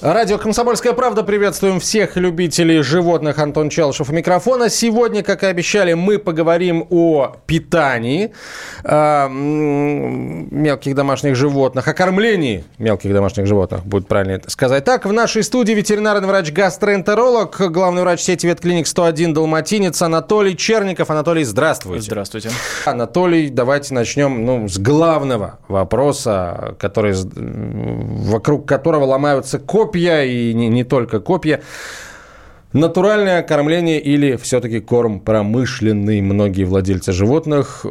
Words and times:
Радио 0.00 0.38
«Комсомольская 0.38 0.92
правда». 0.92 1.24
Приветствуем 1.24 1.80
всех 1.80 2.16
любителей 2.16 2.82
животных. 2.82 3.40
Антон 3.40 3.68
Челышев 3.68 4.08
у 4.10 4.12
микрофона. 4.12 4.70
Сегодня, 4.70 5.24
как 5.24 5.42
и 5.42 5.46
обещали, 5.46 5.94
мы 5.94 6.20
поговорим 6.20 6.86
о 6.88 7.34
питании 7.46 8.30
э, 8.84 9.28
мелких 9.28 10.94
домашних 10.94 11.34
животных, 11.34 11.88
о 11.88 11.94
кормлении 11.94 12.64
мелких 12.78 13.12
домашних 13.12 13.48
животных, 13.48 13.84
будет 13.84 14.06
правильно 14.06 14.34
это 14.34 14.48
сказать. 14.52 14.84
Так, 14.84 15.04
в 15.04 15.12
нашей 15.12 15.42
студии 15.42 15.72
ветеринарный 15.72 16.28
врач-гастроэнтеролог, 16.28 17.60
главный 17.72 18.02
врач 18.02 18.20
сети 18.20 18.46
ветклиник 18.46 18.86
101 18.86 19.34
«Далматинец» 19.34 20.00
Анатолий 20.00 20.56
Черников. 20.56 21.10
Анатолий, 21.10 21.42
здравствуйте. 21.42 22.04
Здравствуйте. 22.04 22.50
Анатолий, 22.84 23.50
давайте 23.50 23.94
начнем 23.94 24.46
ну, 24.46 24.68
с 24.68 24.78
главного 24.78 25.58
вопроса, 25.66 26.76
который, 26.78 27.16
вокруг 27.34 28.64
которого 28.64 29.04
ломаются 29.04 29.58
копии 29.58 29.87
копья, 29.88 30.22
и 30.22 30.52
не, 30.52 30.68
не 30.68 30.84
только 30.84 31.20
копья. 31.20 31.60
Натуральное 32.74 33.42
кормление 33.42 33.98
или 33.98 34.36
все-таки 34.36 34.80
корм 34.80 35.20
промышленный? 35.20 36.20
Многие 36.20 36.64
владельцы 36.64 37.12
животных 37.12 37.80
э, 37.84 37.88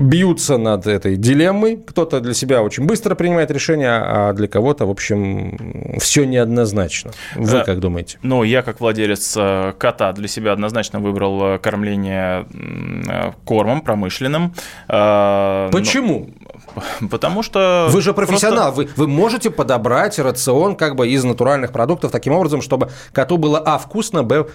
бьются 0.00 0.58
над 0.58 0.86
этой 0.86 1.16
дилеммой. 1.16 1.78
Кто-то 1.78 2.20
для 2.20 2.34
себя 2.34 2.62
очень 2.62 2.84
быстро 2.84 3.14
принимает 3.14 3.50
решение, 3.50 3.88
а 3.90 4.34
для 4.34 4.48
кого-то, 4.48 4.84
в 4.84 4.90
общем, 4.90 5.96
все 5.98 6.24
неоднозначно. 6.24 7.12
Вы 7.36 7.62
как 7.64 7.80
думаете? 7.80 8.18
Ну, 8.22 8.42
я 8.42 8.60
как 8.60 8.80
владелец 8.80 9.34
э, 9.38 9.72
кота 9.78 10.12
для 10.12 10.28
себя 10.28 10.52
однозначно 10.52 11.00
выбрал 11.00 11.54
э, 11.54 11.58
кормление 11.58 12.44
кормом 13.46 13.80
промышленным. 13.80 14.52
Почему? 14.86 16.28
Потому 17.10 17.42
что... 17.42 17.88
Вы 17.90 18.02
же 18.02 18.12
профессионал, 18.12 18.72
просто... 18.72 18.94
вы, 18.96 19.06
вы 19.06 19.08
можете 19.08 19.50
подобрать 19.50 20.18
рацион 20.18 20.76
как 20.76 20.96
бы 20.96 21.08
из 21.08 21.24
натуральных 21.24 21.72
продуктов 21.72 22.12
таким 22.12 22.32
образом, 22.32 22.62
чтобы 22.62 22.90
коту 23.12 23.36
было 23.36 23.58
а. 23.58 23.78
вкусно, 23.78 24.22
б. 24.22 24.46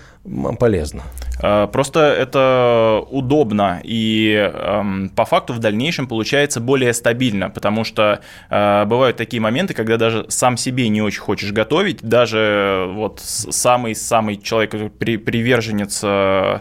полезно. 0.59 1.03
А, 1.41 1.67
просто 1.67 1.99
это 1.99 3.03
удобно, 3.09 3.81
и 3.83 4.33
эм, 4.33 5.09
по 5.15 5.25
факту 5.25 5.53
в 5.53 5.59
дальнейшем 5.59 6.07
получается 6.07 6.59
более 6.59 6.93
стабильно, 6.93 7.49
потому 7.49 7.83
что 7.83 8.21
э, 8.49 8.85
бывают 8.85 9.17
такие 9.17 9.41
моменты, 9.41 9.73
когда 9.73 9.97
даже 9.97 10.25
сам 10.29 10.57
себе 10.57 10.89
не 10.89 11.01
очень 11.01 11.21
хочешь 11.21 11.51
готовить, 11.51 12.01
даже 12.01 12.87
вот 12.93 13.19
самый-самый 13.21 14.37
человек, 14.37 14.71
который 14.71 14.89
приверженец 15.17 16.01
э, 16.03 16.13
Э, 16.43 16.59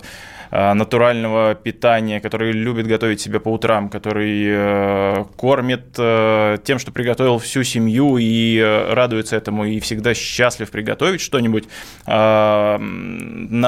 натурального 0.53 1.55
питания, 1.55 2.21
который 2.21 2.53
любит 2.53 2.87
готовить 2.87 3.23
себе 3.23 3.41
по 3.41 3.49
утрам, 3.49 3.89
который 3.89 4.45
э, 4.47 5.25
кормит 5.37 5.95
э, 5.97 6.59
тем, 6.63 6.79
что 6.79 6.93
приготовил 6.93 7.39
всю 7.39 7.63
семью 7.65 8.19
и 8.19 8.61
радуется 8.91 9.37
этому 9.37 9.65
и 9.65 9.81
всегда 9.81 10.13
счастлив 10.13 10.71
приготовить 10.71 11.23
что-нибудь, 11.23 11.65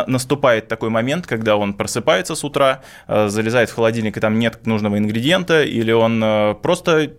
наступает 0.06 0.68
такой 0.68 0.90
момент, 0.90 1.26
когда 1.26 1.56
он 1.56 1.72
просыпается 1.72 2.34
с 2.34 2.44
утра, 2.44 2.82
залезает 3.08 3.70
в 3.70 3.74
холодильник 3.74 4.18
и 4.18 4.20
там 4.20 4.38
нет 4.38 4.66
нужного 4.66 4.98
ингредиента, 4.98 5.62
или 5.64 5.92
он 5.92 6.56
просто 6.62 7.12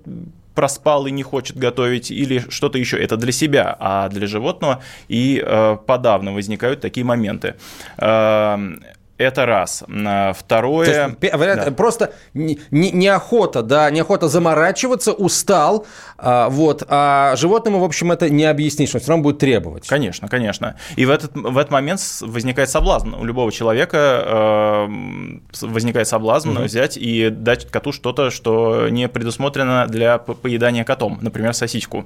проспал 0.53 1.07
и 1.07 1.11
не 1.11 1.23
хочет 1.23 1.57
готовить, 1.57 2.11
или 2.11 2.43
что-то 2.49 2.77
еще. 2.77 2.97
Это 3.01 3.17
для 3.17 3.31
себя, 3.31 3.75
а 3.79 4.09
для 4.09 4.27
животного 4.27 4.83
и 5.07 5.43
подавно 5.87 6.33
возникают 6.33 6.81
такие 6.81 7.05
моменты. 7.05 7.55
Это 9.17 9.45
раз. 9.45 9.83
Второе... 10.37 10.85
То 10.85 10.91
есть, 11.21 11.65
да. 11.65 11.71
Просто 11.71 12.13
не, 12.33 12.59
не, 12.71 12.91
неохота, 12.91 13.61
да, 13.61 13.89
неохота 13.89 14.27
заморачиваться, 14.27 15.13
устал, 15.13 15.85
а, 16.17 16.49
вот, 16.49 16.83
а 16.87 17.35
животному, 17.35 17.79
в 17.79 17.83
общем, 17.83 18.11
это 18.11 18.29
не 18.29 18.45
объяснишь, 18.45 18.93
он 18.93 19.01
все 19.01 19.11
равно 19.11 19.23
будет 19.23 19.39
требовать. 19.39 19.87
Конечно, 19.87 20.27
конечно. 20.27 20.75
И 20.95 21.05
в 21.05 21.09
этот, 21.09 21.31
в 21.33 21.57
этот 21.57 21.71
момент 21.71 22.01
возникает 22.21 22.69
соблазн. 22.69 23.13
У 23.15 23.23
любого 23.23 23.51
человека 23.51 24.23
э, 24.25 24.87
возникает 25.61 26.07
соблазн 26.07 26.49
угу. 26.49 26.63
взять 26.63 26.97
и 26.97 27.29
дать 27.29 27.69
коту 27.69 27.91
что-то, 27.91 28.31
что 28.31 28.89
не 28.89 29.07
предусмотрено 29.07 29.87
для 29.87 30.17
поедания 30.17 30.83
котом, 30.83 31.19
например, 31.21 31.53
сосиску. 31.53 32.05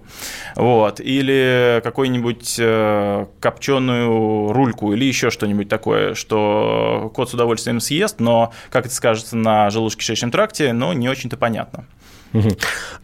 Вот. 0.56 1.00
Или 1.00 1.81
какую-нибудь 1.84 2.58
э, 2.59 3.25
копченую 3.40 4.52
рульку, 4.53 4.94
или 4.94 5.06
еще 5.06 5.30
что-нибудь 5.30 5.69
такое, 5.69 6.14
что 6.14 6.99
кот 7.08 7.30
с 7.30 7.34
удовольствием 7.34 7.80
съест, 7.80 8.20
но 8.20 8.52
как 8.70 8.86
это 8.86 8.94
скажется 8.94 9.38
на 9.38 9.68
желудочно-кишечном 9.70 10.32
тракте, 10.32 10.74
ну, 10.74 10.94
не 10.94 11.08
очень-то 11.08 11.38
понятно. 11.38 11.86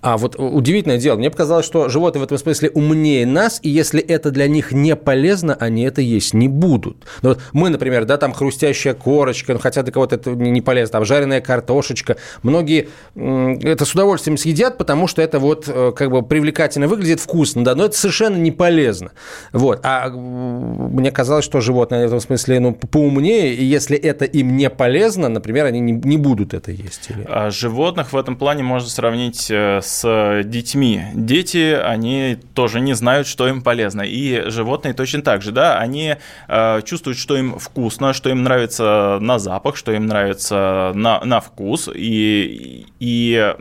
А 0.06 0.18
вот 0.18 0.36
удивительное 0.38 1.00
дело, 1.00 1.18
мне 1.18 1.32
показалось, 1.32 1.66
что 1.66 1.90
животные 1.90 2.22
в 2.22 2.26
этом 2.26 2.38
смысле 2.38 2.70
умнее 2.70 3.26
нас, 3.26 3.60
и 3.64 3.70
если 3.72 4.00
это 4.00 4.30
для 4.30 4.48
них 4.48 4.72
не 4.72 4.96
полезно, 4.96 5.56
они 5.56 5.82
это 5.82 6.00
есть 6.00 6.36
не 6.36 6.48
будут. 6.48 6.98
Ну, 7.24 7.30
вот 7.30 7.40
мы, 7.54 7.70
например, 7.70 8.06
да, 8.06 8.18
там 8.18 8.32
хрустящая 8.32 8.94
корочка, 8.94 9.54
ну, 9.54 9.60
хотя 9.60 9.82
для 9.82 9.92
кого-то 9.92 10.18
это 10.18 10.30
не 10.30 10.62
полезно, 10.62 10.92
там 10.92 11.06
жареная 11.06 11.42
картошечка, 11.42 12.18
многие 12.44 12.90
это 13.16 13.84
с 13.84 13.96
удовольствием 13.96 14.38
съедят, 14.38 14.78
потому 14.78 15.08
что 15.08 15.24
это 15.24 15.40
вот 15.40 15.68
э, 15.68 15.92
как 15.96 16.12
бы 16.12 16.22
привлекательно 16.22 16.88
выглядит, 16.88 17.20
вкусно, 17.20 17.64
да, 17.64 17.74
но 17.74 17.86
это 17.86 17.98
совершенно 17.98 18.38
не 18.38 18.52
полезно. 18.52 19.10
Вот. 19.54 19.80
А 19.82 20.10
мне 20.10 21.10
казалось, 21.10 21.46
что 21.46 21.62
животные 21.62 22.04
в 22.04 22.08
этом 22.10 22.20
смысле 22.20 22.60
ну, 22.60 22.74
поумнее, 22.76 23.56
и 23.56 23.66
если 23.66 23.98
это 23.98 24.26
им 24.26 24.56
не 24.56 24.70
полезно, 24.70 25.30
например, 25.30 25.66
они 25.66 25.80
не, 25.80 25.94
не 25.94 26.18
будут 26.18 26.54
это 26.54 26.72
есть. 26.72 27.10
Или... 27.10 27.26
А 27.28 27.50
животных 27.50 28.14
в 28.14 28.18
этом 28.18 28.36
плане 28.36 28.62
можно 28.62 28.88
сравнить 28.88 29.50
э, 29.50 29.82
с 29.96 30.44
детьми. 30.44 31.04
Дети, 31.14 31.74
они 31.74 32.38
тоже 32.54 32.82
не 32.82 32.94
знают, 32.94 33.28
что 33.28 33.48
им 33.48 33.62
полезно. 33.62 34.02
И 34.02 34.50
животные 34.50 34.94
точно 34.94 35.22
так 35.22 35.42
же, 35.42 35.52
да, 35.52 35.80
они 35.80 36.18
э, 36.48 36.82
чувствуют, 36.84 37.18
что 37.18 37.38
им 37.38 37.58
вкусно, 37.58 38.14
что 38.14 38.30
им 38.30 38.44
нравится 38.44 39.20
на 39.22 39.40
запах, 39.40 39.78
что 39.78 39.94
им 39.94 40.06
нравится 40.06 40.92
на, 40.96 41.24
на 41.24 41.40
вкус, 41.40 41.90
и, 41.94 42.86
и 43.00 43.54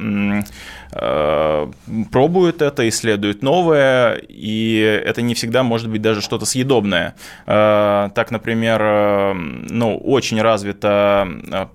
э, 0.92 1.66
пробуют 2.10 2.62
это, 2.62 2.88
исследуют 2.88 3.42
новое, 3.42 4.14
и 4.28 5.02
это 5.06 5.22
не 5.22 5.34
всегда 5.34 5.62
может 5.62 5.88
быть 5.88 6.02
даже 6.02 6.20
что-то 6.20 6.46
съедобное. 6.46 7.14
Э, 7.46 8.10
так, 8.14 8.30
например, 8.32 8.80
э, 8.82 9.32
ну, 9.34 9.96
очень 9.98 10.42
развито 10.42 11.28
э, 11.52 11.66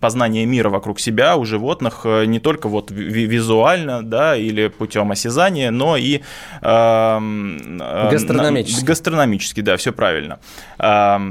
познание 0.00 0.46
мира 0.46 0.68
вокруг 0.70 1.00
себя 1.00 1.36
у 1.36 1.44
животных 1.44 2.00
э, 2.04 2.26
не 2.26 2.40
только 2.40 2.68
вот 2.68 2.90
визуально, 2.90 4.02
да, 4.02 4.36
или 4.36 4.68
путем 4.68 5.10
осязания, 5.10 5.70
но 5.70 5.96
и 5.96 6.20
э, 6.62 8.10
гастрономически. 8.10 8.84
Гастрономически, 8.84 9.60
да, 9.60 9.76
все 9.76 9.92
правильно. 9.92 10.38
Э, 10.78 11.28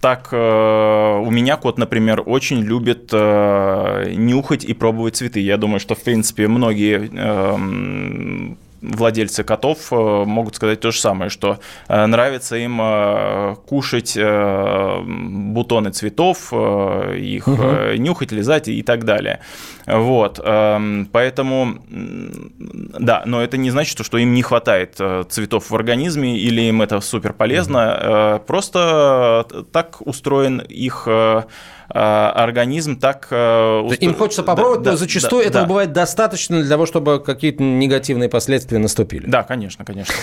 так, 0.00 0.28
э, 0.32 1.20
у 1.26 1.30
меня 1.30 1.56
кот, 1.56 1.78
например, 1.78 2.22
очень 2.24 2.60
любит 2.60 3.12
нюхать 3.12 4.64
и 4.64 4.74
пробовать 4.74 5.16
цветы. 5.16 5.40
Я 5.40 5.56
думаю, 5.56 5.80
что, 5.80 5.94
в 5.94 6.02
принципе, 6.02 6.48
многие 6.48 7.10
эм, 7.12 8.56
владельцы 8.84 9.44
котов 9.44 9.92
э, 9.92 9.96
могут 9.96 10.56
сказать 10.56 10.80
то 10.80 10.90
же 10.90 11.00
самое, 11.00 11.30
что 11.30 11.58
э, 11.88 12.06
нравится 12.06 12.56
им 12.56 12.80
э, 12.80 13.56
кушать 13.66 14.16
бутоны 14.16 15.90
цветов, 15.90 16.52
их 16.52 17.48
угу. 17.48 17.62
нюхать, 17.96 18.32
лизать 18.32 18.68
и 18.68 18.82
так 18.82 19.04
далее. 19.04 19.40
Вот, 19.86 20.40
эм, 20.42 21.08
поэтому, 21.10 21.78
да, 21.88 23.22
но 23.26 23.42
это 23.42 23.56
не 23.56 23.70
значит, 23.70 24.04
что 24.04 24.18
им 24.18 24.34
не 24.34 24.42
хватает 24.42 25.00
цветов 25.28 25.70
в 25.70 25.74
организме 25.74 26.38
или 26.38 26.62
им 26.62 26.82
это 26.82 27.00
супер 27.00 27.32
полезно, 27.32 28.34
угу. 28.36 28.44
просто 28.46 29.46
так 29.72 30.00
устроен 30.00 30.58
их 30.60 31.08
организм 31.88 32.98
так... 32.98 33.28
Э, 33.30 33.82
им 34.00 34.14
хочется 34.14 34.42
попробовать, 34.42 34.82
да, 34.82 34.92
но 34.92 34.96
зачастую 34.96 35.42
да, 35.42 35.48
этого 35.48 35.62
да. 35.64 35.68
бывает 35.68 35.92
достаточно 35.92 36.60
для 36.60 36.68
того, 36.68 36.86
чтобы 36.86 37.20
какие-то 37.20 37.62
негативные 37.62 38.28
последствия 38.28 38.78
наступили. 38.78 39.26
Да, 39.26 39.42
конечно, 39.42 39.84
конечно. 39.84 40.14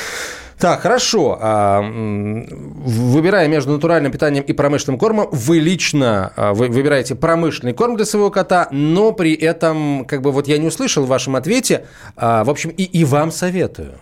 Так, 0.61 0.81
хорошо. 0.81 1.39
А, 1.41 1.81
выбирая 1.81 3.47
между 3.47 3.71
натуральным 3.71 4.11
питанием 4.11 4.43
и 4.43 4.53
промышленным 4.53 4.99
кормом, 4.99 5.27
вы 5.31 5.57
лично 5.57 6.31
а, 6.35 6.53
вы 6.53 6.67
выбираете 6.67 7.15
промышленный 7.15 7.73
корм 7.73 7.95
для 7.95 8.05
своего 8.05 8.29
кота, 8.29 8.67
но 8.71 9.11
при 9.11 9.33
этом, 9.33 10.05
как 10.05 10.21
бы 10.21 10.31
вот 10.31 10.47
я 10.47 10.59
не 10.59 10.67
услышал 10.67 11.03
в 11.03 11.07
вашем 11.07 11.35
ответе, 11.35 11.85
а, 12.15 12.43
в 12.43 12.49
общем, 12.49 12.69
и, 12.69 12.83
и 12.83 13.03
вам 13.05 13.31
советую. 13.31 13.95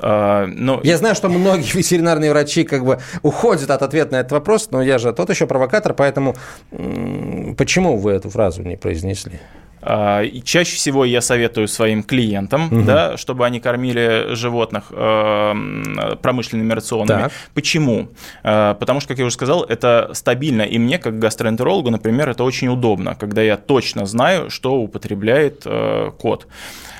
Uh, 0.00 0.46
ну, 0.46 0.80
я 0.82 0.96
знаю, 0.96 1.14
что 1.14 1.28
многие 1.28 1.76
ветеринарные 1.76 2.30
врачи 2.30 2.64
как 2.64 2.84
бы 2.84 3.00
уходят 3.22 3.70
от 3.70 3.82
ответа 3.82 4.12
на 4.12 4.20
этот 4.20 4.32
вопрос, 4.32 4.70
но 4.70 4.80
я 4.82 4.98
же 4.98 5.12
тот 5.12 5.28
еще 5.28 5.46
провокатор, 5.46 5.92
поэтому 5.92 6.36
почему 7.56 7.98
вы 7.98 8.12
эту 8.12 8.30
фразу 8.30 8.62
не 8.62 8.76
произнесли? 8.76 9.40
А, 9.82 10.22
и 10.22 10.42
чаще 10.42 10.76
всего 10.76 11.04
я 11.04 11.20
советую 11.20 11.66
своим 11.68 12.02
клиентам, 12.02 12.66
угу. 12.66 12.82
да, 12.82 13.16
чтобы 13.16 13.46
они 13.46 13.60
кормили 13.60 14.34
животных 14.34 14.84
э, 14.90 16.16
промышленными 16.20 16.72
рационами. 16.72 17.22
Так. 17.22 17.32
Почему? 17.54 18.08
Э, 18.42 18.74
потому 18.78 19.00
что, 19.00 19.08
как 19.08 19.18
я 19.18 19.24
уже 19.24 19.34
сказал, 19.34 19.64
это 19.64 20.10
стабильно. 20.12 20.62
И 20.62 20.78
мне, 20.78 20.98
как 20.98 21.18
гастроэнтерологу, 21.18 21.90
например, 21.90 22.28
это 22.28 22.44
очень 22.44 22.68
удобно, 22.68 23.14
когда 23.14 23.40
я 23.42 23.56
точно 23.56 24.04
знаю, 24.04 24.50
что 24.50 24.74
употребляет 24.74 25.62
э, 25.64 26.10
кот. 26.18 26.46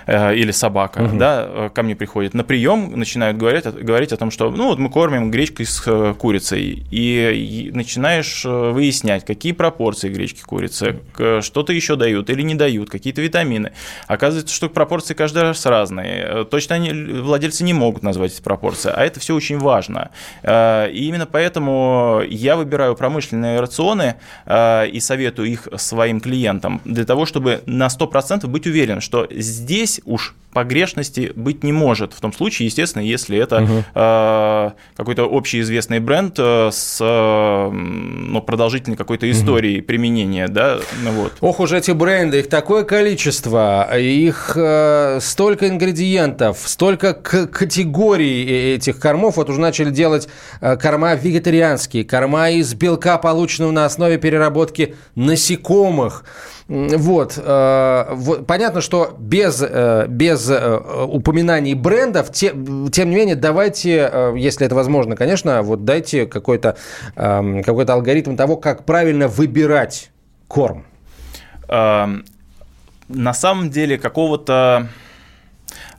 Э, 0.07 0.35
или 0.35 0.51
собака, 0.51 1.03
угу. 1.03 1.19
да, 1.19 1.47
э, 1.47 1.71
ко 1.73 1.83
мне 1.83 1.95
приходит 1.95 2.35
на 2.35 2.45
прием, 2.45 2.93
начинают 2.97 3.37
говорить, 3.37 3.65
говорить 3.65 4.13
о 4.13 4.17
том, 4.17 4.31
что 4.31 4.51
ну 4.51 4.69
вот 4.69 4.79
мы 4.79 4.91
кормим 4.91 5.31
гречкой 5.31 5.67
с 5.67 5.83
э, 5.87 6.15
курицей, 6.19 6.85
и 6.91 7.71
начинаешь 7.73 8.45
выяснять, 8.45 9.25
какие 9.25 9.53
пропорции 9.53 10.09
гречки 10.09 10.43
курицы, 10.43 11.01
что-то 11.41 11.73
еще 11.73 11.97
дают 11.97 12.31
или 12.31 12.43
не 12.43 12.55
дают, 12.55 12.91
какие-то 12.91 13.21
витамины. 13.21 13.73
Оказывается, 14.07 14.55
что 14.55 14.69
пропорции 14.69 15.15
каждый 15.15 15.43
раз 15.43 15.65
разные. 15.67 16.45
Точно 16.45 16.75
они, 16.77 16.93
владельцы 16.93 17.65
не 17.65 17.73
могут 17.73 18.03
назвать 18.03 18.33
эти 18.33 18.43
пропорции, 18.43 18.93
а 18.95 19.05
это 19.05 19.21
все 19.21 19.35
очень 19.35 19.59
важно. 19.59 20.11
И 20.43 21.07
именно 21.09 21.27
поэтому 21.27 22.23
я 22.29 22.57
выбираю 22.57 22.97
промышленные 22.97 23.61
рационы 23.61 24.17
и 24.49 24.99
советую 25.01 25.49
их 25.49 25.69
своим 25.77 26.21
клиентам 26.21 26.81
для 26.85 27.05
того, 27.05 27.27
чтобы 27.27 27.63
на 27.67 27.87
100% 27.87 28.47
быть 28.47 28.67
уверен, 28.67 29.01
что 29.01 29.27
здесь 29.31 29.90
уж 30.05 30.35
погрешности 30.53 31.33
быть 31.35 31.63
не 31.63 31.73
может. 31.73 32.13
В 32.13 32.21
том 32.21 32.33
случае, 32.33 32.67
естественно, 32.67 33.03
если 33.03 33.39
это 33.39 33.63
угу. 33.63 33.85
э, 33.95 34.71
какой-то 34.97 35.25
общеизвестный 35.25 36.01
бренд 36.01 36.35
э, 36.39 36.71
с 36.73 36.99
э, 37.01 37.71
ну, 37.71 38.43
продолжительной 38.43 38.97
какой-то 38.97 39.31
историей 39.31 39.79
угу. 39.79 39.87
применения. 39.87 40.49
Да? 40.49 40.79
Ну, 41.03 41.11
вот. 41.13 41.35
Ох 41.41 41.61
уж 41.61 41.73
эти 41.73 41.93
бренды, 41.93 42.41
их 42.41 42.49
такое 42.49 42.85
количество, 42.85 43.89
их 43.97 44.53
э, 44.57 45.19
столько 45.21 45.69
ингредиентов, 45.69 46.59
столько 46.65 47.15
категорий 47.15 48.45
э, 48.45 48.75
этих 48.75 48.99
кормов. 48.99 49.37
Вот 49.37 49.51
уже 49.51 49.61
начали 49.61 49.91
делать 49.91 50.29
э, 50.61 50.77
корма 50.77 51.15
вегетарианские, 51.15 52.05
корма 52.05 52.51
из 52.51 52.75
белка, 52.75 53.19
полученного 53.19 53.71
на 53.71 53.85
основе 53.85 54.19
переработки 54.19 54.97
насекомых. 55.15 56.25
Вот. 56.71 57.37
Э, 57.37 58.15
понятно, 58.47 58.81
что 58.81 59.17
без, 59.19 59.61
э, 59.61 60.07
без 60.07 60.49
э, 60.49 60.77
упоминаний 61.05 61.75
брендов, 61.75 62.31
тем, 62.31 62.93
тем 62.93 63.11
не 63.11 63.17
менее, 63.17 63.35
давайте, 63.35 64.33
если 64.37 64.67
это 64.67 64.77
возможно, 64.77 65.17
конечно, 65.17 65.63
вот 65.63 65.85
дайте 65.85 66.27
какой-то 66.27 66.77
эм, 67.17 67.65
какой 67.65 67.87
алгоритм 67.87 68.37
того, 68.37 68.57
как 68.57 68.85
правильно 68.85 69.27
выбирать 69.27 70.13
корм. 70.47 70.87
Эм, 71.67 72.25
на 73.09 73.35
самом 73.35 73.71
деле 73.71 73.99
какого-то 73.99 74.87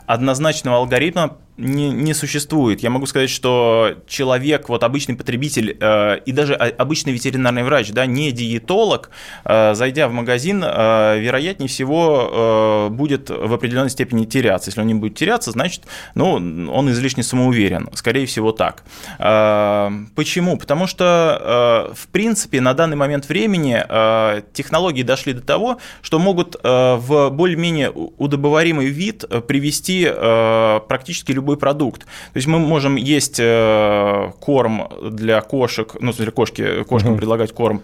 однозначного 0.05 0.77
алгоритма 0.77 1.37
не, 1.57 1.89
не 1.89 2.13
существует. 2.13 2.81
Я 2.81 2.89
могу 2.89 3.05
сказать, 3.05 3.29
что 3.29 3.95
человек, 4.07 4.69
вот 4.69 4.83
обычный 4.83 5.15
потребитель 5.15 5.77
э, 5.79 6.19
и 6.25 6.31
даже 6.31 6.55
обычный 6.55 7.13
ветеринарный 7.13 7.63
врач, 7.63 7.91
да, 7.91 8.05
не 8.05 8.31
диетолог, 8.31 9.09
э, 9.45 9.73
зайдя 9.75 10.07
в 10.07 10.13
магазин, 10.13 10.63
э, 10.63 11.19
вероятнее 11.19 11.67
всего 11.67 12.87
э, 12.89 12.93
будет 12.93 13.29
в 13.29 13.53
определенной 13.53 13.89
степени 13.89 14.25
теряться. 14.25 14.69
Если 14.69 14.81
он 14.81 14.87
не 14.87 14.93
будет 14.93 15.15
теряться, 15.15 15.51
значит, 15.51 15.83
ну, 16.15 16.33
он 16.33 16.89
излишне 16.91 17.23
самоуверен. 17.23 17.89
Скорее 17.93 18.25
всего, 18.25 18.51
так. 18.51 18.83
Э, 19.19 19.89
почему? 20.15 20.57
Потому 20.57 20.87
что, 20.87 21.89
э, 21.91 21.93
в 21.95 22.07
принципе, 22.07 22.61
на 22.61 22.73
данный 22.73 22.95
момент 22.95 23.27
времени 23.27 23.83
э, 23.87 24.41
технологии 24.53 25.03
дошли 25.03 25.33
до 25.33 25.41
того, 25.41 25.79
что 26.01 26.17
могут 26.17 26.55
э, 26.55 26.95
в 26.95 27.29
более-менее 27.29 27.91
удобоваримый 27.91 28.87
вид 28.87 29.25
привести 29.47 30.07
э, 30.07 30.79
практически 30.87 31.31
любой 31.41 31.57
продукт. 31.57 32.01
То 32.01 32.37
есть 32.37 32.47
мы 32.47 32.59
можем 32.59 32.95
есть 32.95 33.39
э, 33.39 34.31
корм 34.39 34.87
для 35.11 35.41
кошек, 35.41 35.95
ну, 35.99 36.13
для 36.13 36.31
кошки, 36.31 36.83
кошкам 36.83 37.11
угу. 37.11 37.19
предлагать 37.19 37.51
корм 37.51 37.81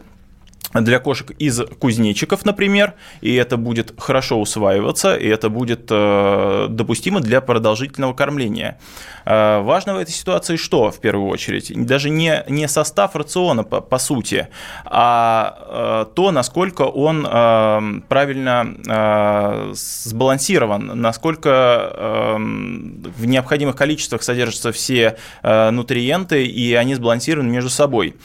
для 0.74 1.00
кошек 1.00 1.32
из 1.40 1.62
кузнечиков, 1.80 2.46
например, 2.46 2.94
и 3.22 3.34
это 3.36 3.58
будет 3.58 3.94
хорошо 3.98 4.40
усваиваться, 4.40 5.16
и 5.16 5.28
это 5.28 5.50
будет 5.50 5.88
э, 5.90 6.68
допустимо 6.70 7.22
для 7.22 7.42
продолжительного 7.42 8.14
кормления. 8.14 8.78
Э, 9.26 9.62
важно 9.62 9.96
в 9.96 9.98
этой 9.98 10.12
ситуации 10.12 10.58
что, 10.58 10.92
в 10.92 11.00
первую 11.00 11.30
очередь? 11.30 11.72
Даже 11.86 12.10
не, 12.10 12.44
не 12.48 12.68
состав 12.68 13.16
рациона, 13.16 13.64
по, 13.64 13.82
по 13.82 13.98
сути, 13.98 14.50
а 14.86 16.06
э, 16.10 16.14
то, 16.14 16.32
насколько 16.32 16.84
он 16.84 17.24
правильно 18.08 19.74
сбалансирован, 19.74 21.00
насколько 21.02 22.36
в 22.38 23.26
необходимых 23.26 23.76
количествах 23.76 24.24
содержатся 24.24 24.72
все 24.72 25.18
нутриенты, 25.44 26.46
и 26.46 26.74
они 26.74 26.96
сбалансированы 26.96 27.50
между 27.50 27.70
собой. 27.70 28.16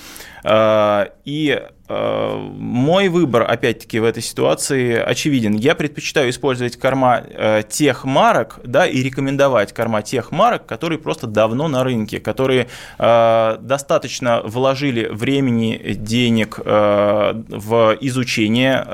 И 0.45 1.63
Э, 1.95 2.37
мой 2.39 3.09
выбор, 3.09 3.43
опять-таки, 3.43 4.01
в 4.01 4.05
этой 4.05 4.23
ситуации 4.23 4.95
очевиден. 4.95 5.55
Я 5.55 5.75
предпочитаю 5.75 6.31
использовать 6.31 6.79
корма 6.79 7.23
э, 7.23 7.63
тех 7.69 8.05
марок, 8.05 8.61
да, 8.65 8.87
и 8.87 9.03
рекомендовать 9.03 9.75
корма 9.75 10.01
тех 10.01 10.33
марок, 10.33 10.65
которые 10.65 10.99
просто 10.99 11.27
давно 11.27 11.69
на 11.69 11.85
рынке, 11.85 12.19
которые 12.19 12.69
э, 12.99 13.59
достаточно 13.61 14.41
вложили 14.43 15.07
времени, 15.07 15.81
денег 15.93 16.59
в 16.59 17.97
изучение 18.01 18.87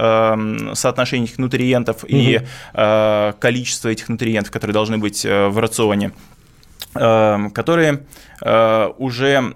соотношения 0.74 1.24
этих 1.24 1.38
нутриентов 1.38 2.04
угу. 2.04 2.12
и 2.12 2.40
количества 2.72 3.88
этих 3.88 4.08
нутриентов, 4.08 4.50
которые 4.50 4.74
должны 4.74 4.98
быть 4.98 5.24
в 5.24 5.58
рационе 5.58 6.12
которые 6.92 8.04
уже 8.40 9.54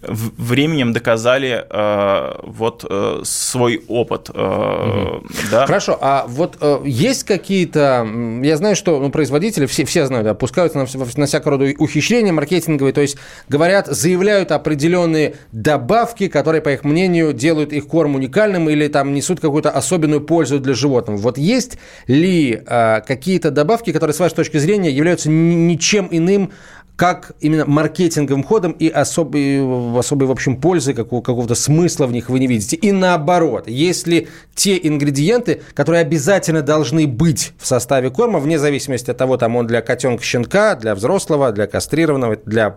временем 0.00 0.92
доказали 0.92 1.64
э, 1.68 2.34
вот 2.42 2.84
э, 2.88 3.20
свой 3.24 3.82
опыт. 3.88 4.30
Э, 4.32 5.18
угу. 5.18 5.26
да? 5.50 5.66
Хорошо, 5.66 5.98
а 6.00 6.24
вот 6.28 6.56
э, 6.60 6.80
есть 6.84 7.24
какие-то, 7.24 8.06
я 8.42 8.56
знаю, 8.56 8.76
что 8.76 9.00
ну, 9.00 9.10
производители, 9.10 9.66
все, 9.66 9.84
все 9.84 10.06
знают, 10.06 10.24
да, 10.24 10.34
пускаются 10.34 10.78
на, 10.78 10.86
на 11.16 11.26
всякого 11.26 11.52
рода 11.52 11.72
ухищрения 11.78 12.32
маркетинговые, 12.32 12.92
то 12.92 13.00
есть 13.00 13.16
говорят, 13.48 13.86
заявляют 13.86 14.52
определенные 14.52 15.36
добавки, 15.52 16.28
которые, 16.28 16.62
по 16.62 16.70
их 16.70 16.84
мнению, 16.84 17.32
делают 17.32 17.72
их 17.72 17.86
корм 17.86 18.14
уникальным 18.14 18.68
или 18.70 18.88
там 18.88 19.12
несут 19.12 19.40
какую-то 19.40 19.70
особенную 19.70 20.20
пользу 20.20 20.58
для 20.58 20.74
животных. 20.74 21.20
Вот 21.20 21.38
есть 21.38 21.78
ли 22.06 22.60
э, 22.66 23.00
какие-то 23.06 23.50
добавки, 23.50 23.92
которые, 23.92 24.14
с 24.14 24.20
вашей 24.20 24.34
точки 24.34 24.58
зрения, 24.58 24.90
являются 24.90 25.28
ничем 25.28 26.08
иным, 26.10 26.52
как 26.98 27.30
именно 27.38 27.64
маркетинговым 27.64 28.42
ходом 28.42 28.72
и 28.72 28.88
особой, 28.88 29.60
особой 29.96 30.26
в 30.26 30.32
общем, 30.32 30.56
пользы, 30.56 30.94
какого, 30.94 31.22
какого-то 31.22 31.54
смысла 31.54 32.08
в 32.08 32.12
них 32.12 32.28
вы 32.28 32.40
не 32.40 32.48
видите. 32.48 32.74
И 32.74 32.90
наоборот, 32.90 33.68
если 33.68 34.26
те 34.56 34.76
ингредиенты, 34.82 35.62
которые 35.74 36.00
обязательно 36.00 36.60
должны 36.60 37.06
быть 37.06 37.52
в 37.56 37.68
составе 37.68 38.10
корма, 38.10 38.40
вне 38.40 38.58
зависимости 38.58 39.12
от 39.12 39.16
того, 39.16 39.36
там 39.36 39.54
он 39.54 39.68
для 39.68 39.80
котенка, 39.80 40.24
щенка, 40.24 40.74
для 40.74 40.96
взрослого, 40.96 41.52
для 41.52 41.68
кастрированного, 41.68 42.36
для 42.44 42.76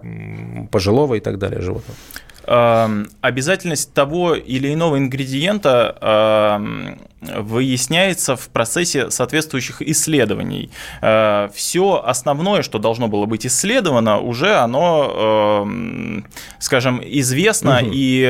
пожилого 0.69 1.15
и 1.15 1.19
так 1.19 1.39
далее 1.39 1.59
животного. 1.59 1.97
Эм, 2.45 3.07
обязательность 3.21 3.91
того 3.91 4.35
или 4.35 4.71
иного 4.71 4.99
ингредиента 4.99 6.59
эм, 6.59 6.99
выясняется 7.21 8.35
в 8.35 8.49
процессе 8.49 9.11
соответствующих 9.11 9.81
исследований. 9.81 10.71
Э, 11.01 11.49
Все 11.53 12.01
основное, 12.03 12.63
что 12.63 12.79
должно 12.79 13.07
было 13.07 13.25
быть 13.25 13.45
исследовано, 13.45 14.19
уже 14.19 14.55
оно, 14.55 15.63
эм, 15.63 16.25
скажем, 16.59 16.99
известно 17.03 17.79
угу. 17.81 17.91
и 17.93 18.23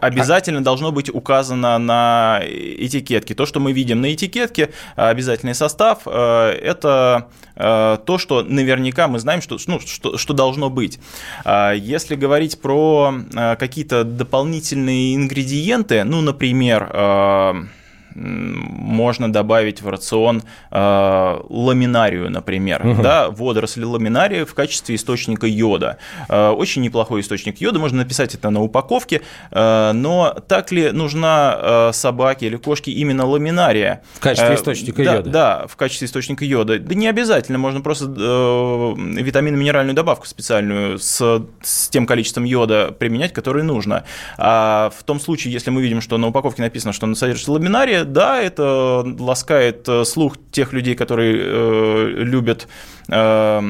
обязательно 0.00 0.64
должно 0.64 0.90
быть 0.92 1.14
указано 1.14 1.78
на 1.78 2.40
этикетке. 2.44 3.34
То, 3.34 3.46
что 3.46 3.60
мы 3.60 3.72
видим 3.72 4.00
на 4.00 4.12
этикетке, 4.12 4.70
обязательный 4.96 5.54
состав, 5.54 6.00
э, 6.06 6.58
это 6.62 7.28
э, 7.54 7.98
то, 8.04 8.18
что 8.18 8.42
наверняка 8.42 9.06
мы 9.06 9.20
знаем, 9.20 9.42
что, 9.42 9.58
ну, 9.68 9.78
что, 9.80 10.16
что 10.18 10.34
должно 10.34 10.70
быть. 10.70 10.98
Если 11.44 12.16
говорить 12.16 12.60
про 12.60 13.14
какие-то 13.58 14.04
дополнительные 14.04 15.14
ингредиенты, 15.14 16.04
ну, 16.04 16.20
например, 16.20 16.63
например, 16.64 16.90
э, 16.92 17.64
можно 18.14 19.32
добавить 19.32 19.82
в 19.82 19.88
рацион 19.88 20.42
э, 20.70 21.40
ламинарию, 21.48 22.30
например, 22.30 22.86
угу. 22.86 23.02
да, 23.02 23.30
водоросли 23.30 23.84
ламинария 23.84 24.44
в 24.44 24.54
качестве 24.54 24.94
источника 24.94 25.46
йода. 25.46 25.98
Э, 26.28 26.50
очень 26.50 26.82
неплохой 26.82 27.20
источник 27.20 27.60
йода, 27.60 27.78
можно 27.78 27.98
написать 27.98 28.34
это 28.34 28.50
на 28.50 28.62
упаковке, 28.62 29.22
э, 29.50 29.92
но 29.92 30.36
так 30.46 30.70
ли 30.72 30.90
нужна 30.92 31.58
э, 31.58 31.90
собаке 31.92 32.46
или 32.46 32.56
кошке 32.56 32.92
именно 32.92 33.26
ламинария? 33.26 34.02
В 34.14 34.20
качестве 34.20 34.54
источника 34.54 35.04
да, 35.04 35.14
йода? 35.14 35.30
Да, 35.30 35.66
в 35.66 35.76
качестве 35.76 36.06
источника 36.06 36.44
йода. 36.44 36.78
Да 36.78 36.94
не 36.94 37.08
обязательно, 37.08 37.58
можно 37.58 37.80
просто 37.80 38.06
э, 38.06 38.94
витаминно-минеральную 39.20 39.94
добавку 39.94 40.26
специальную 40.26 40.98
с, 40.98 41.44
с 41.62 41.88
тем 41.88 42.06
количеством 42.06 42.44
йода 42.44 42.92
применять, 42.96 43.32
которое 43.32 43.64
нужно. 43.64 44.04
А 44.38 44.92
в 44.96 45.02
том 45.02 45.18
случае, 45.18 45.52
если 45.52 45.70
мы 45.70 45.82
видим, 45.82 46.00
что 46.00 46.18
на 46.18 46.28
упаковке 46.28 46.62
написано, 46.62 46.92
что 46.92 47.06
она 47.06 47.14
содержит 47.14 47.48
ламинария, 47.48 48.03
да, 48.04 48.40
это 48.40 49.04
ласкает 49.18 49.88
э, 49.88 50.04
слух 50.04 50.36
тех 50.50 50.72
людей, 50.72 50.94
которые 50.94 51.36
э, 51.36 52.06
любят 52.18 52.68
э, 53.08 53.60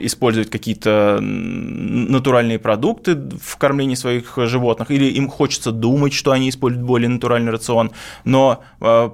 использовать 0.00 0.50
какие-то 0.50 1.18
натуральные 1.20 2.58
продукты 2.58 3.14
в 3.14 3.56
кормлении 3.56 3.94
своих 3.94 4.36
животных, 4.36 4.90
или 4.90 5.04
им 5.06 5.28
хочется 5.28 5.72
думать, 5.72 6.12
что 6.12 6.32
они 6.32 6.48
используют 6.48 6.86
более 6.86 7.08
натуральный 7.08 7.52
рацион, 7.52 7.92
но 8.24 8.62
э, 8.80 9.10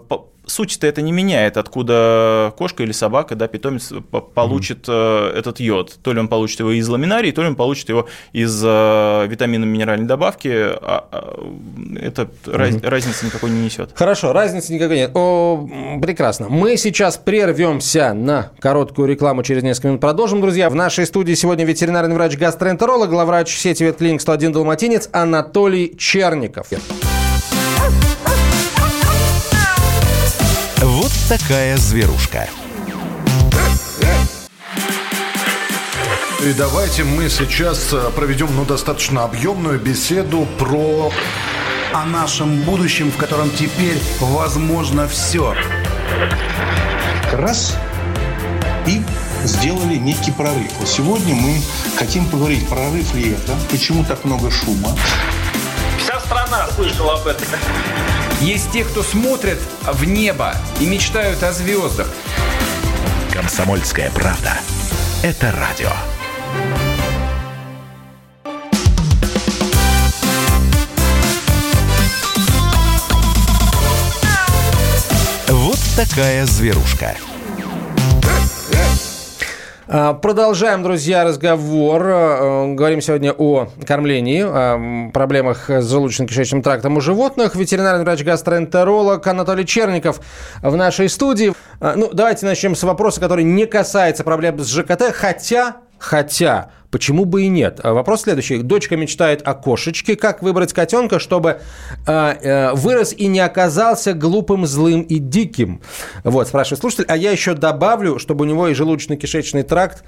суть-то 0.50 0.86
это 0.86 1.02
не 1.02 1.12
меняет, 1.12 1.56
откуда 1.56 2.52
кошка 2.58 2.82
или 2.82 2.92
собака, 2.92 3.36
да, 3.36 3.48
питомец 3.48 3.92
получит 4.34 4.88
mm-hmm. 4.88 5.38
этот 5.38 5.60
йод. 5.60 5.98
То 6.02 6.12
ли 6.12 6.20
он 6.20 6.28
получит 6.28 6.60
его 6.60 6.72
из 6.72 6.88
ламинарии, 6.88 7.30
то 7.30 7.42
ли 7.42 7.48
он 7.48 7.56
получит 7.56 7.88
его 7.88 8.08
из 8.32 8.62
э, 8.64 9.26
витаминно-минеральной 9.28 10.06
добавки. 10.06 10.48
А, 10.52 11.08
а, 11.10 11.50
это 12.00 12.28
mm-hmm. 12.44 12.88
разницы 12.88 13.26
никакой 13.26 13.50
не 13.50 13.64
несет. 13.64 13.90
Хорошо, 13.94 14.32
разницы 14.32 14.72
никакой 14.74 14.96
нет. 14.96 15.10
О, 15.14 15.68
прекрасно. 16.02 16.48
Мы 16.48 16.76
сейчас 16.76 17.16
прервемся 17.16 18.12
на 18.12 18.50
короткую 18.58 19.08
рекламу, 19.08 19.42
через 19.42 19.62
несколько 19.62 19.88
минут 19.88 20.00
продолжим, 20.00 20.40
друзья. 20.40 20.68
В 20.68 20.74
нашей 20.74 21.06
студии 21.06 21.34
сегодня 21.34 21.64
ветеринарный 21.64 22.14
врач-гастроэнтеролог, 22.16 23.08
главврач 23.08 23.56
сети 23.56 23.84
ветклиник 23.84 24.20
101 24.20 24.52
Далматинец 24.52 25.08
Анатолий 25.12 25.94
Черников. 25.96 26.68
Такая 31.28 31.76
зверушка. 31.76 32.48
И 36.42 36.52
давайте 36.54 37.04
мы 37.04 37.28
сейчас 37.28 37.92
э, 37.92 38.10
проведем 38.16 38.48
ну, 38.56 38.64
достаточно 38.64 39.24
объемную 39.24 39.78
беседу 39.78 40.48
про... 40.58 41.12
О 41.92 42.04
нашем 42.06 42.62
будущем, 42.62 43.10
в 43.10 43.16
котором 43.16 43.50
теперь 43.50 43.98
возможно 44.20 45.08
все. 45.08 45.54
Раз 47.32 47.76
и 48.86 49.02
сделали 49.44 49.96
некий 49.96 50.30
прорыв. 50.30 50.70
Вот 50.78 50.88
сегодня 50.88 51.34
мы 51.34 51.60
хотим 51.96 52.24
поговорить, 52.26 52.66
прорыв 52.68 53.12
ли 53.14 53.32
это, 53.32 53.54
почему 53.70 54.04
так 54.04 54.24
много 54.24 54.50
шума. 54.50 54.96
Страна 56.30 56.68
слышала 56.76 57.14
об 57.14 57.26
этом. 57.26 57.44
Есть 58.40 58.70
те, 58.70 58.84
кто 58.84 59.02
смотрят 59.02 59.58
в 59.82 60.04
небо 60.04 60.54
и 60.78 60.86
мечтают 60.86 61.42
о 61.42 61.50
звездах. 61.50 62.06
Комсомольская 63.32 64.12
правда. 64.12 64.52
Это 65.24 65.50
радио. 65.50 65.90
Вот 75.48 75.78
такая 75.96 76.46
зверушка. 76.46 77.16
А, 79.92 80.14
продолжаем, 80.14 80.84
друзья, 80.84 81.24
разговор. 81.24 82.02
А, 82.06 82.74
говорим 82.74 83.00
сегодня 83.00 83.32
о 83.32 83.66
кормлении, 83.84 84.44
о 84.46 85.10
проблемах 85.10 85.68
с 85.68 85.92
желудочно-кишечным 85.92 86.62
трактом 86.62 86.96
у 86.96 87.00
животных. 87.00 87.56
Ветеринарный 87.56 88.04
врач-гастроэнтеролог 88.04 89.26
Анатолий 89.26 89.66
Черников 89.66 90.20
в 90.62 90.76
нашей 90.76 91.08
студии. 91.08 91.54
А, 91.80 91.94
ну, 91.96 92.08
давайте 92.12 92.46
начнем 92.46 92.76
с 92.76 92.84
вопроса, 92.84 93.18
который 93.18 93.42
не 93.42 93.66
касается 93.66 94.22
проблем 94.22 94.60
с 94.60 94.68
ЖКТ, 94.68 95.12
хотя, 95.12 95.78
хотя 96.00 96.72
Почему 96.90 97.24
бы 97.24 97.42
и 97.42 97.48
нет? 97.48 97.80
А 97.82 97.92
вопрос 97.92 98.22
следующий. 98.22 98.58
Дочка 98.62 98.96
мечтает 98.96 99.42
о 99.46 99.54
кошечке. 99.54 100.16
Как 100.16 100.42
выбрать 100.42 100.72
котенка, 100.72 101.20
чтобы 101.20 101.60
э, 102.06 102.12
э, 102.12 102.72
вырос 102.74 103.14
и 103.16 103.28
не 103.28 103.38
оказался 103.38 104.12
глупым, 104.12 104.66
злым 104.66 105.02
и 105.02 105.18
диким? 105.18 105.82
Вот, 106.24 106.48
спрашивает 106.48 106.80
слушатель. 106.80 107.04
А 107.06 107.16
я 107.16 107.30
еще 107.30 107.54
добавлю, 107.54 108.18
чтобы 108.18 108.44
у 108.44 108.48
него 108.48 108.66
и 108.68 108.74
желудочно-кишечный 108.74 109.62
тракт 109.62 110.02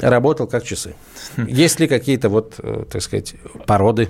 работал 0.00 0.46
как 0.46 0.62
часы. 0.62 0.94
Есть 1.36 1.80
ли 1.80 1.88
какие-то 1.88 2.28
вот, 2.28 2.54
э, 2.58 2.84
так 2.88 3.02
сказать, 3.02 3.34
породы? 3.66 4.08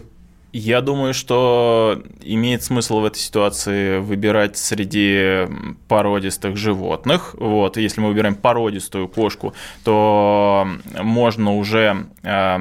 Я 0.53 0.81
думаю, 0.81 1.13
что 1.13 2.03
имеет 2.23 2.63
смысл 2.63 3.01
в 3.01 3.05
этой 3.05 3.19
ситуации 3.19 3.99
выбирать 3.99 4.57
среди 4.57 5.47
породистых 5.89 6.57
животных. 6.57 7.35
Вот, 7.39 7.77
если 7.77 8.01
мы 8.01 8.09
выбираем 8.09 8.35
породистую 8.35 9.09
кошку, 9.09 9.53
то 9.85 10.67
можно 11.01 11.55
уже, 11.55 12.07
э, 12.23 12.59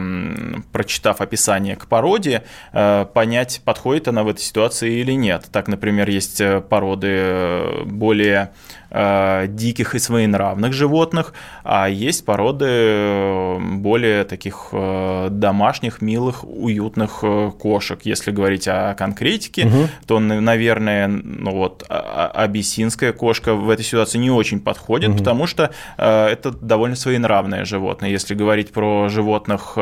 прочитав 0.74 1.22
описание 1.22 1.78
к 1.78 1.88
породе, 1.88 2.44
э, 2.74 3.06
понять, 3.14 3.62
подходит 3.64 4.10
она 4.10 4.24
в 4.24 4.28
этой 4.28 4.42
ситуации 4.42 5.00
или 5.00 5.14
нет. 5.14 5.48
Так, 5.52 5.70
например, 5.70 6.10
есть 6.10 6.42
породы 6.70 7.86
более 7.86 8.52
Э, 8.87 8.87
диких 8.90 9.96
и 9.96 10.00
своенравных 10.00 10.74
животных, 10.74 11.34
а 11.64 11.90
есть 11.90 12.24
породы 12.26 12.66
э, 12.68 13.58
более 13.60 14.24
таких 14.24 14.70
э, 14.72 15.28
домашних, 15.30 16.02
милых, 16.02 16.44
уютных 16.44 17.24
кошек. 17.60 18.00
Если 18.04 18.32
говорить 18.32 18.68
о 18.68 18.94
конкретике, 18.94 19.66
угу. 19.66 19.88
то, 20.06 20.20
наверное, 20.20 21.08
ну 21.08 21.52
вот, 21.52 21.84
а, 21.90 22.32
а, 22.34 22.44
абиссинская 22.44 23.12
кошка 23.12 23.54
в 23.54 23.70
этой 23.70 23.84
ситуации 23.84 24.18
не 24.18 24.32
очень 24.32 24.60
подходит, 24.60 25.10
угу. 25.10 25.18
потому 25.18 25.48
что 25.48 25.72
это 25.98 26.52
довольно 26.52 26.96
своенравное 26.96 27.66
животное. 27.66 28.10
Если 28.10 28.36
говорить 28.36 28.72
про 28.72 29.10
животных 29.10 29.78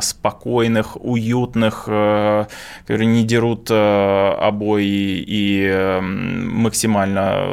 спокойных, 0.00 0.96
уютных, 0.96 1.84
которые 1.84 3.06
не 3.06 3.24
дерут 3.24 3.70
обои 3.70 5.24
и 5.26 5.98
максимально 6.00 7.44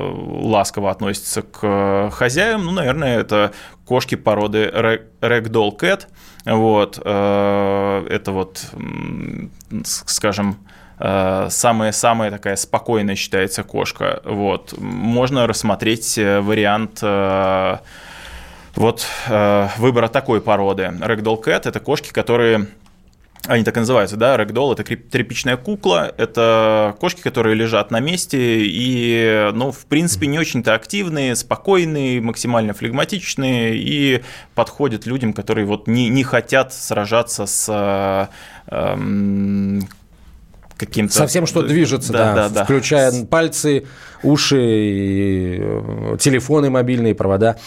ласково 0.42 0.77
ласково 0.78 0.92
относятся 0.92 1.42
к 1.42 1.60
э, 1.64 2.10
хозяевам. 2.12 2.66
Ну, 2.66 2.72
наверное, 2.72 3.20
это 3.20 3.52
кошки 3.86 4.16
породы 4.16 4.66
Ragdoll 5.22 5.78
Cat. 5.78 6.08
Вот. 6.46 7.00
Э, 7.04 8.06
это 8.10 8.32
вот, 8.32 8.66
скажем, 9.84 10.58
э, 11.00 11.48
самая-самая 11.50 12.32
такая 12.32 12.56
спокойная 12.56 13.16
считается 13.16 13.64
кошка. 13.64 14.22
Вот. 14.24 14.76
Можно 14.78 15.48
рассмотреть 15.48 16.18
вариант 16.18 17.02
вот 18.76 19.08
выбора 19.80 20.08
такой 20.08 20.40
породы. 20.40 20.84
Ragdoll 20.84 21.44
Cat– 21.44 21.62
это 21.66 21.80
кошки, 21.80 22.12
которые 22.12 22.68
они 23.48 23.64
так 23.64 23.78
и 23.78 23.80
называются, 23.80 24.18
да, 24.18 24.38
рэгдолл– 24.38 24.72
это 24.74 24.84
тряпичная 24.84 25.58
кукла, 25.58 26.14
это 26.18 26.96
кошки, 27.00 27.22
которые 27.22 27.56
лежат 27.56 27.92
на 27.92 28.00
месте 28.00 28.38
и, 28.62 29.50
ну, 29.54 29.72
в 29.72 29.86
принципе, 29.86 30.28
не 30.28 30.38
очень-то 30.38 30.74
активные, 30.74 31.36
спокойные, 31.36 32.22
максимально 32.22 32.74
флегматичные 32.74 33.78
и 33.78 34.24
подходят 34.54 35.06
людям, 35.06 35.34
которые 35.34 35.66
вот 35.66 35.88
не, 35.88 36.10
не 36.10 36.24
хотят 36.24 36.74
сражаться 36.74 37.46
с 37.46 38.30
эм, 38.68 39.88
каким-то... 40.78 41.14
Совсем, 41.14 41.46
что 41.46 41.64
движется, 41.64 42.14
да, 42.14 42.34
да, 42.34 42.50
да, 42.50 42.64
включая 42.66 43.12
да. 43.12 43.26
пальцы, 43.26 43.86
уши, 44.24 44.62
и 44.62 45.58
э, 45.60 46.18
телефоны 46.20 46.70
мобильные, 46.70 47.16
провода. 47.16 47.58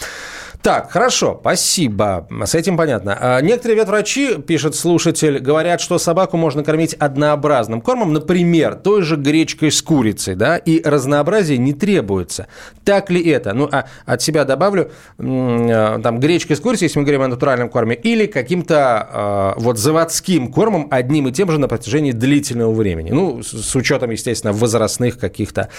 Так, 0.61 0.91
хорошо, 0.91 1.39
спасибо. 1.41 2.27
С 2.45 2.53
этим 2.53 2.77
понятно. 2.77 3.17
А, 3.19 3.41
некоторые 3.41 3.79
ветврачи, 3.79 4.37
пишет 4.37 4.75
слушатель, 4.75 5.39
говорят, 5.39 5.81
что 5.81 5.97
собаку 5.97 6.37
можно 6.37 6.63
кормить 6.63 6.93
однообразным 6.93 7.81
кормом, 7.81 8.13
например, 8.13 8.75
той 8.75 9.01
же 9.01 9.15
гречкой 9.15 9.71
с 9.71 9.81
курицей, 9.81 10.35
да, 10.35 10.57
и 10.57 10.79
разнообразие 10.83 11.57
не 11.57 11.73
требуется. 11.73 12.45
Так 12.83 13.09
ли 13.09 13.27
это? 13.31 13.53
Ну, 13.53 13.69
а 13.71 13.87
от 14.05 14.21
себя 14.21 14.45
добавлю, 14.45 14.91
а, 15.17 15.99
там, 15.99 16.19
гречкой 16.19 16.55
с 16.55 16.59
курицей, 16.59 16.85
если 16.85 16.99
мы 16.99 17.05
говорим 17.05 17.23
о 17.23 17.27
натуральном 17.27 17.69
корме, 17.69 17.95
или 17.95 18.27
каким-то 18.27 19.55
э, 19.57 19.61
вот 19.61 19.79
заводским 19.79 20.51
кормом, 20.51 20.87
одним 20.91 21.27
и 21.27 21.31
тем 21.31 21.49
же 21.49 21.57
на 21.57 21.67
протяжении 21.67 22.11
длительного 22.11 22.71
времени. 22.71 23.09
Ну, 23.09 23.41
с 23.41 23.75
учетом, 23.75 24.11
естественно, 24.11 24.53
возрастных 24.53 25.17
каких-то 25.17 25.69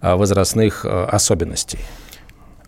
возрастных 0.00 0.86
особенностей. 0.86 1.78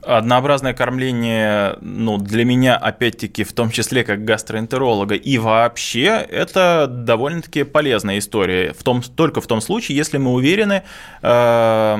Однообразное 0.04 0.74
кормление, 0.74 1.76
ну, 1.80 2.18
для 2.18 2.44
меня, 2.44 2.76
опять-таки, 2.76 3.44
в 3.44 3.52
том 3.52 3.70
числе 3.70 4.02
как 4.02 4.24
гастроэнтеролога, 4.24 5.14
и 5.14 5.38
вообще, 5.38 6.26
это 6.28 6.88
довольно-таки 6.88 7.62
полезная 7.62 8.18
история. 8.18 8.72
В 8.72 8.82
том, 8.82 9.00
только 9.00 9.40
в 9.40 9.46
том 9.46 9.60
случае, 9.60 9.96
если 9.96 10.18
мы 10.18 10.32
уверены 10.32 10.82
э, 11.22 11.96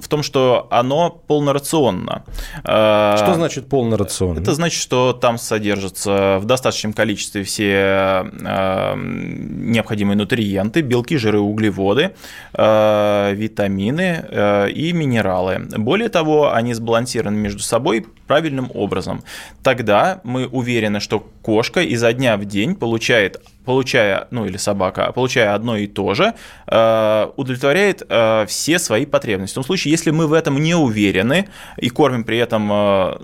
в 0.00 0.08
том, 0.08 0.24
что 0.24 0.66
оно 0.70 1.10
полнорационно. 1.10 2.24
Э, 2.64 3.14
что 3.16 3.34
значит 3.34 3.68
полнорационно? 3.68 4.40
Это 4.40 4.52
значит, 4.54 4.82
что 4.82 5.12
там 5.12 5.38
содержатся 5.38 6.38
в 6.40 6.44
достаточном 6.44 6.92
количестве 6.92 7.44
все 7.44 8.26
э, 8.32 8.94
необходимые 8.96 10.16
нутриенты, 10.16 10.80
белки, 10.80 11.16
жиры, 11.18 11.38
углеводы, 11.38 12.14
э, 12.54 13.32
витамины 13.34 14.24
э, 14.28 14.70
и 14.70 14.92
минералы. 14.92 15.68
Более 15.76 16.08
того, 16.08 16.52
они 16.52 16.74
сбалансированы 16.74 17.11
сбалансированы 17.12 17.36
между 17.36 17.60
собой 17.60 18.06
правильным 18.26 18.70
образом. 18.74 19.22
Тогда 19.62 20.20
мы 20.24 20.46
уверены, 20.46 21.00
что 21.00 21.20
кошка 21.42 21.80
изо 21.80 22.12
дня 22.12 22.36
в 22.36 22.44
день 22.44 22.74
получает 22.74 23.40
получая, 23.64 24.26
ну 24.32 24.44
или 24.44 24.56
собака, 24.56 25.12
получая 25.12 25.54
одно 25.54 25.76
и 25.76 25.86
то 25.86 26.14
же, 26.14 26.34
э, 26.66 27.26
удовлетворяет 27.36 28.02
э, 28.08 28.44
все 28.48 28.78
свои 28.78 29.06
потребности. 29.06 29.54
В 29.54 29.56
том 29.56 29.64
случае, 29.64 29.92
если 29.92 30.10
мы 30.10 30.26
в 30.26 30.32
этом 30.32 30.60
не 30.60 30.74
уверены 30.74 31.48
и 31.76 31.88
кормим 31.88 32.24
при 32.24 32.38
этом 32.38 32.72
э, 32.72 33.18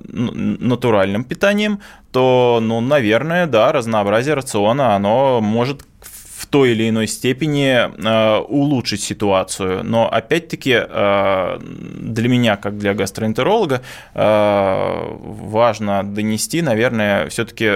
натуральным 0.61 1.25
питанием, 1.25 1.80
то, 2.12 2.61
ну, 2.62 2.80
наверное, 2.80 3.47
да, 3.47 3.73
разнообразие 3.73 4.35
рациона, 4.35 4.95
оно 4.95 5.40
может 5.40 5.83
той 6.50 6.73
или 6.73 6.88
иной 6.88 7.07
степени 7.07 7.67
э, 7.67 8.38
улучшить 8.38 9.02
ситуацию. 9.02 9.85
Но 9.85 10.09
опять-таки 10.11 10.75
э, 10.78 11.59
для 11.61 12.28
меня, 12.28 12.57
как 12.57 12.78
для 12.78 12.95
гастроэнтеролога, 12.95 13.83
э, 14.14 15.17
важно 15.21 16.02
донести, 16.02 16.62
наверное, 16.62 17.28
все-таки 17.28 17.73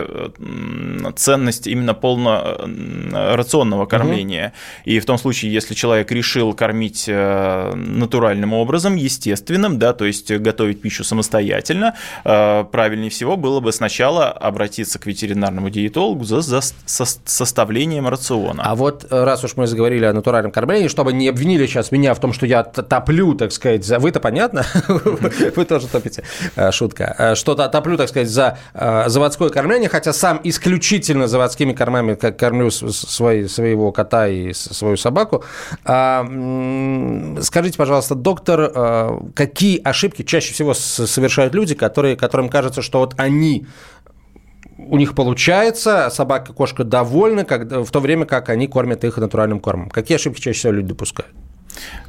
ценность 1.17 1.67
именно 1.67 1.95
полнорационного 1.95 3.87
кормления. 3.87 4.47
Угу. 4.47 4.55
И 4.93 5.01
в 5.01 5.07
том 5.07 5.19
случае, 5.19 5.53
если 5.53 5.75
человек 5.75 6.11
решил 6.11 6.55
кормить 6.55 7.09
натуральным 7.09 8.53
образом, 8.53 8.97
естественным, 8.97 9.79
да, 9.79 9.93
то 9.93 10.05
есть 10.05 10.33
готовить 10.33 10.81
пищу 10.81 11.05
самостоятельно, 11.05 11.95
правильнее 12.23 13.11
всего 13.11 13.37
было 13.37 13.61
бы 13.61 13.73
сначала 13.73 14.31
обратиться 14.31 14.99
к 14.99 15.07
ветеринарному 15.07 15.71
диетологу 15.71 16.25
за, 16.25 16.41
за 16.41 16.61
составлением 16.87 18.09
рациона. 18.09 18.62
А 18.63 18.77
вот 18.77 19.07
э, 19.11 19.25
раз 19.25 19.43
уж 19.43 19.57
мы 19.57 19.67
заговорили 19.67 20.05
о 20.05 20.13
натуральном 20.13 20.53
кормлении, 20.53 20.87
чтобы 20.87 21.13
не 21.13 21.29
обвинили 21.29 21.67
сейчас 21.67 21.91
меня 21.91 22.15
в 22.15 22.21
том, 22.21 22.33
что 22.33 22.47
я 22.47 22.63
топлю, 22.63 23.35
так 23.35 23.51
сказать, 23.51 23.85
за... 23.85 23.99
Вы-то 23.99 24.21
понятно? 24.21 24.65
Вы 24.87 25.65
тоже 25.65 25.89
топите. 25.89 26.23
Э, 26.55 26.71
шутка. 26.71 27.17
Э, 27.19 27.35
что 27.35 27.57
топлю, 27.57 27.97
так 27.97 28.09
сказать, 28.09 28.29
за 28.29 28.59
заводское 28.73 29.49
кормление, 29.49 29.89
хотя 29.89 30.13
сам 30.13 30.41
исключительно 30.45 31.27
заводскими 31.27 31.73
кормами 31.73 32.15
кормлю 32.15 32.71
свой, 32.71 33.49
своего 33.49 33.91
кота 33.91 34.29
и 34.29 34.53
свою 34.53 34.97
собаку. 34.97 35.45
А, 35.85 36.25
скажите, 37.41 37.77
пожалуйста, 37.77 38.15
доктор, 38.15 39.33
какие 39.35 39.81
ошибки 39.83 40.23
чаще 40.23 40.53
всего 40.53 40.73
совершают 40.75 41.55
люди, 41.55 41.75
которые, 41.75 42.17
которым 42.17 42.49
кажется, 42.49 42.81
что 42.81 43.01
вот 43.01 43.15
они 43.17 43.67
у 44.79 44.97
них 44.97 45.15
получается, 45.15 46.09
собака, 46.11 46.53
кошка 46.53 46.85
довольны, 46.85 47.45
когда, 47.45 47.83
в 47.83 47.91
то 47.91 48.01
время 48.01 48.27
как 48.27 48.49
они 48.49 48.67
кормят 48.67 49.05
их 49.05 49.17
натуральным 49.19 49.61
кормом. 49.61 49.91
Какие 49.91 50.17
ошибки 50.17 50.41
чаще 50.41 50.59
всего 50.59 50.73
люди 50.73 50.89
допускают? 50.89 51.33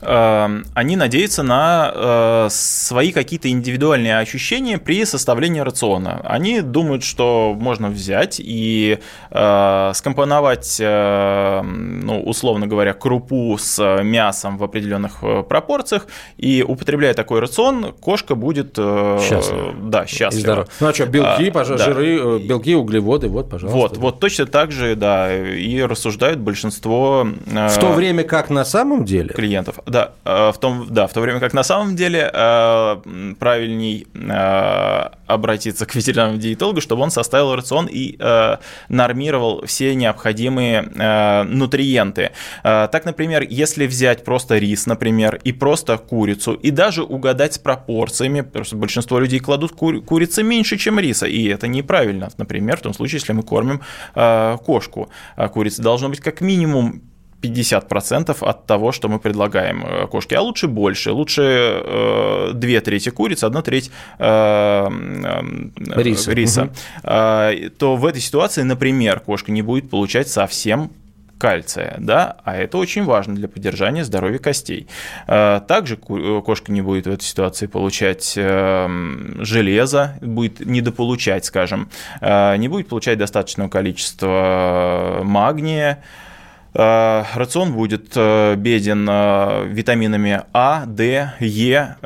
Эм, 0.05 0.65
они 0.73 0.97
надеются 0.97 1.43
на 1.43 1.91
э, 1.93 2.47
свои 2.49 3.11
какие-то 3.11 3.49
индивидуальные 3.49 4.17
ощущения 4.19 4.77
при 4.77 5.05
составлении 5.05 5.61
рациона. 5.61 6.19
Они 6.25 6.61
думают, 6.61 7.03
что 7.03 7.55
можно 7.57 7.89
взять 7.89 8.41
и 8.43 8.99
э, 9.31 9.91
скомпоновать, 9.95 10.77
э, 10.79 11.61
ну, 11.61 12.21
условно 12.21 12.67
говоря, 12.67 12.93
крупу 12.93 13.57
с 13.57 14.01
мясом 14.03 14.57
в 14.57 14.63
определенных 14.63 15.19
пропорциях, 15.47 16.07
и 16.37 16.65
употребляя 16.67 17.13
такой 17.13 17.39
рацион, 17.39 17.93
кошка 17.93 18.35
будет 18.35 18.75
счастлива. 18.75 19.73
Да, 19.83 20.05
счастлива. 20.05 20.67
Ну 20.81 20.87
а 20.87 20.93
что, 20.93 21.05
белки, 21.05 21.49
а, 21.53 21.65
да. 21.65 21.77
жиры, 21.77 22.39
белки, 22.39 22.75
углеводы, 22.75 23.29
вот, 23.29 23.49
пожалуйста. 23.49 23.77
Вот, 23.77 23.97
вот 23.97 24.19
точно 24.19 24.47
так 24.47 24.71
же, 24.71 24.95
да, 24.95 25.33
и 25.33 25.81
рассуждают 25.81 26.39
большинство... 26.39 27.25
В 27.45 27.79
то 27.79 27.93
время 27.93 28.23
как 28.23 28.49
на 28.49 28.65
самом 28.65 29.05
деле... 29.05 29.29
Клиентов 29.29 29.62
клиентов. 29.63 29.79
Да, 29.85 30.13
э, 30.25 30.51
в 30.51 30.57
том, 30.59 30.87
да, 30.89 31.07
в 31.07 31.13
то 31.13 31.21
время 31.21 31.39
как 31.39 31.53
на 31.53 31.63
самом 31.63 31.95
деле 31.95 32.29
э, 32.33 33.33
правильней 33.39 34.07
э, 34.13 35.09
обратиться 35.27 35.85
к 35.85 35.95
ветеринарному 35.95 36.39
диетологу, 36.39 36.81
чтобы 36.81 37.03
он 37.03 37.11
составил 37.11 37.55
рацион 37.55 37.87
и 37.91 38.17
нормировал 38.89 39.65
все 39.65 39.95
необходимые 39.95 41.43
нутриенты. 41.45 42.31
Так, 42.61 43.05
например, 43.05 43.43
если 43.49 43.87
взять 43.87 44.23
просто 44.23 44.57
рис, 44.57 44.85
например, 44.85 45.39
и 45.43 45.51
просто 45.51 45.97
курицу, 45.97 46.53
и 46.53 46.71
даже 46.71 47.03
угадать 47.03 47.53
с 47.53 47.57
пропорциями, 47.57 48.41
потому 48.41 48.65
что 48.65 48.75
большинство 48.75 49.19
людей 49.19 49.39
кладут 49.39 49.71
курицы 49.71 50.43
меньше, 50.43 50.77
чем 50.77 50.99
риса, 50.99 51.25
и 51.25 51.47
это 51.47 51.67
неправильно. 51.67 52.29
Например, 52.37 52.77
в 52.77 52.81
том 52.81 52.93
случае, 52.93 53.19
если 53.19 53.33
мы 53.33 53.43
кормим 53.43 53.81
кошку, 54.13 55.09
курица 55.51 55.81
должно 55.81 56.09
быть 56.09 56.19
как 56.19 56.41
минимум 56.41 57.01
50% 57.43 58.37
от 58.41 58.65
того, 58.65 58.91
что 58.91 59.09
мы 59.09 59.19
предлагаем 59.19 59.85
э, 59.85 60.07
кошке, 60.07 60.37
а 60.37 60.41
лучше 60.41 60.67
больше, 60.67 61.11
лучше 61.11 61.41
э, 61.43 62.51
две 62.53 62.79
трети 62.81 63.09
курицы, 63.09 63.43
одна 63.43 63.61
треть 63.61 63.91
э, 64.19 64.87
риса, 65.95 66.31
риса. 66.31 66.63
Угу. 66.63 67.69
то 67.77 67.95
в 67.95 68.05
этой 68.05 68.21
ситуации, 68.21 68.63
например, 68.63 69.19
кошка 69.19 69.51
не 69.51 69.61
будет 69.61 69.89
получать 69.89 70.29
совсем 70.29 70.91
кальция, 71.37 71.95
да, 71.97 72.37
а 72.45 72.55
это 72.55 72.77
очень 72.77 73.03
важно 73.03 73.35
для 73.35 73.49
поддержания 73.49 74.05
здоровья 74.05 74.37
костей. 74.37 74.87
Также 75.25 75.97
кошка 75.97 76.71
не 76.71 76.81
будет 76.81 77.05
в 77.05 77.11
этой 77.11 77.23
ситуации 77.23 77.67
получать 77.67 78.33
железо, 78.33 80.17
будет 80.21 80.61
недополучать, 80.61 81.43
скажем, 81.43 81.89
не 82.21 82.67
будет 82.69 82.87
получать 82.87 83.17
достаточного 83.17 83.67
количества 83.67 85.19
магния, 85.23 86.01
рацион 86.73 87.73
будет 87.73 88.13
э, 88.15 88.55
беден 88.55 89.07
э, 89.09 89.65
витаминами 89.67 90.41
А, 90.53 90.85
Д, 90.85 91.33
Е, 91.39 91.97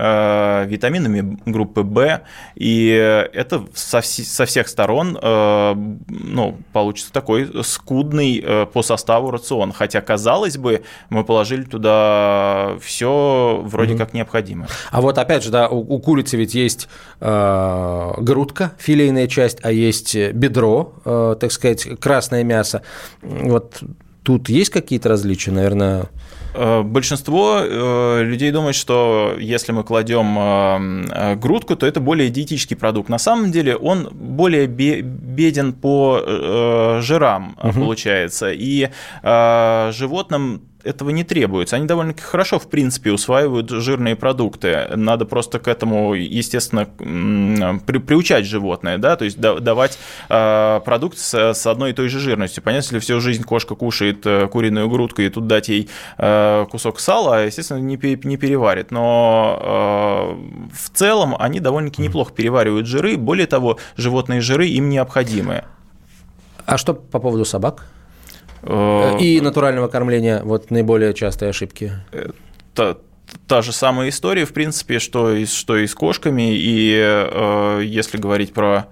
витаминами 0.68 1.38
группы 1.46 1.82
В, 1.82 2.22
и 2.56 2.88
это 3.34 3.66
со, 3.74 4.02
всех 4.02 4.68
сторон 4.68 5.18
ну, 5.22 6.58
получится 6.74 7.12
такой 7.12 7.50
скудный 7.64 8.44
по 8.74 8.82
составу 8.84 9.32
рацион. 9.32 9.72
Хотя, 9.72 10.02
казалось 10.02 10.58
бы, 10.58 10.84
мы 11.10 11.24
положили 11.24 11.64
туда 11.64 12.74
все 12.82 13.62
вроде 13.64 13.94
mm-hmm. 13.94 13.98
как 13.98 14.14
необходимое. 14.14 14.68
А 14.92 15.02
вот 15.02 15.18
опять 15.18 15.44
же, 15.44 15.52
да, 15.52 15.70
у, 15.70 15.80
у 15.80 16.00
курицы 16.00 16.38
ведь 16.38 16.54
есть 16.54 16.88
э, 17.20 18.14
грудка, 18.18 18.74
филейная 18.78 19.28
часть, 19.28 19.60
а 19.64 19.72
есть 19.72 20.16
бедро, 20.16 20.94
э, 21.06 21.36
так 21.40 21.52
сказать, 21.52 22.00
красное 22.00 22.44
мясо. 22.44 22.82
Вот 23.22 23.82
Тут 24.28 24.50
есть 24.50 24.72
какие-то 24.72 25.08
различия, 25.08 25.52
наверное? 25.52 26.10
Э, 26.54 26.82
большинство 26.82 27.62
э, 27.62 28.24
людей 28.24 28.52
думает, 28.52 28.76
что 28.76 29.36
если 29.40 29.72
мы 29.72 29.86
кладем 29.86 30.38
э, 30.38 31.36
грудку, 31.36 31.78
то 31.78 31.86
это 31.86 32.02
более 32.02 32.30
диетический 32.30 32.76
продукт. 32.76 33.08
На 33.08 33.20
самом 33.20 33.54
деле 33.54 33.78
он 33.78 34.10
более 34.12 34.68
беден 34.68 35.72
по 35.72 37.00
жирам, 37.02 37.56
угу. 37.64 37.72
получается. 37.72 38.52
И 38.52 38.90
животным 39.24 40.62
этого 40.88 41.10
не 41.10 41.24
требуется. 41.24 41.76
Они 41.76 41.86
довольно-таки 41.86 42.26
хорошо, 42.26 42.60
в 42.60 42.70
принципе, 42.70 43.12
усваивают 43.12 43.70
жирные 43.70 44.16
продукты. 44.16 44.88
Надо 44.96 45.26
просто 45.26 45.60
к 45.60 45.68
этому, 45.68 46.14
естественно, 46.14 46.86
при, 47.86 47.98
приучать 48.00 48.46
животное, 48.46 48.98
да, 48.98 49.16
то 49.16 49.26
есть 49.26 49.40
давать 49.40 50.00
э, 50.30 50.82
продукт 50.86 51.18
с, 51.18 51.34
с 51.34 51.68
одной 51.68 51.92
и 51.92 51.94
той 51.94 52.10
же 52.10 52.20
жирностью. 52.20 52.64
Понятно, 52.64 52.86
если 52.86 53.00
всю 53.00 53.20
жизнь 53.20 53.44
кошка 53.44 53.76
кушает 53.76 54.26
э, 54.26 54.48
куриную 54.48 54.90
грудку 54.90 55.22
и 55.22 55.30
тут 55.30 55.48
дать 55.48 55.70
ей 55.70 55.90
э, 56.18 56.66
кусок 56.70 57.00
сала, 57.00 57.46
естественно, 57.46 57.80
не, 57.80 57.98
не 57.98 58.38
переварит. 58.38 58.92
Но 58.92 59.60
э, 59.62 60.74
в 60.74 60.90
целом 60.98 61.36
они 61.38 61.60
довольно-таки 61.60 62.02
неплохо 62.02 62.34
переваривают 62.34 62.88
жиры. 62.88 63.18
Более 63.18 63.48
того, 63.48 63.78
животные 63.96 64.42
жиры 64.42 64.68
им 64.68 64.90
необходимы. 64.90 65.64
А 66.66 66.78
что 66.78 66.94
по 66.94 67.20
поводу 67.20 67.46
собак? 67.46 67.86
Э, 68.64 69.18
и 69.20 69.42
натурального 69.42 69.88
кормления, 69.88 70.42
вот 70.44 70.72
наиболее 70.72 71.14
частые 71.14 71.50
ошибки. 71.50 71.94
Та, 72.74 72.98
та 73.48 73.62
же 73.62 73.72
самая 73.72 74.10
история, 74.10 74.46
в 74.46 74.54
принципе, 74.54 75.00
что 75.00 75.34
и, 75.34 75.46
что 75.46 75.78
и 75.78 75.88
с 75.88 75.96
кошками, 75.96 76.56
и 76.56 76.94
э, 76.96 77.82
если 77.84 78.18
говорить 78.18 78.54
про 78.54 78.88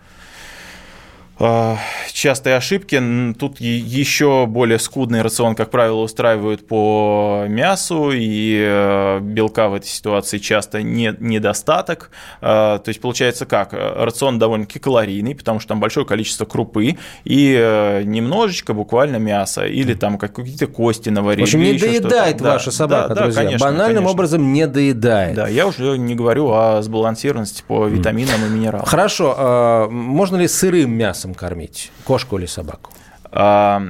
частые 1.38 2.56
ошибки. 2.56 3.02
Тут 3.38 3.60
еще 3.60 4.46
более 4.46 4.80
скудный 4.80 5.22
рацион, 5.22 5.56
как 5.56 5.70
правило, 5.70 6.02
устраивают 6.02 6.66
по 6.68 7.46
мясу, 7.48 8.12
и 8.14 8.58
э, 8.66 9.20
белка 9.22 9.68
в 9.70 9.74
этой 9.74 9.88
ситуации 9.88 10.38
часто 10.38 10.82
не, 10.82 11.14
недостаток. 11.20 12.12
А, 12.42 12.80
то 12.80 12.90
есть 12.90 13.02
получается 13.02 13.46
как? 13.46 13.74
Рацион 13.74 14.40
довольно-таки 14.40 14.80
калорийный, 14.80 15.36
потому 15.36 15.60
что 15.60 15.70
там 15.70 15.80
большое 15.80 16.06
количество 16.06 16.46
крупы 16.46 16.98
и 17.26 17.58
э, 17.60 18.04
немножечко 18.04 18.74
буквально 18.74 19.18
мяса, 19.18 19.66
или 19.66 19.94
там 19.94 20.18
какие-то 20.18 20.68
кости 20.68 21.10
наварили. 21.10 21.42
В 21.42 21.48
общем, 21.48 21.62
не 21.62 21.74
доедает 21.74 22.40
ваша 22.40 22.72
собака, 22.72 23.14
да, 23.14 23.24
друзья. 23.24 23.42
Да, 23.42 23.48
конечно, 23.48 23.68
Банальным 23.68 23.96
конечно. 23.96 24.12
образом 24.12 24.54
не 24.54 24.68
доедает. 24.68 25.36
Да, 25.36 25.48
я 25.48 25.68
уже 25.68 25.98
не 25.98 26.16
говорю 26.16 26.52
о 26.52 26.82
сбалансированности 26.82 27.64
по 27.68 27.88
витаминам 27.88 28.46
и 28.46 28.50
минералам. 28.50 28.86
Хорошо. 28.86 29.36
А, 29.38 29.90
можно 29.90 30.38
ли 30.38 30.48
сырым 30.48 30.92
мясом 30.92 31.25
мясом 31.26 31.34
кормить 31.34 31.92
кошку 32.06 32.38
или 32.38 32.46
собаку? 32.46 32.92
А, 33.32 33.82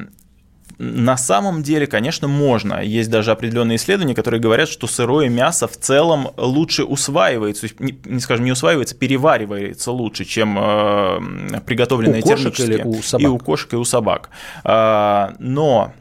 на 0.77 1.17
самом 1.17 1.63
деле, 1.63 1.87
конечно, 1.87 2.27
можно. 2.27 2.81
Есть 2.81 3.09
даже 3.09 3.31
определенные 3.31 3.77
исследования, 3.77 4.15
которые 4.15 4.41
говорят, 4.41 4.69
что 4.69 4.87
сырое 4.87 5.29
мясо 5.29 5.67
в 5.67 5.77
целом 5.77 6.29
лучше 6.37 6.83
усваивается, 6.83 7.67
не, 7.79 7.97
не 8.05 8.19
скажем, 8.19 8.45
не 8.45 8.51
усваивается, 8.51 8.95
переваривается 8.95 9.91
лучше, 9.91 10.25
чем 10.25 10.57
э, 10.59 11.61
приготовленное 11.65 12.21
у 12.21 12.27
термически. 12.27 12.61
Или 12.61 12.81
у 12.83 13.01
собак? 13.01 13.23
И 13.23 13.27
у 13.27 13.37
кошек, 13.37 13.73
и 13.73 13.77
у 13.77 13.85
собак. 13.85 14.29
А, 14.63 15.33
но 15.39 15.93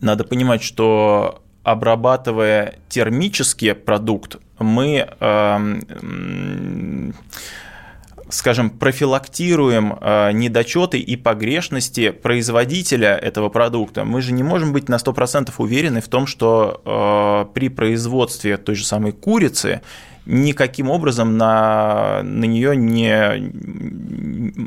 надо 0.00 0.24
понимать, 0.24 0.62
что 0.62 1.42
обрабатывая 1.62 2.76
термический 2.88 3.74
продукт, 3.74 4.36
мы 4.58 5.08
э, 5.20 5.58
скажем, 8.30 8.70
профилактируем 8.70 9.96
э, 10.00 10.32
недочеты 10.32 10.98
и 10.98 11.16
погрешности 11.16 12.10
производителя 12.10 13.16
этого 13.16 13.48
продукта, 13.48 14.04
мы 14.04 14.22
же 14.22 14.32
не 14.32 14.42
можем 14.42 14.72
быть 14.72 14.88
на 14.88 14.96
100% 14.96 15.52
уверены 15.58 16.00
в 16.00 16.08
том, 16.08 16.26
что 16.26 16.80
э, 16.84 17.54
при 17.54 17.68
производстве 17.68 18.56
той 18.56 18.74
же 18.74 18.84
самой 18.84 19.12
курицы 19.12 19.80
никаким 20.28 20.90
образом 20.90 21.38
на, 21.38 22.20
на 22.22 22.44
нее 22.44 22.76
не, 22.76 23.50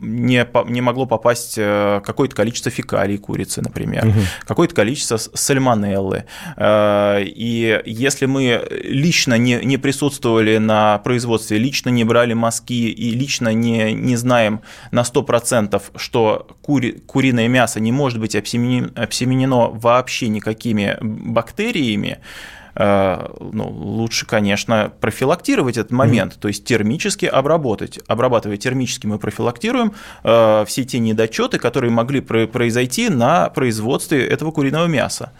не, 0.02 0.47
не 0.71 0.82
могло 0.82 1.06
попасть 1.06 1.54
э, 1.58 2.02
какое-то 2.04 2.36
количество 2.36 2.71
фекалий 2.71 3.17
курицы, 3.17 3.62
например, 3.62 4.08
угу. 4.08 4.19
какое-то 4.45 4.74
количество 4.74 5.17
сальмонеллы. 5.17 6.26
Э, 6.58 7.19
и 7.24 7.80
если 7.86 8.26
мы 8.26 8.67
лично 8.84 9.38
не, 9.38 9.63
не 9.63 9.78
присутствовали 9.78 10.58
на 10.58 10.97
производстве, 10.97 11.60
лично 11.60 11.89
не 11.89 12.04
брали 12.04 12.34
мазки 12.34 12.89
и 12.89 13.12
лично 13.12 13.54
не, 13.54 13.93
не 13.93 14.15
знаем 14.15 14.62
на 14.91 15.02
100%, 15.02 15.80
что 15.95 16.47
кури, 16.63 16.93
куриное 17.06 17.47
мясо 17.47 17.80
не 17.80 17.91
может 17.91 18.19
быть 18.19 18.36
обсеменено, 18.36 18.89
обсеменено 18.95 19.69
вообще 19.69 20.28
никакими 20.28 20.97
бактериями, 21.02 22.17
ну, 22.76 23.68
лучше, 23.70 24.26
конечно, 24.26 24.94
профилактировать 25.02 25.78
этот 25.78 25.92
момент, 25.92 26.34
mm-hmm. 26.34 26.40
то 26.40 26.48
есть 26.48 26.66
термически 26.66 27.26
обработать. 27.26 28.00
Обрабатывая 28.08 28.58
термически, 28.58 29.08
мы 29.08 29.18
профилактируем 29.20 29.94
э, 30.24 30.66
все 30.66 30.84
те 30.84 31.00
недочеты, 31.00 31.58
которые 31.58 31.92
могли 31.92 32.22
произойти 32.22 33.10
на 33.10 33.50
производстве 33.50 34.26
этого 34.26 34.52
куриного 34.52 34.86
мяса. 34.86 35.32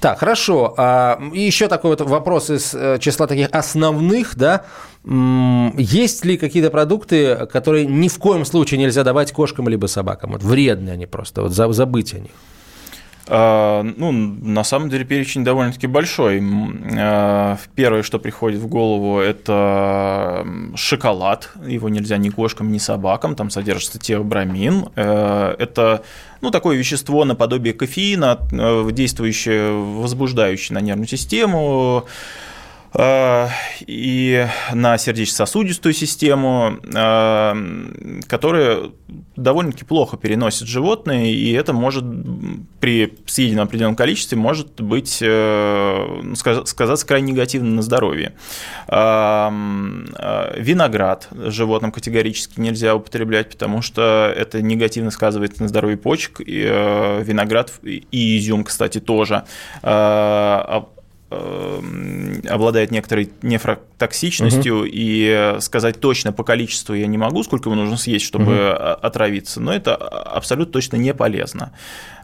Так, 0.00 0.20
хорошо. 0.20 0.74
А, 0.76 1.20
и 1.32 1.40
еще 1.40 1.68
такой 1.68 1.90
вот 1.90 2.00
вопрос 2.00 2.50
из 2.50 2.74
э, 2.74 2.98
числа 2.98 3.26
таких 3.26 3.48
основных, 3.52 4.36
да. 4.36 4.64
Есть 5.04 6.24
ли 6.24 6.36
какие-то 6.36 6.70
продукты, 6.70 7.46
которые 7.46 7.86
ни 7.86 8.08
в 8.08 8.18
коем 8.18 8.44
случае 8.44 8.78
нельзя 8.78 9.04
давать 9.04 9.32
кошкам 9.32 9.68
либо 9.68 9.86
собакам? 9.86 10.32
Вот 10.32 10.42
вредные 10.42 10.94
они 10.94 11.06
просто, 11.06 11.42
вот 11.42 11.52
забыть 11.52 12.14
о 12.14 12.18
них. 12.18 12.32
А, 13.32 13.84
ну, 13.84 14.10
на 14.10 14.64
самом 14.64 14.90
деле 14.90 15.04
перечень 15.04 15.44
довольно-таки 15.44 15.86
большой. 15.86 16.42
А, 16.98 17.58
первое, 17.76 18.02
что 18.02 18.18
приходит 18.18 18.60
в 18.60 18.66
голову, 18.66 19.20
это 19.20 20.44
шоколад. 20.74 21.50
Его 21.64 21.88
нельзя 21.88 22.16
ни 22.16 22.28
кошкам, 22.28 22.72
ни 22.72 22.78
собакам. 22.78 23.36
Там 23.36 23.50
содержится 23.50 24.00
теобрамин. 24.00 24.86
Э, 24.96 25.54
это 25.58 26.02
ну, 26.40 26.50
такое 26.50 26.76
вещество 26.76 27.24
наподобие 27.24 27.72
кофеина, 27.72 28.38
э, 28.50 28.88
действующее 28.90 29.72
возбуждающее 29.72 30.74
на 30.74 30.80
нервную 30.80 31.06
систему, 31.06 32.06
и 32.96 34.46
на 34.72 34.98
сердечно-сосудистую 34.98 35.92
систему, 35.92 36.78
э, 36.82 37.54
которые 38.26 38.92
довольно-таки 39.36 39.84
плохо 39.84 40.16
переносят 40.16 40.66
животные, 40.68 41.32
и 41.32 41.52
это 41.52 41.72
может 41.72 42.04
при 42.80 43.16
съеденном 43.26 43.64
определенном 43.66 43.96
количестве 43.96 44.36
может 44.36 44.80
быть 44.80 45.18
э, 45.22 46.32
сказаться 46.34 47.06
крайне 47.06 47.32
негативно 47.32 47.70
на 47.70 47.82
здоровье. 47.82 48.34
Виноград 50.56 51.28
животным 51.32 51.92
категорически 51.92 52.60
нельзя 52.60 52.94
употреблять, 52.94 53.50
потому 53.50 53.82
что 53.82 54.32
это 54.36 54.60
негативно 54.62 55.10
сказывается 55.10 55.62
на 55.62 55.68
здоровье 55.68 55.96
почек. 55.96 56.40
И 56.40 56.62
виноград 56.62 57.72
и 57.82 58.38
изюм, 58.38 58.64
кстати, 58.64 58.98
тоже 59.00 59.44
Эм, 59.82 60.86
обладает 61.30 62.90
некоторой 62.90 63.30
нефротоксичностью, 63.42 64.80
угу. 64.80 64.88
и 64.90 65.56
сказать 65.60 66.00
точно 66.00 66.32
по 66.32 66.42
количеству 66.42 66.94
я 66.94 67.06
не 67.06 67.18
могу, 67.18 67.42
сколько 67.42 67.68
ему 67.70 67.80
нужно 67.80 67.96
съесть, 67.96 68.24
чтобы 68.24 68.52
угу. 68.52 68.76
отравиться, 69.02 69.60
но 69.60 69.72
это 69.72 69.94
абсолютно 69.94 70.72
точно 70.72 70.96
не 70.96 71.14
полезно. 71.14 71.72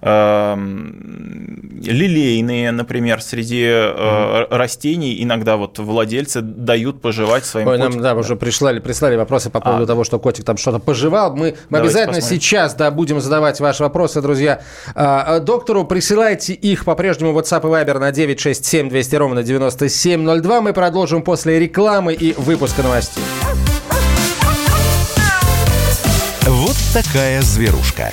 Эм, 0.08 1.80
лилейные, 1.82 2.70
например, 2.70 3.20
среди 3.20 3.66
угу. 3.66 4.54
растений 4.54 5.20
иногда 5.20 5.56
вот 5.56 5.80
владельцы 5.80 6.42
дают 6.42 7.00
пожевать 7.00 7.44
своим 7.44 7.66
Ой, 7.66 7.76
котикам. 7.76 7.94
Нам, 7.94 8.02
да, 8.02 8.14
уже 8.14 8.36
прислали, 8.36 8.78
прислали 8.78 9.16
вопросы 9.16 9.50
по 9.50 9.58
поводу 9.58 9.82
а. 9.82 9.86
того, 9.86 10.04
что 10.04 10.20
котик 10.20 10.44
там 10.44 10.58
что-то 10.58 10.78
пожевал. 10.78 11.34
Мы, 11.34 11.56
мы 11.70 11.78
обязательно 11.78 12.14
посмотрим. 12.14 12.40
сейчас 12.40 12.74
да, 12.74 12.92
будем 12.92 13.20
задавать 13.20 13.58
ваши 13.58 13.82
вопросы, 13.82 14.22
друзья. 14.22 14.60
А, 14.94 15.40
доктору 15.40 15.84
присылайте 15.84 16.52
их 16.52 16.84
по-прежнему 16.84 17.36
WhatsApp 17.36 17.62
и 17.62 17.84
Viber 17.84 17.98
на 17.98 18.12
967 18.12 18.88
200 18.88 19.16
ровно 19.16 19.42
9702. 19.42 20.60
Мы 20.60 20.72
продолжим 20.72 21.22
после 21.22 21.58
рекламы 21.58 22.14
и 22.14 22.32
выпуска 22.34 22.84
новостей. 22.84 23.24
Вот 26.42 26.76
такая 26.94 27.42
зверушка. 27.42 28.12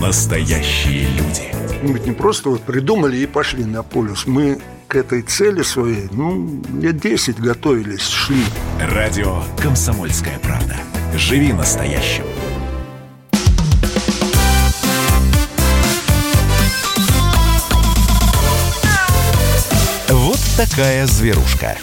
настоящие 0.00 1.06
люди. 1.08 1.54
Мы 1.82 1.94
ведь 1.94 2.06
не 2.06 2.12
просто 2.12 2.50
вот 2.50 2.62
придумали 2.62 3.16
и 3.16 3.26
пошли 3.26 3.64
на 3.64 3.82
полюс. 3.82 4.26
Мы 4.26 4.58
к 4.88 4.96
этой 4.96 5.22
цели 5.22 5.62
своей, 5.62 6.08
ну, 6.12 6.62
лет 6.80 6.98
10 6.98 7.40
готовились, 7.40 8.08
шли. 8.08 8.44
Радио 8.80 9.42
«Комсомольская 9.60 10.38
правда». 10.38 10.76
Живи 11.16 11.52
настоящим. 11.52 12.24
Вот 20.08 20.38
такая 20.56 21.06
зверушка. 21.06 21.76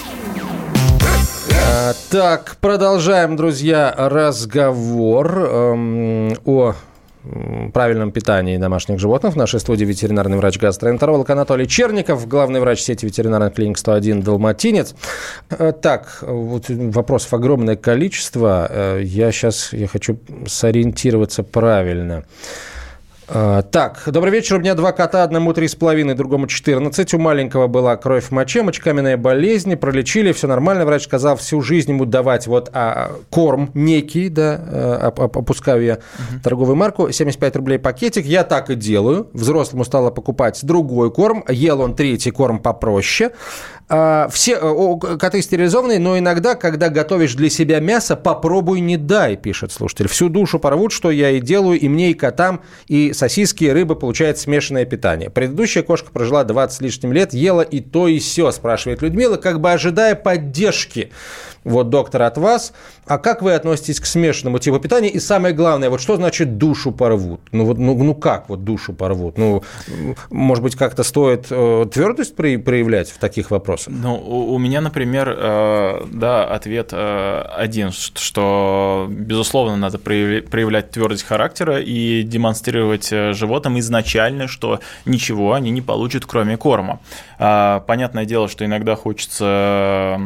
А, 1.54 1.93
так, 2.10 2.58
продолжаем, 2.60 3.36
друзья, 3.36 3.93
разговор 3.97 5.38
эм, 5.38 6.34
о 6.45 6.76
правильном 7.73 8.12
питании 8.12 8.57
домашних 8.57 8.99
животных. 8.99 9.34
В 9.34 9.38
нашей 9.38 9.60
студии 9.60 9.86
ветеринарный 9.86 10.38
врач-гастроэнтеролог 10.38 11.29
Анатолий 11.29 11.67
Черников, 11.67 12.27
главный 12.27 12.60
врач 12.60 12.81
сети 12.81 13.05
ветеринарных 13.05 13.53
клиник 13.53 13.77
101 13.77 14.21
«Далматинец». 14.21 14.95
Э, 15.49 15.71
так, 15.79 16.19
вот 16.21 16.65
вопросов 16.69 17.34
огромное 17.34 17.75
количество. 17.75 18.67
Э, 18.69 19.01
я 19.03 19.31
сейчас 19.31 19.73
я 19.73 19.88
хочу 19.88 20.17
сориентироваться 20.47 21.43
правильно. 21.43 22.23
А, 22.23 22.81
так, 23.32 24.04
добрый 24.08 24.32
вечер. 24.32 24.58
У 24.58 24.60
меня 24.60 24.76
два 24.76 24.91
кота, 24.91 25.24
одному 25.24 25.54
три 25.54 25.67
с 25.67 25.76
половиной, 25.76 26.15
другому 26.15 26.48
14. 26.48 27.13
У 27.13 27.17
маленького 27.17 27.67
была 27.67 27.96
кровь 27.96 28.26
в 28.26 28.32
моче, 28.32 28.62
мочекаменная 28.62 29.15
болезнь. 29.15 29.76
Пролечили, 29.78 30.34
все 30.34 30.48
нормально. 30.48 30.86
Врач 30.86 31.04
сказал, 31.04 31.38
всю 31.38 31.62
жизнь 31.62 31.91
ему 31.91 32.06
давать 32.06 32.48
вот 32.48 32.70
а, 32.74 33.12
корм 33.30 33.72
некий, 33.74 34.28
да, 34.28 34.60
а, 34.62 35.13
опускаю 35.15 35.84
я 35.84 35.94
угу. 35.94 36.41
торговую 36.44 36.76
марку, 36.76 37.10
75 37.10 37.56
рублей 37.56 37.80
пакетик. 37.80 38.26
Я 38.26 38.44
так 38.44 38.70
и 38.70 38.76
делаю. 38.76 39.30
Взрослому 39.34 39.86
стала 39.86 40.12
покупать 40.12 40.60
другой 40.63 41.10
корм. 41.10 41.46
Ел 41.48 41.80
он 41.80 41.96
третий 41.96 42.32
корм 42.32 42.60
попроще. 42.60 43.32
А, 43.93 44.30
все 44.30 44.54
э, 44.54 45.17
коты 45.17 45.41
стерилизованные, 45.41 45.99
но 45.99 46.17
иногда, 46.17 46.56
когда 46.56 46.88
готовишь 46.88 47.36
для 47.36 47.49
себя 47.49 47.82
мясо, 47.82 48.15
попробуй 48.15 48.80
не 48.80 48.95
дай, 48.95 49.36
пишет 49.36 49.73
слушатель. 49.73 50.08
Всю 50.08 50.30
душу 50.30 50.60
порвут, 50.60 50.93
что 50.93 51.12
я 51.12 51.32
и 51.32 51.41
делаю, 51.41 51.77
и 51.77 51.89
мне, 51.89 52.12
и 52.12 52.13
котам, 52.13 52.62
и 52.88 53.12
сосиски, 53.12 53.65
и 53.65 53.69
рыба 53.69 53.95
получает 53.95 54.38
смешанное 54.38 54.86
питание. 54.86 55.30
Предыдущая 55.30 55.84
кошка 55.84 56.10
прожила 56.10 56.45
20 56.45 56.77
с 56.77 56.80
лишним 56.80 57.12
лет, 57.12 57.34
ела 57.34 57.63
и 57.63 57.82
то, 57.82 58.08
и 58.08 58.19
все, 58.19 58.49
спрашивает 58.51 59.01
Людмила, 59.01 59.36
как 59.36 59.60
бы 59.60 59.73
ожидая 59.73 60.15
поддержки 60.15 61.12
вот, 61.63 61.89
доктор, 61.89 62.24
от 62.24 62.38
вас. 62.38 62.74
А 63.06 63.17
как 63.17 63.41
вы 63.41 63.54
относитесь 63.54 64.00
к 64.00 64.06
смешанному 64.06 64.60
типу 64.60 64.80
питания? 64.80 65.10
И 65.10 65.19
самое 65.19 65.54
главное, 65.54 65.89
вот 65.89 66.02
что 66.02 66.15
значит 66.15 66.58
душу 66.58 66.91
порвут? 66.91 67.41
Ну, 67.52 67.65
вот, 67.65 67.78
ну, 67.78 67.95
ну 67.95 68.15
как 68.15 68.50
вот 68.50 68.63
душу 68.63 68.93
порвут? 68.93 69.38
Ну, 69.38 69.63
может 70.30 70.63
быть, 70.63 70.76
как-то 70.76 71.04
стоит 71.04 71.47
э, 71.50 71.86
твердость 71.91 72.36
при, 72.36 72.58
проявлять 72.58 73.12
в 73.12 73.19
таких 73.19 73.52
вопросах? 73.52 73.93
Ну, 73.95 74.15
у, 74.15 74.54
у 74.54 74.58
меня, 74.58 74.82
например, 74.82 75.36
э, 75.38 76.06
да, 76.12 76.45
ответ 76.45 76.89
э, 76.93 77.41
один, 77.56 77.91
что, 77.91 79.08
безусловно, 79.10 79.76
надо 79.76 80.00
проявлять, 80.00 80.91
твердость 80.91 81.24
характера 81.24 81.80
и 81.80 82.24
демонстрировать 82.24 83.12
э, 83.12 83.34
животным 83.34 83.78
изначально, 83.80 84.47
что 84.47 84.80
ничего 85.06 85.54
они 85.54 85.69
не 85.69 85.82
получат, 85.82 86.26
кроме 86.26 86.58
корма. 86.58 87.00
Э, 87.38 87.82
понятное 87.86 88.26
дело, 88.26 88.47
что 88.47 88.65
иногда 88.65 88.95
хочется 88.95 90.17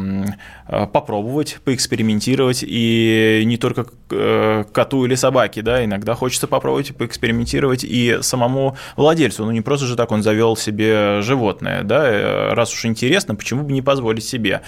э, 0.68 0.88
попробовать 0.88 1.25
попробовать, 1.26 1.58
поэкспериментировать, 1.64 2.64
и 2.66 3.44
не 3.46 3.58
только 3.58 3.88
э, 4.12 4.64
коту 4.72 5.06
или 5.06 5.16
собаке, 5.16 5.62
да, 5.62 5.84
иногда 5.84 6.14
хочется 6.14 6.48
попробовать 6.48 6.96
поэкспериментировать 6.96 7.84
и 7.84 8.20
самому 8.22 8.78
владельцу, 8.96 9.46
ну 9.46 9.52
не 9.52 9.62
просто 9.62 9.88
же 9.88 9.96
так 9.96 10.12
он 10.12 10.22
завел 10.22 10.56
себе 10.56 11.22
животное, 11.22 11.84
да, 11.84 12.08
э, 12.08 12.54
раз 12.54 12.74
уж 12.74 12.86
интересно, 12.86 13.36
почему 13.36 13.64
бы 13.64 13.74
не 13.74 13.82
позволить 13.82 14.24
себе. 14.24 14.62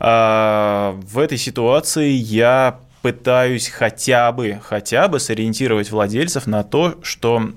А, 0.00 0.98
в 1.02 1.18
этой 1.18 1.38
ситуации 1.38 2.10
я 2.10 2.80
пытаюсь 3.02 3.68
хотя 3.68 4.32
бы, 4.32 4.60
хотя 4.62 5.08
бы 5.08 5.20
сориентировать 5.20 5.90
владельцев 5.90 6.46
на 6.46 6.62
то, 6.64 6.96
что 7.02 7.50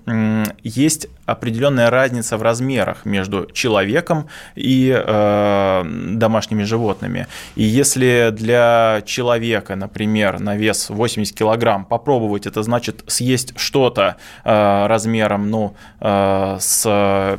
есть 0.63 1.08
определенная 1.25 1.89
разница 1.89 2.38
в 2.38 2.41
размерах 2.41 3.06
между 3.06 3.45
человеком 3.51 4.27
и 4.56 4.93
э, 4.93 5.84
домашними 6.13 6.63
животными. 6.63 7.27
И 7.56 7.63
если 7.63 8.30
для 8.32 9.01
человека, 9.06 9.75
например, 9.75 10.39
на 10.39 10.56
вес 10.56 10.89
80 10.89 11.36
килограмм 11.36 11.86
попробовать, 11.86 12.45
это 12.45 12.63
значит 12.63 13.04
съесть 13.08 13.58
что-то 13.58 14.17
э, 14.43 14.88
размером, 14.88 15.49
ну, 15.49 15.75
э, 15.99 16.58
с 16.60 16.84
э, 16.86 17.38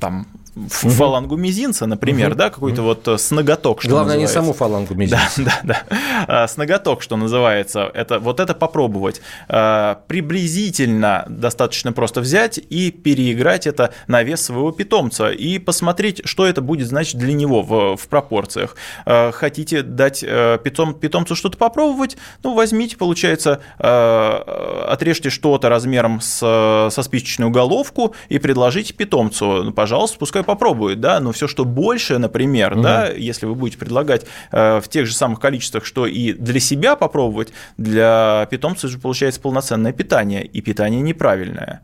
там. 0.00 0.26
Фалангу 0.68 1.36
мизинца, 1.36 1.86
например, 1.86 2.30
угу. 2.30 2.38
да, 2.38 2.50
какой-то 2.50 2.80
угу. 2.80 2.88
вот 2.88 3.08
э, 3.08 3.18
с 3.18 3.30
ноготок, 3.30 3.82
что 3.82 3.90
Главное, 3.90 4.14
называется. 4.14 4.38
не 4.38 4.42
саму 4.42 4.52
фалангу 4.54 4.94
мизинца. 4.94 5.26
Да, 5.36 5.60
да, 5.62 5.82
да. 5.88 5.98
А, 6.26 6.48
с 6.48 6.56
ноготок, 6.56 7.02
что 7.02 7.16
называется. 7.16 7.90
Это, 7.92 8.18
вот 8.18 8.40
это 8.40 8.54
попробовать. 8.54 9.20
А, 9.48 10.00
приблизительно 10.06 11.24
достаточно 11.28 11.92
просто 11.92 12.20
взять 12.20 12.58
и 12.58 12.90
переиграть 12.90 13.66
это 13.66 13.92
на 14.06 14.22
вес 14.22 14.42
своего 14.42 14.72
питомца 14.72 15.30
и 15.30 15.58
посмотреть, 15.58 16.22
что 16.24 16.46
это 16.46 16.62
будет 16.62 16.88
значить 16.88 17.18
для 17.18 17.34
него 17.34 17.62
в, 17.62 17.96
в 17.96 18.08
пропорциях. 18.08 18.76
А, 19.04 19.30
хотите 19.32 19.82
дать 19.82 20.24
э, 20.26 20.58
питом, 20.62 20.94
питомцу 20.94 21.36
что-то 21.36 21.58
попробовать? 21.58 22.16
Ну, 22.42 22.54
возьмите, 22.54 22.96
получается, 22.96 23.60
отрежьте 23.78 25.30
что-то 25.30 25.68
размером 25.68 26.20
с, 26.20 26.38
со 26.90 27.02
спичечную 27.02 27.50
головку 27.50 28.14
и 28.28 28.38
предложите 28.38 28.94
питомцу. 28.94 29.64
Ну, 29.64 29.72
пожалуйста, 29.72 30.18
пускай 30.18 30.42
попробует, 30.46 31.00
да, 31.00 31.20
но 31.20 31.32
все, 31.32 31.46
что 31.46 31.64
больше, 31.64 32.18
например, 32.18 32.72
угу. 32.72 32.82
да, 32.82 33.08
если 33.08 33.46
вы 33.46 33.54
будете 33.54 33.78
предлагать 33.78 34.24
э, 34.52 34.80
в 34.80 34.88
тех 34.88 35.06
же 35.06 35.14
самых 35.14 35.40
количествах, 35.40 35.84
что 35.84 36.06
и 36.06 36.32
для 36.32 36.60
себя 36.60 36.96
попробовать, 36.96 37.52
для 37.76 38.48
питомца 38.50 38.88
же 38.88 38.98
получается 38.98 39.40
полноценное 39.40 39.92
питание, 39.92 40.44
и 40.44 40.60
питание 40.60 41.00
неправильное. 41.00 41.82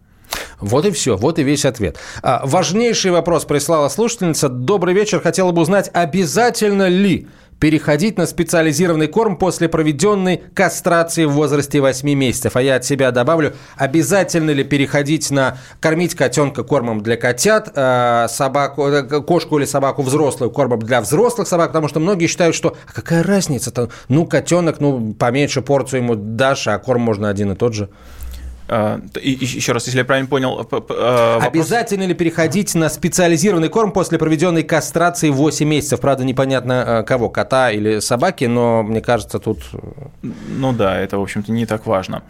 Вот 0.61 0.87
и 0.87 0.90
все, 0.92 1.16
вот 1.16 1.38
и 1.38 1.42
весь 1.42 1.64
ответ. 1.64 1.98
А, 2.22 2.42
важнейший 2.44 3.11
вопрос 3.11 3.44
прислала 3.44 3.88
слушательница. 3.88 4.48
Добрый 4.48 4.94
вечер, 4.94 5.20
хотела 5.20 5.51
бы 5.51 5.61
узнать, 5.61 5.90
обязательно 5.92 6.88
ли 6.88 7.27
переходить 7.62 8.18
на 8.18 8.27
специализированный 8.27 9.07
корм 9.07 9.37
после 9.37 9.68
проведенной 9.68 10.42
кастрации 10.53 11.27
в 11.27 11.31
возрасте 11.31 11.81
8 11.81 12.12
месяцев. 12.12 12.57
А 12.57 12.61
я 12.61 12.75
от 12.75 12.85
себя 12.85 13.12
добавлю, 13.12 13.55
обязательно 13.77 14.51
ли 14.51 14.64
переходить 14.64 15.31
на 15.31 15.59
кормить 15.79 16.16
котенка 16.16 16.64
кормом 16.64 17.05
для 17.05 17.16
котят, 17.16 17.70
э, 17.72 18.27
собаку, 18.29 18.88
э, 18.88 19.05
кошку 19.22 19.59
или 19.61 19.64
собаку 19.64 20.03
взрослую 20.03 20.51
кормом 20.51 20.81
для 20.81 21.01
взрослых 21.01 21.46
собак, 21.46 21.68
потому 21.68 21.87
что 21.87 22.01
многие 22.01 22.27
считают, 22.27 22.57
что 22.57 22.77
а 22.85 22.92
какая 22.92 23.22
разница-то? 23.22 23.90
Ну, 24.09 24.27
котенок, 24.27 24.81
ну, 24.81 25.14
поменьше 25.14 25.62
порцию 25.62 26.03
ему 26.03 26.16
дашь, 26.16 26.66
а 26.66 26.77
корм 26.81 27.03
можно 27.03 27.29
один 27.29 27.53
и 27.53 27.55
тот 27.55 27.75
же. 27.75 27.90
А, 28.68 29.01
еще 29.20 29.72
раз, 29.72 29.87
если 29.87 29.98
я 29.98 30.05
правильно 30.05 30.29
понял. 30.29 30.59
А, 30.59 31.35
вопрос... 31.35 31.46
Обязательно 31.46 32.05
ли 32.05 32.14
переходить 32.14 32.75
на 32.75 32.88
специализированный 32.88 33.68
корм 33.68 33.92
после 33.92 34.18
проведенной 34.18 34.62
кастрации 34.62 35.31
8 35.31 35.68
месяцев? 35.68 36.01
Правда, 36.01 36.25
непонятно 36.25 36.98
а, 36.98 37.03
кого, 37.03 37.29
кота 37.29 37.70
или 37.70 37.98
собаки, 38.01 38.44
но 38.44 38.83
мне 38.83 39.01
кажется, 39.01 39.38
тут... 39.38 39.59
Ну 40.22 40.72
да, 40.72 40.98
это, 40.98 41.18
в 41.18 41.22
общем-то, 41.22 41.53
не 41.53 41.66
так 41.66 41.87
важно. 41.87 42.22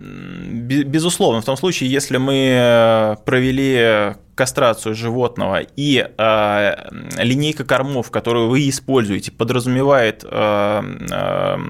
Безусловно, 0.00 1.40
в 1.40 1.44
том 1.44 1.56
случае, 1.56 1.90
если 1.90 2.16
мы 2.18 2.34
э, 2.34 3.16
провели 3.24 4.14
кастрацию 4.34 4.94
животного 4.94 5.60
и 5.76 6.06
э, 6.06 6.74
линейка 7.18 7.64
кормов, 7.64 8.10
которую 8.10 8.48
вы 8.48 8.68
используете, 8.68 9.30
подразумевает 9.30 10.24
э, 10.24 10.82
э, 11.10 11.54
Э, 11.54 11.66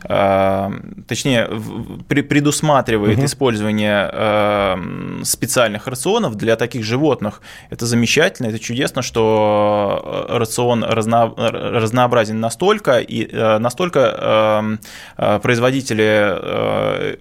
точнее, 0.00 1.48
предусматривает 2.06 3.18
угу. 3.18 3.26
использование 3.26 4.10
э, 4.12 4.76
специальных 5.24 5.86
рационов 5.86 6.36
для 6.36 6.56
таких 6.56 6.84
животных. 6.84 7.40
Это 7.70 7.86
замечательно, 7.86 8.46
это 8.48 8.58
чудесно, 8.58 9.02
что 9.02 10.26
э, 10.28 10.38
рацион 10.38 10.84
разно, 10.84 11.32
разнообразен 11.36 12.40
настолько, 12.40 12.98
и 12.98 13.28
настолько 13.58 14.78
производители 15.42 17.18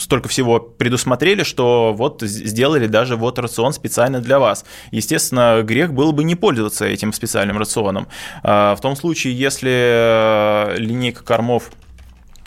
столько 0.00 0.28
всего 0.28 0.60
предусмотрели, 0.60 1.42
что 1.42 1.94
вот 1.96 2.22
сделали 2.22 2.86
даже 2.86 3.16
вот 3.16 3.38
рацион 3.38 3.72
специально 3.72 4.20
для 4.20 4.38
вас. 4.38 4.64
Естественно, 4.90 5.62
грех 5.62 5.92
было 5.92 6.12
бы 6.12 6.24
не 6.24 6.34
пользоваться 6.34 6.84
этим 6.84 7.12
специальным 7.12 7.58
рационом. 7.58 8.08
В 8.42 8.78
том 8.80 8.96
случае, 8.96 9.38
если 9.38 10.76
линейка 10.78 11.24
кормов 11.24 11.70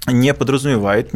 не 0.07 0.33
подразумевает 0.33 1.11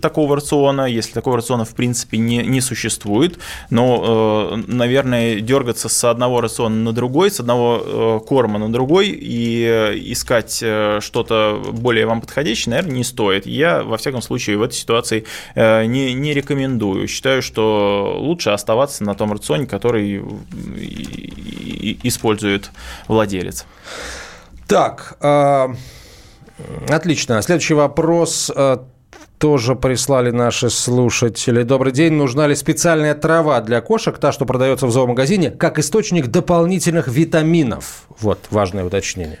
такого 0.00 0.36
рациона, 0.36 0.86
если 0.86 1.12
такого 1.12 1.36
рациона 1.36 1.64
в 1.64 1.74
принципе 1.74 2.18
не, 2.18 2.38
не 2.38 2.60
существует, 2.60 3.38
но, 3.70 4.52
э, 4.54 4.62
наверное, 4.66 5.40
дергаться 5.40 5.88
с 5.88 6.04
одного 6.04 6.40
рациона 6.40 6.76
на 6.76 6.92
другой, 6.92 7.30
с 7.30 7.40
одного 7.40 7.82
э, 7.84 8.26
корма 8.26 8.58
на 8.58 8.72
другой 8.72 9.08
и 9.08 10.12
искать 10.12 10.60
э, 10.62 11.00
что-то 11.02 11.62
более 11.72 12.06
вам 12.06 12.20
подходящее, 12.20 12.70
наверное, 12.70 12.96
не 12.96 13.04
стоит. 13.04 13.46
Я, 13.46 13.82
во 13.82 13.96
всяком 13.96 14.22
случае, 14.22 14.56
в 14.56 14.62
этой 14.62 14.74
ситуации 14.74 15.24
не, 15.54 16.12
не 16.14 16.34
рекомендую. 16.34 17.08
Считаю, 17.08 17.42
что 17.42 18.16
лучше 18.18 18.50
оставаться 18.50 19.04
на 19.04 19.14
том 19.14 19.32
рационе, 19.32 19.66
который 19.66 20.22
использует 22.02 22.70
владелец. 23.08 23.66
Так, 24.66 25.16
Отлично. 26.88 27.42
Следующий 27.42 27.74
вопрос 27.74 28.50
э, 28.54 28.78
тоже 29.38 29.74
прислали 29.74 30.30
наши 30.30 30.70
слушатели. 30.70 31.62
Добрый 31.62 31.92
день. 31.92 32.12
Нужна 32.14 32.46
ли 32.46 32.54
специальная 32.54 33.14
трава 33.14 33.60
для 33.60 33.80
кошек, 33.80 34.16
та, 34.18 34.32
что 34.32 34.46
продается 34.46 34.86
в 34.86 34.90
зоомагазине, 34.90 35.50
как 35.50 35.78
источник 35.78 36.28
дополнительных 36.28 37.08
витаминов? 37.08 38.06
Вот 38.20 38.38
важное 38.50 38.84
уточнение. 38.84 39.38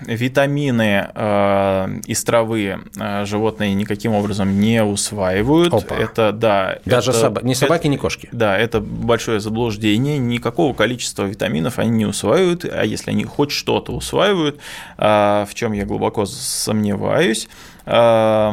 Витамины 0.00 1.08
э, 1.14 2.00
из 2.06 2.22
травы 2.24 2.80
э, 2.96 3.24
животные 3.24 3.74
никаким 3.74 4.12
образом 4.14 4.60
не 4.60 4.82
усваивают. 4.82 5.74
Опа. 5.74 5.94
Это 5.96 6.32
да. 6.32 6.78
Даже 6.84 7.10
это, 7.10 7.20
соба... 7.20 7.40
не 7.42 7.54
собаки, 7.54 7.82
это, 7.82 7.88
ни 7.88 7.96
кошки. 7.96 8.28
Да, 8.32 8.56
это 8.56 8.80
большое 8.80 9.40
заблуждение. 9.40 10.18
Никакого 10.18 10.74
количества 10.74 11.24
витаминов 11.24 11.78
они 11.78 11.90
не 11.90 12.06
усваивают, 12.06 12.64
а 12.64 12.84
если 12.84 13.10
они 13.10 13.24
хоть 13.24 13.50
что-то 13.50 13.92
усваивают, 13.92 14.60
э, 14.98 15.46
в 15.48 15.54
чем 15.54 15.72
я 15.72 15.84
глубоко 15.84 16.26
сомневаюсь. 16.26 17.48
Э, 17.86 18.52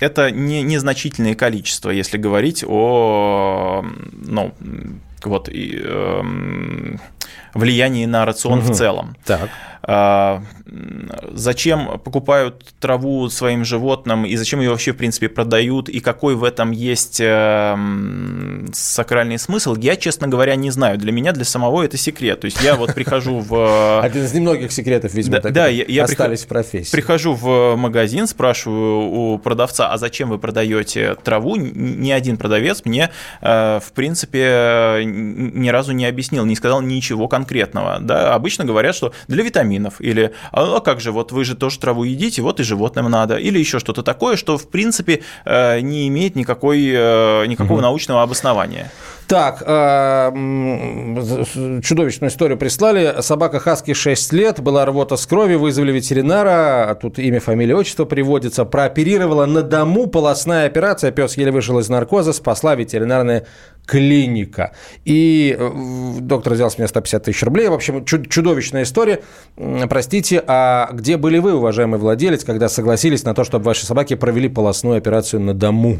это 0.00 0.30
не, 0.30 0.62
незначительное 0.62 1.34
количество, 1.34 1.90
если 1.90 2.16
говорить 2.16 2.64
о 2.66 3.84
ну, 4.12 4.54
вот, 5.26 5.48
и, 5.48 5.80
э, 5.82 6.22
влиянии 7.54 8.06
на 8.06 8.24
рацион 8.24 8.60
угу. 8.60 8.72
в 8.72 8.76
целом. 8.76 9.16
Так. 9.24 9.50
А, 9.82 10.42
зачем 11.32 11.98
покупают 11.98 12.64
траву 12.80 13.28
своим 13.28 13.64
животным 13.64 14.24
и 14.24 14.36
зачем 14.36 14.60
ее 14.60 14.70
вообще, 14.70 14.92
в 14.92 14.96
принципе, 14.96 15.28
продают, 15.28 15.88
и 15.88 16.00
какой 16.00 16.34
в 16.34 16.44
этом 16.44 16.70
есть 16.70 17.18
эм, 17.20 18.68
сакральный 18.72 19.38
смысл, 19.38 19.74
я, 19.76 19.96
честно 19.96 20.28
говоря, 20.28 20.54
не 20.56 20.70
знаю. 20.70 20.98
Для 20.98 21.12
меня, 21.12 21.32
для 21.32 21.44
самого 21.44 21.82
это 21.82 21.96
секрет. 21.96 22.40
То 22.40 22.44
есть 22.44 22.62
я 22.62 22.76
вот 22.76 22.94
прихожу 22.94 23.40
в... 23.40 24.00
Один 24.02 24.24
из 24.24 24.34
немногих 24.34 24.70
секретов, 24.72 25.14
видимо, 25.14 25.40
да, 25.40 25.50
да, 25.50 25.66
я, 25.66 26.04
остались 26.04 26.44
в 26.44 26.48
профессии. 26.48 26.90
Прихожу 26.92 27.34
в 27.34 27.76
магазин, 27.76 28.26
спрашиваю 28.26 29.10
у 29.10 29.38
продавца, 29.38 29.92
а 29.92 29.98
зачем 29.98 30.28
вы 30.28 30.38
продаете 30.38 31.16
траву? 31.16 31.56
Ни 31.56 32.10
один 32.10 32.36
продавец 32.36 32.82
мне, 32.84 33.10
э, 33.40 33.80
в 33.82 33.92
принципе, 33.92 35.02
ни 35.04 35.68
разу 35.68 35.92
не 35.92 36.06
объяснил, 36.06 36.44
не 36.44 36.56
сказал 36.56 36.80
ничего 36.82 37.28
конкретного. 37.28 37.98
Да? 38.00 38.34
Обычно 38.34 38.64
говорят, 38.64 38.94
что 38.94 39.12
для 39.26 39.42
витаминов 39.42 39.69
или 40.00 40.32
а, 40.52 40.76
а 40.76 40.80
как 40.80 41.00
же, 41.00 41.12
вот 41.12 41.32
вы 41.32 41.44
же 41.44 41.54
тоже 41.54 41.78
траву 41.78 42.04
едите, 42.04 42.42
вот 42.42 42.60
и 42.60 42.62
животным 42.62 43.10
надо, 43.10 43.36
или 43.36 43.58
еще 43.58 43.78
что-то 43.78 44.02
такое, 44.02 44.36
что 44.36 44.58
в 44.58 44.68
принципе 44.68 45.22
э, 45.44 45.80
не 45.80 46.08
имеет 46.08 46.36
никакой, 46.36 46.90
э, 46.92 47.46
никакого 47.46 47.78
угу. 47.78 47.82
научного 47.82 48.22
обоснования. 48.22 48.90
Так, 49.30 49.62
э, 49.64 50.30
чудовищную 51.84 52.30
историю 52.30 52.58
прислали. 52.58 53.14
Собака 53.20 53.60
Хаски 53.60 53.94
6 53.94 54.32
лет, 54.32 54.60
была 54.60 54.84
рвота 54.84 55.16
с 55.16 55.24
кровью, 55.24 55.60
вызвали 55.60 55.92
ветеринара, 55.92 56.98
тут 57.00 57.20
имя, 57.20 57.38
фамилия, 57.38 57.76
отчество 57.76 58.06
приводится, 58.06 58.64
прооперировала 58.64 59.46
на 59.46 59.62
дому, 59.62 60.08
полостная 60.08 60.66
операция, 60.66 61.12
пес 61.12 61.36
еле 61.36 61.52
вышел 61.52 61.78
из 61.78 61.88
наркоза, 61.88 62.32
спасла 62.32 62.74
ветеринарная 62.74 63.46
клиника. 63.86 64.72
И 65.04 65.56
э, 65.56 65.70
доктор 66.22 66.54
взял 66.54 66.68
с 66.68 66.78
меня 66.78 66.88
150 66.88 67.22
тысяч 67.22 67.40
рублей. 67.44 67.68
В 67.68 67.74
общем, 67.74 68.04
чудовищная 68.04 68.82
история. 68.82 69.20
Простите, 69.88 70.42
а 70.44 70.88
где 70.92 71.16
были 71.16 71.38
вы, 71.38 71.54
уважаемый 71.54 72.00
владелец, 72.00 72.42
когда 72.42 72.68
согласились 72.68 73.22
на 73.22 73.34
то, 73.34 73.44
чтобы 73.44 73.66
ваши 73.66 73.86
собаки 73.86 74.14
провели 74.16 74.48
полостную 74.48 74.98
операцию 74.98 75.40
на 75.40 75.54
дому? 75.54 75.98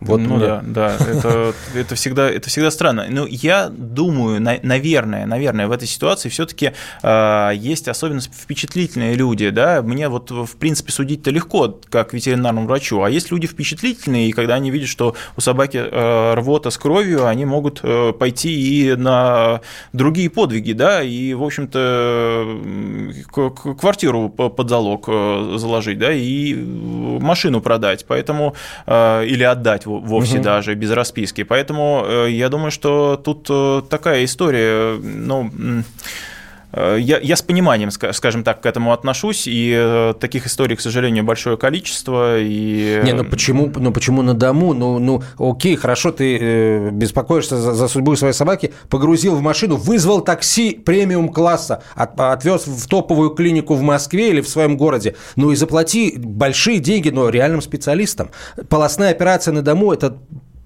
Вот, 0.00 0.20
ну 0.20 0.38
да, 0.38 0.62
да, 0.64 0.96
это, 0.96 1.54
это, 1.74 1.94
всегда, 1.96 2.30
это 2.30 2.48
всегда 2.48 2.70
странно. 2.70 3.06
Но 3.10 3.26
я 3.26 3.68
думаю, 3.68 4.40
наверное, 4.40 5.26
наверное, 5.26 5.66
в 5.66 5.72
этой 5.72 5.88
ситуации 5.88 6.28
все-таки 6.28 6.72
э, 7.02 7.50
есть 7.56 7.88
особенно 7.88 8.20
впечатлительные 8.20 9.14
люди, 9.14 9.50
да, 9.50 9.82
мне 9.82 10.08
вот, 10.08 10.30
в 10.30 10.56
принципе, 10.56 10.92
судить-то 10.92 11.32
легко, 11.32 11.80
как 11.90 12.12
ветеринарному 12.12 12.68
врачу, 12.68 13.02
а 13.02 13.10
есть 13.10 13.32
люди 13.32 13.48
впечатлительные, 13.48 14.28
и 14.28 14.32
когда 14.32 14.54
они 14.54 14.70
видят, 14.70 14.88
что 14.88 15.16
у 15.36 15.40
собаки 15.40 15.78
э, 15.78 16.34
рвота 16.34 16.70
с 16.70 16.78
кровью, 16.78 17.26
они 17.26 17.44
могут 17.44 17.80
э, 17.82 18.12
пойти 18.12 18.52
и 18.52 18.94
на 18.94 19.62
другие 19.92 20.30
подвиги, 20.30 20.74
да, 20.74 21.02
и, 21.02 21.34
в 21.34 21.42
общем-то, 21.42 22.46
квартиру 23.80 24.28
под 24.28 24.68
залог 24.68 25.06
э, 25.08 25.56
заложить, 25.56 25.98
да, 25.98 26.12
и 26.12 26.54
машину 26.54 27.60
продать, 27.60 28.04
поэтому, 28.06 28.54
э, 28.86 29.26
или 29.26 29.42
отдать 29.42 29.87
вовсе 29.88 30.36
угу. 30.36 30.44
даже, 30.44 30.74
без 30.74 30.90
расписки. 30.90 31.44
Поэтому 31.44 32.04
э, 32.06 32.30
я 32.30 32.48
думаю, 32.48 32.70
что 32.70 33.16
тут 33.16 33.46
э, 33.50 33.82
такая 33.88 34.24
история, 34.24 34.98
ну 34.98 35.50
я, 36.72 37.18
я 37.18 37.36
с 37.36 37.42
пониманием, 37.42 37.90
скажем 37.90 38.44
так, 38.44 38.60
к 38.60 38.66
этому 38.66 38.92
отношусь, 38.92 39.46
и 39.46 39.74
э, 39.74 40.14
таких 40.20 40.46
историй, 40.46 40.76
к 40.76 40.80
сожалению, 40.80 41.24
большое 41.24 41.56
количество. 41.56 42.38
И... 42.38 43.00
Не, 43.04 43.14
ну 43.14 43.24
почему, 43.24 43.72
ну 43.74 43.90
почему 43.90 44.22
на 44.22 44.34
дому? 44.34 44.74
Ну, 44.74 44.98
ну 44.98 45.22
окей, 45.38 45.76
хорошо, 45.76 46.12
ты 46.12 46.38
э, 46.38 46.90
беспокоишься 46.90 47.56
за, 47.56 47.72
за 47.72 47.88
судьбу 47.88 48.16
своей 48.16 48.34
собаки, 48.34 48.72
погрузил 48.90 49.34
в 49.34 49.40
машину, 49.40 49.76
вызвал 49.76 50.20
такси 50.20 50.74
премиум 50.74 51.30
класса, 51.30 51.82
от, 51.94 52.20
отвез 52.20 52.66
в 52.66 52.86
топовую 52.86 53.30
клинику 53.30 53.74
в 53.74 53.82
Москве 53.82 54.30
или 54.30 54.40
в 54.40 54.48
своем 54.48 54.76
городе, 54.76 55.16
ну 55.36 55.50
и 55.50 55.56
заплати 55.56 56.14
большие 56.18 56.80
деньги, 56.80 57.08
но 57.08 57.30
реальным 57.30 57.62
специалистам. 57.62 58.30
Полостная 58.68 59.10
операция 59.10 59.52
на 59.52 59.62
дому– 59.62 59.92
это 59.94 60.18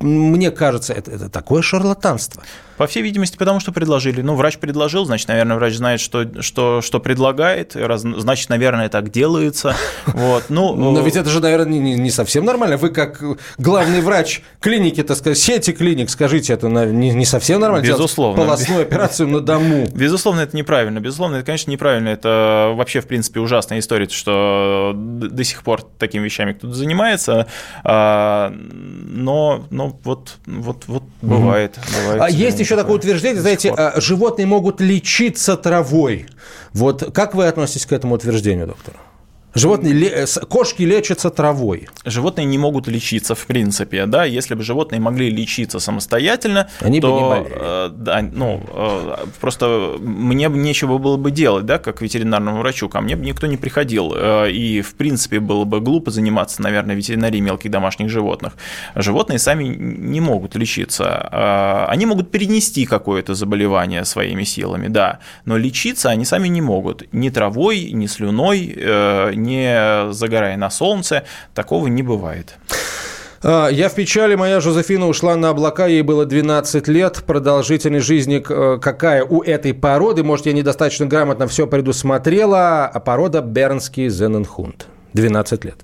мне 0.02 0.50
кажется, 0.50 0.92
это, 0.92 1.12
это 1.12 1.28
такое 1.28 1.62
шарлатанство. 1.62 2.42
По 2.82 2.88
всей 2.88 3.04
видимости, 3.04 3.36
потому 3.36 3.60
что 3.60 3.70
предложили. 3.70 4.22
Ну, 4.22 4.34
врач 4.34 4.58
предложил, 4.58 5.04
значит, 5.04 5.28
наверное, 5.28 5.54
врач 5.56 5.74
знает, 5.74 6.00
что, 6.00 6.42
что, 6.42 6.80
что 6.82 6.98
предлагает, 6.98 7.76
раз, 7.76 8.00
значит, 8.00 8.48
наверное, 8.48 8.88
так 8.88 9.12
делается. 9.12 9.76
Вот, 10.06 10.46
ну, 10.48 10.74
Но 10.74 11.00
ведь 11.00 11.14
это 11.14 11.30
же, 11.30 11.40
наверное, 11.40 11.78
не, 11.78 11.94
не 11.94 12.10
совсем 12.10 12.44
нормально. 12.44 12.76
Вы 12.76 12.90
как 12.90 13.22
главный 13.56 14.00
врач 14.00 14.42
клиники, 14.60 15.02
так 15.04 15.16
сказать, 15.16 15.38
сети 15.38 15.70
клиник, 15.70 16.10
скажите, 16.10 16.52
это 16.54 16.68
не, 16.68 17.10
не 17.10 17.24
совсем 17.24 17.60
нормально 17.60 17.86
Безусловно. 17.86 18.42
полостную 18.42 18.82
операцию 18.82 19.28
на 19.28 19.40
дому. 19.40 19.86
Безусловно, 19.94 20.40
это 20.40 20.56
неправильно. 20.56 20.98
Безусловно, 20.98 21.36
это, 21.36 21.46
конечно, 21.46 21.70
неправильно. 21.70 22.08
Это 22.08 22.72
вообще, 22.74 23.00
в 23.00 23.06
принципе, 23.06 23.38
ужасная 23.38 23.78
история, 23.78 24.08
что 24.08 24.92
до 24.96 25.44
сих 25.44 25.62
пор 25.62 25.82
такими 25.82 26.24
вещами 26.24 26.52
кто-то 26.52 26.74
занимается. 26.74 27.46
А, 27.84 28.52
но, 28.52 29.66
но 29.70 29.96
вот, 30.02 30.38
вот, 30.46 30.84
вот 30.88 31.04
бывает. 31.20 31.78
бывает 32.02 32.22
а 32.22 32.28
есть 32.28 32.58
еще 32.58 32.71
такое 32.76 32.96
утверждение, 32.96 33.40
знаете, 33.40 33.72
а, 33.76 34.00
животные 34.00 34.46
могут 34.46 34.80
лечиться 34.80 35.56
травой. 35.56 36.26
Вот 36.72 37.12
как 37.14 37.34
вы 37.34 37.46
относитесь 37.46 37.86
к 37.86 37.92
этому 37.92 38.14
утверждению, 38.14 38.66
доктор? 38.66 38.94
Животные, 39.54 40.08
э, 40.08 40.26
кошки 40.48 40.82
лечатся 40.82 41.30
травой. 41.30 41.88
Животные 42.06 42.46
не 42.46 42.56
могут 42.56 42.88
лечиться 42.88 43.34
в 43.34 43.46
принципе, 43.46 44.06
да. 44.06 44.24
Если 44.24 44.54
бы 44.54 44.62
животные 44.62 45.00
могли 45.00 45.30
лечиться 45.30 45.78
самостоятельно, 45.78 46.68
они 46.80 47.00
то, 47.00 47.08
бы 47.08 47.20
не 47.20 47.28
болели. 47.28 47.56
Э, 47.60 47.90
да, 47.94 48.22
ну 48.22 48.62
э, 48.66 49.16
просто 49.40 49.96
мне 50.00 50.46
нечего 50.48 50.96
было 50.98 51.18
бы 51.18 51.30
делать, 51.30 51.66
да, 51.66 51.78
как 51.78 52.00
ветеринарному 52.00 52.60
врачу. 52.60 52.88
Ко 52.88 53.00
мне 53.00 53.14
бы 53.14 53.24
никто 53.24 53.46
не 53.46 53.56
приходил, 53.56 54.14
и 54.16 54.80
в 54.80 54.94
принципе 54.94 55.38
было 55.38 55.64
бы 55.64 55.80
глупо 55.80 56.10
заниматься, 56.10 56.62
наверное, 56.62 56.94
ветеринарией 56.94 57.42
мелких 57.42 57.70
домашних 57.70 58.08
животных. 58.08 58.54
Животные 58.94 59.38
сами 59.38 59.64
не 59.64 60.20
могут 60.20 60.54
лечиться, 60.56 61.86
они 61.88 62.06
могут 62.06 62.30
перенести 62.30 62.86
какое-то 62.86 63.34
заболевание 63.34 64.04
своими 64.04 64.44
силами, 64.44 64.88
да, 64.88 65.18
но 65.44 65.56
лечиться 65.56 66.10
они 66.10 66.24
сами 66.24 66.48
не 66.48 66.62
могут 66.62 67.12
ни 67.12 67.28
травой, 67.28 67.90
ни 67.92 68.06
слюной 68.06 69.41
не 69.42 70.12
загорая 70.12 70.56
на 70.56 70.70
солнце, 70.70 71.24
такого 71.54 71.86
не 71.86 72.02
бывает. 72.02 72.56
А, 73.44 73.68
я 73.68 73.88
в 73.88 73.94
печали, 73.94 74.34
моя 74.34 74.60
Жозефина 74.60 75.08
ушла 75.08 75.36
на 75.36 75.50
облака, 75.50 75.86
ей 75.86 76.02
было 76.02 76.24
12 76.24 76.88
лет. 76.88 77.24
Продолжительность 77.26 78.06
жизни 78.06 78.42
э, 78.48 78.78
какая 78.80 79.24
у 79.24 79.42
этой 79.42 79.74
породы? 79.74 80.22
Может, 80.22 80.46
я 80.46 80.52
недостаточно 80.52 81.06
грамотно 81.06 81.46
все 81.48 81.66
предусмотрела. 81.66 82.86
А 82.86 83.00
порода 83.00 83.40
Бернский 83.40 84.08
Зененхунд. 84.08 84.86
12 85.14 85.64
лет. 85.64 85.76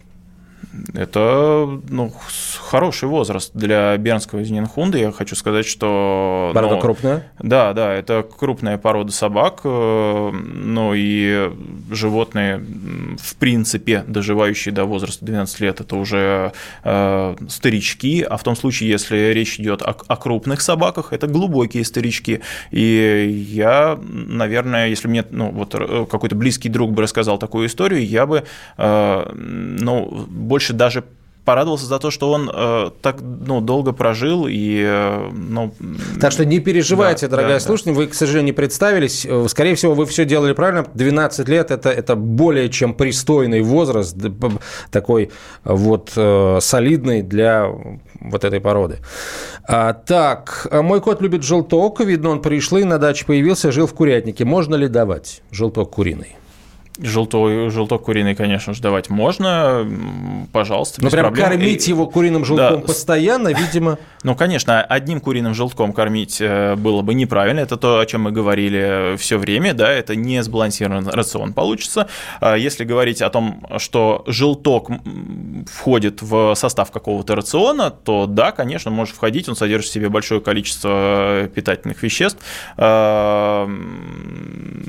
Это 0.94 1.80
ну, 1.88 2.12
хороший 2.60 3.08
возраст 3.08 3.50
для 3.54 3.96
бернского 3.96 4.44
зенинхунда. 4.44 4.98
Я 4.98 5.12
хочу 5.12 5.34
сказать, 5.34 5.66
что... 5.66 6.50
Порода 6.54 6.74
ну, 6.76 6.80
крупная? 6.80 7.32
Да, 7.38 7.72
да, 7.72 7.94
это 7.94 8.22
крупная 8.22 8.76
порода 8.76 9.10
собак. 9.10 9.60
Э, 9.64 10.30
ну 10.30 10.92
и 10.94 11.50
животные, 11.90 12.62
в 13.18 13.36
принципе, 13.36 14.04
доживающие 14.06 14.72
до 14.72 14.84
возраста 14.84 15.24
12 15.24 15.60
лет, 15.60 15.80
это 15.80 15.96
уже 15.96 16.52
э, 16.84 17.36
старички. 17.48 18.22
А 18.22 18.36
в 18.36 18.42
том 18.42 18.54
случае, 18.54 18.90
если 18.90 19.32
речь 19.32 19.58
идет 19.58 19.82
о, 19.82 19.96
о 20.06 20.16
крупных 20.16 20.60
собаках, 20.60 21.12
это 21.12 21.26
глубокие 21.26 21.84
старички. 21.84 22.40
И 22.70 23.46
я, 23.48 23.98
наверное, 24.02 24.88
если 24.88 25.08
мне 25.08 25.24
ну, 25.30 25.50
вот, 25.50 25.74
э, 25.74 26.06
какой-то 26.10 26.36
близкий 26.36 26.68
друг 26.68 26.92
бы 26.92 27.02
рассказал 27.02 27.38
такую 27.38 27.66
историю, 27.66 28.06
я 28.06 28.26
бы 28.26 28.44
э, 28.76 29.32
ну, 29.34 30.26
больше 30.28 30.57
даже 30.72 31.04
порадовался 31.48 31.86
за 31.86 31.98
то, 31.98 32.10
что 32.10 32.30
он 32.30 32.50
э, 32.52 32.90
так 33.00 33.22
ну, 33.22 33.62
долго 33.62 33.92
прожил 33.92 34.46
и 34.46 34.84
э, 34.86 35.30
ну, 35.32 35.72
так 36.20 36.30
что 36.30 36.44
не 36.44 36.60
переживайте, 36.60 37.26
да, 37.26 37.36
дорогая 37.36 37.56
да, 37.56 37.60
слушатель, 37.60 37.92
да. 37.92 37.96
вы, 37.96 38.06
к 38.08 38.12
сожалению, 38.12 38.44
не 38.44 38.52
представились. 38.52 39.24
Э, 39.24 39.46
скорее 39.48 39.74
всего, 39.74 39.94
вы 39.94 40.04
все 40.04 40.26
делали 40.26 40.52
правильно. 40.52 40.84
12 40.92 41.48
лет 41.48 41.70
это, 41.70 41.88
это 41.88 42.16
более 42.16 42.68
чем 42.68 42.92
пристойный 42.92 43.62
возраст, 43.62 44.14
такой 44.90 45.30
вот 45.64 46.12
э, 46.16 46.58
солидный 46.60 47.22
для 47.22 47.66
вот 48.20 48.44
этой 48.44 48.60
породы. 48.60 48.98
А, 49.66 49.94
так, 49.94 50.66
мой 50.70 51.00
кот 51.00 51.22
любит 51.22 51.44
желток. 51.44 52.00
Видно, 52.00 52.28
он 52.28 52.42
пришлый, 52.42 52.84
на 52.84 52.98
даче 52.98 53.24
появился, 53.24 53.72
жил 53.72 53.86
в 53.86 53.94
курятнике. 53.94 54.44
Можно 54.44 54.74
ли 54.74 54.86
давать 54.86 55.40
желток 55.50 55.92
куриный? 55.92 56.36
Желтой, 57.00 57.70
желток 57.70 58.04
куриный, 58.04 58.34
конечно 58.34 58.74
же, 58.74 58.82
давать 58.82 59.08
можно, 59.08 59.86
пожалуйста, 60.52 61.02
Ну, 61.02 61.10
прям 61.10 61.26
проблем. 61.26 61.48
кормить 61.48 61.86
его 61.86 62.06
куриным 62.06 62.44
желтком 62.44 62.80
да. 62.80 62.86
постоянно, 62.86 63.48
видимо. 63.48 63.98
Ну, 64.24 64.34
конечно, 64.34 64.82
одним 64.82 65.20
куриным 65.20 65.54
желтком 65.54 65.92
кормить 65.92 66.38
э, 66.40 66.74
было 66.74 67.02
бы 67.02 67.14
неправильно. 67.14 67.60
Это 67.60 67.76
то, 67.76 68.00
о 68.00 68.06
чем 68.06 68.22
мы 68.22 68.32
говорили 68.32 69.16
все 69.16 69.38
время, 69.38 69.74
да, 69.74 69.92
это 69.92 70.16
не 70.16 70.42
сбалансированный 70.42 71.12
рацион 71.12 71.52
получится. 71.52 72.08
А 72.40 72.56
если 72.56 72.82
говорить 72.82 73.22
о 73.22 73.30
том, 73.30 73.64
что 73.78 74.24
желток 74.26 74.90
входит 75.72 76.20
в 76.20 76.54
состав 76.56 76.90
какого-то 76.90 77.36
рациона, 77.36 77.90
то 77.90 78.26
да, 78.26 78.50
конечно, 78.50 78.90
может 78.90 79.14
входить, 79.14 79.48
он 79.48 79.54
содержит 79.54 79.90
в 79.90 79.94
себе 79.94 80.08
большое 80.08 80.40
количество 80.40 81.48
питательных 81.54 82.02
веществ, 82.02 82.38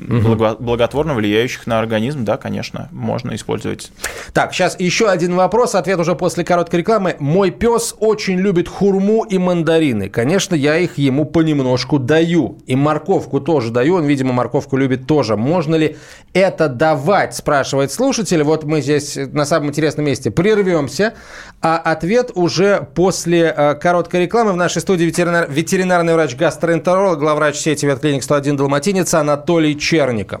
благо, 0.08 0.56
благотворно 0.58 1.14
влияющих 1.14 1.66
на 1.66 1.78
организм, 1.78 1.99
да, 2.08 2.36
конечно, 2.36 2.88
можно 2.90 3.34
использовать. 3.34 3.92
Так, 4.32 4.52
сейчас 4.52 4.78
еще 4.78 5.08
один 5.08 5.34
вопрос, 5.34 5.74
ответ 5.74 5.98
уже 5.98 6.14
после 6.14 6.44
короткой 6.44 6.80
рекламы. 6.80 7.16
Мой 7.18 7.50
пес 7.50 7.94
очень 7.98 8.38
любит 8.38 8.68
хурму 8.68 9.24
и 9.24 9.38
мандарины. 9.38 10.08
Конечно, 10.08 10.54
я 10.54 10.78
их 10.78 10.98
ему 10.98 11.24
понемножку 11.24 11.98
даю. 11.98 12.58
И 12.66 12.76
морковку 12.76 13.40
тоже 13.40 13.70
даю, 13.70 13.96
он, 13.96 14.04
видимо, 14.04 14.32
морковку 14.32 14.76
любит 14.76 15.06
тоже. 15.06 15.36
Можно 15.36 15.76
ли 15.76 15.96
это 16.32 16.68
давать, 16.68 17.34
спрашивает 17.34 17.92
слушатель. 17.92 18.42
Вот 18.42 18.64
мы 18.64 18.80
здесь 18.80 19.16
на 19.16 19.44
самом 19.44 19.68
интересном 19.68 20.06
месте 20.06 20.30
прервемся, 20.30 21.14
а 21.60 21.76
ответ 21.78 22.30
уже 22.34 22.88
после 22.94 23.54
э, 23.56 23.74
короткой 23.74 24.22
рекламы. 24.22 24.52
В 24.52 24.56
нашей 24.56 24.80
студии 24.80 25.04
ветеринар, 25.04 25.50
ветеринарный 25.50 26.14
врач-гастроэнтеролог, 26.14 27.18
главврач 27.18 27.56
сети 27.56 27.86
ветклиник 27.86 28.22
101 28.22 28.56
Далматинец 28.56 29.12
Анатолий 29.14 29.78
Черников. 29.78 30.40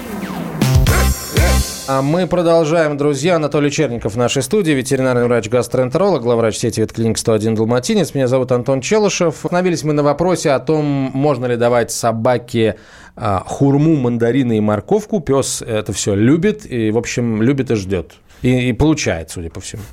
А 1.93 2.01
мы 2.01 2.25
продолжаем, 2.25 2.95
друзья. 2.95 3.35
Анатолий 3.35 3.69
Черников 3.69 4.13
в 4.13 4.17
нашей 4.17 4.43
студии, 4.43 4.71
ветеринарный 4.71 5.25
врач-гастроэнтеролог, 5.25 6.21
главврач 6.21 6.55
сети 6.55 6.79
ветклиник 6.79 7.17
101 7.17 7.55
Далматинец. 7.55 8.13
Меня 8.13 8.29
зовут 8.29 8.53
Антон 8.53 8.79
Челышев. 8.79 9.43
Остановились 9.43 9.83
мы 9.83 9.91
на 9.91 10.01
вопросе 10.01 10.51
о 10.51 10.59
том, 10.59 10.85
можно 10.85 11.47
ли 11.47 11.57
давать 11.57 11.91
собаке 11.91 12.77
а, 13.17 13.43
хурму, 13.45 13.97
мандарины 13.97 14.55
и 14.55 14.61
морковку. 14.61 15.19
Пес 15.19 15.61
это 15.61 15.91
все 15.91 16.15
любит 16.15 16.65
и, 16.65 16.91
в 16.91 16.97
общем, 16.97 17.41
любит 17.41 17.71
и 17.71 17.75
ждет. 17.75 18.13
И, 18.41 18.69
и 18.69 18.73
получает, 18.73 19.29
судя 19.29 19.49
по 19.49 19.59
всему. 19.61 19.83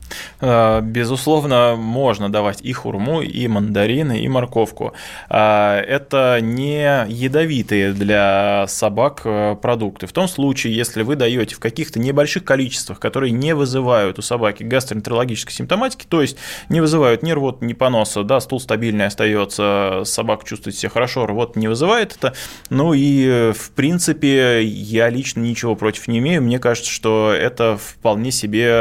А, 0.41 0.81
безусловно, 0.81 1.75
можно 1.77 2.31
давать 2.31 2.61
и 2.63 2.73
хурму, 2.73 3.21
и 3.21 3.47
мандарины, 3.49 4.21
и 4.21 4.29
морковку. 4.29 4.95
А, 5.29 5.81
это 5.81 6.39
не 6.41 7.07
ядовитые 7.09 7.93
для 7.93 8.67
собак 8.69 9.23
э, 9.25 9.57
продукты. 9.61 10.07
В 10.07 10.13
том 10.13 10.29
случае, 10.29 10.75
если 10.75 11.03
вы 11.03 11.17
даете 11.17 11.57
в 11.57 11.61
каких-то 11.61 11.99
небольших 11.99 12.45
количествах, 12.45 13.01
которые 13.01 13.33
не 13.33 13.55
вызывают 13.55 14.19
у 14.19 14.23
собаки 14.23 14.63
гастроэнтерологической 14.63 15.53
симптоматики, 15.53 16.07
то 16.09 16.23
есть 16.23 16.39
не 16.69 16.81
вызывают 16.81 17.23
ни 17.23 17.33
рвот, 17.33 17.61
ни 17.61 17.75
поноса, 17.75 18.23
да, 18.23 18.41
стул 18.41 18.61
стабильный 18.61 19.07
остается, 19.07 20.03
собака 20.05 20.47
чувствует 20.47 20.77
себя 20.77 20.91
хорошо, 20.91 21.27
рвот 21.27 21.57
не 21.57 21.69
вызывает 21.69 22.17
это. 22.17 22.35
Ну 22.71 22.95
и, 22.95 23.53
в 23.53 23.71
принципе, 23.73 24.65
я 24.65 25.11
лично 25.11 25.41
ничего 25.41 25.75
против 25.75 26.09
не 26.09 26.19
имею. 26.19 26.43
Мне 26.43 26.59
кажется, 26.59 26.91
что 26.91 27.33
это 27.33 27.77
вполне. 27.77 28.33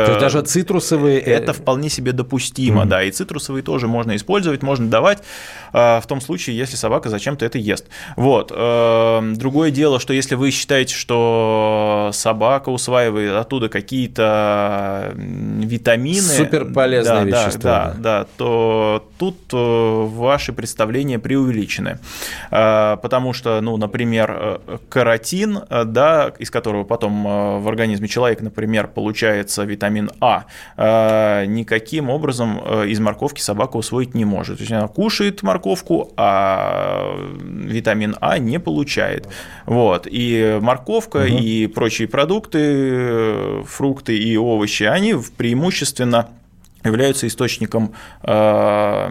То 0.05 0.11
есть 0.11 0.21
даже 0.21 0.41
цитрусовые... 0.41 1.19
Э, 1.19 1.31
это 1.37 1.53
вполне 1.53 1.89
себе 1.89 2.11
допустимо, 2.11 2.83
mm-hmm. 2.83 2.87
да, 2.87 3.03
и 3.03 3.11
цитрусовые 3.11 3.63
тоже 3.63 3.87
можно 3.87 4.15
использовать, 4.15 4.63
можно 4.63 4.89
давать 4.89 5.23
а, 5.73 5.99
в 6.01 6.07
том 6.07 6.21
случае, 6.21 6.57
если 6.57 6.75
собака 6.75 7.09
зачем-то 7.09 7.45
это 7.45 7.57
ест. 7.57 7.85
Вот. 8.15 8.51
Эм, 8.55 9.35
другое 9.35 9.71
дело, 9.71 9.99
что 9.99 10.13
если 10.13 10.35
вы 10.35 10.51
считаете, 10.51 10.93
что 10.95 12.11
собака 12.13 12.69
усваивает 12.69 13.33
оттуда 13.33 13.69
какие-то 13.69 15.13
витамины... 15.15 16.21
Супер 16.21 16.65
полезные 16.73 17.25
да, 17.25 17.45
вещества. 17.45 17.61
Да, 17.61 17.93
да, 17.93 18.19
да, 18.19 18.27
то 18.37 19.09
тут 19.17 19.37
э, 19.53 19.57
ваши 19.57 20.53
представления 20.53 21.19
преувеличены. 21.19 21.99
А, 22.51 22.97
потому 22.97 23.33
что, 23.33 23.61
ну, 23.61 23.77
например, 23.77 24.59
э, 24.67 24.77
каротин, 24.89 25.59
да, 25.69 26.31
из 26.39 26.49
которого 26.49 26.83
потом 26.83 27.23
в 27.61 27.67
организме 27.67 28.07
человека, 28.07 28.43
например, 28.43 28.87
получается 28.87 29.46
является 29.47 29.63
витамин 29.63 30.09
А, 30.19 30.45
э, 30.77 31.45
никаким 31.45 32.09
образом 32.09 32.61
э, 32.63 32.87
из 32.87 32.99
морковки 32.99 33.41
собака 33.41 33.77
усвоить 33.77 34.15
не 34.15 34.25
может. 34.25 34.57
То 34.57 34.61
есть 34.63 34.71
она 34.71 34.87
кушает 34.87 35.43
морковку, 35.43 36.11
а 36.17 37.15
витамин 37.39 38.15
А 38.21 38.37
не 38.37 38.59
получает. 38.59 39.27
Вот. 39.65 40.07
И 40.09 40.59
морковка, 40.61 41.17
угу. 41.17 41.27
и 41.27 41.67
прочие 41.67 42.07
продукты, 42.07 42.59
э, 42.61 43.63
фрукты 43.65 44.17
и 44.17 44.37
овощи, 44.37 44.83
они 44.83 45.15
преимущественно 45.37 46.29
являются 46.87 47.27
источником, 47.27 47.93
э, 48.23 49.09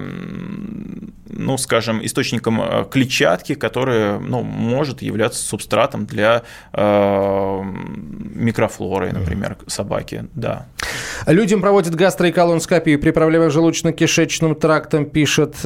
ну, 1.29 1.59
скажем, 1.59 2.05
источником 2.05 2.61
э, 2.61 2.85
клетчатки, 2.91 3.55
которая 3.55 4.19
ну, 4.19 4.43
может 4.43 5.03
являться 5.03 5.43
субстратом 5.43 6.07
для 6.07 6.43
э, 6.73 7.63
микрофлоры, 8.35 9.13
например, 9.13 9.57
собаки. 9.67 10.27
Да. 10.35 10.67
Людям 11.27 11.61
проводят 11.61 11.95
гастроэколоноскопию 11.95 13.01
при 13.01 13.11
проблемах 13.11 13.53
желудочно-кишечным 13.53 14.55
трактом, 14.55 15.07
пишет 15.07 15.57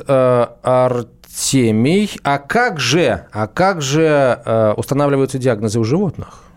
Артемий. 0.63 2.11
А 2.23 2.39
как 2.39 2.79
же, 2.81 3.27
а 3.33 3.47
как 3.47 3.81
же 3.83 4.75
устанавливаются 4.77 5.39
диагнозы 5.39 5.79
у 5.81 5.85
животных? 5.85 6.50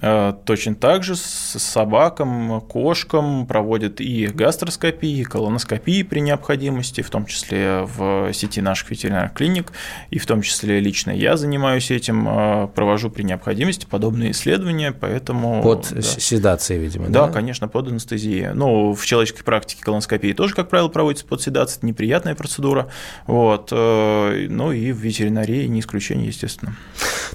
Э, 0.00 0.32
точно 0.44 0.74
так 0.74 1.02
же 1.02 1.16
с 1.16 1.58
собакам, 1.58 2.60
кошкам 2.60 3.46
проводят 3.46 4.00
и 4.00 4.26
гастроскопии, 4.26 5.20
и 5.20 5.24
колоноскопии 5.24 6.02
при 6.02 6.20
необходимости, 6.20 7.00
в 7.00 7.10
том 7.10 7.26
числе 7.26 7.82
в 7.82 8.32
сети 8.32 8.60
наших 8.60 8.90
ветеринарных 8.90 9.34
клиник, 9.34 9.72
и 10.10 10.18
в 10.18 10.26
том 10.26 10.42
числе 10.42 10.80
лично 10.80 11.10
я 11.10 11.36
занимаюсь 11.36 11.90
этим, 11.90 12.28
э, 12.28 12.68
провожу 12.74 13.10
при 13.10 13.22
необходимости 13.22 13.86
подобные 13.86 14.30
исследования, 14.30 14.92
поэтому... 14.92 15.62
Под 15.62 15.88
да. 15.90 16.02
седацией, 16.02 16.80
видимо, 16.80 17.08
да? 17.08 17.26
Да, 17.26 17.32
конечно, 17.32 17.68
под 17.68 17.88
анестезией. 17.88 18.52
Ну, 18.54 18.94
в 18.94 19.04
человеческой 19.04 19.44
практике 19.44 19.82
колоноскопии 19.82 20.32
тоже, 20.32 20.54
как 20.54 20.68
правило, 20.68 20.88
проводится 20.88 21.26
под 21.26 21.42
седацией, 21.42 21.78
это 21.78 21.86
неприятная 21.86 22.34
процедура, 22.34 22.88
вот, 23.26 23.70
э, 23.72 24.46
ну 24.48 24.72
и 24.72 24.92
в 24.92 24.98
ветеринарии 24.98 25.66
не 25.66 25.80
исключение, 25.80 26.28
естественно. 26.28 26.76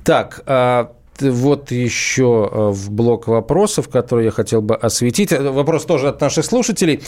Так, 0.04 0.42
а 0.46 0.94
вот 1.22 1.72
еще 1.72 2.50
э, 2.52 2.70
в 2.70 2.92
блок 2.92 3.28
вопросов, 3.28 3.90
которые 3.90 4.26
я 4.26 4.32
хотел 4.32 4.62
бы 4.62 4.76
осветить. 4.76 5.32
Э, 5.32 5.52
вопрос 5.52 5.86
тоже 5.86 6.10
от 6.10 6.22
наших 6.22 6.46
слушателей. 6.46 7.02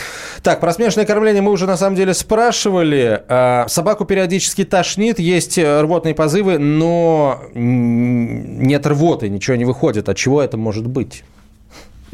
Так, 0.44 0.60
про 0.60 0.74
смешанное 0.74 1.06
кормление 1.06 1.42
мы 1.42 1.52
уже 1.52 1.66
на 1.66 1.78
самом 1.78 1.96
деле 1.96 2.14
спрашивали. 2.14 3.24
А, 3.28 3.68
собаку 3.68 4.06
периодически 4.06 4.64
тошнит, 4.64 5.20
есть 5.20 5.58
э, 5.58 5.82
рвотные 5.82 6.14
позывы, 6.14 6.58
но 6.58 7.42
нет 7.54 8.86
рвоты, 8.86 9.30
ничего 9.30 9.56
не 9.56 9.66
выходит. 9.66 10.10
От 10.10 10.18
чего 10.18 10.42
это 10.42 10.58
может 10.58 10.88
быть? 10.88 11.24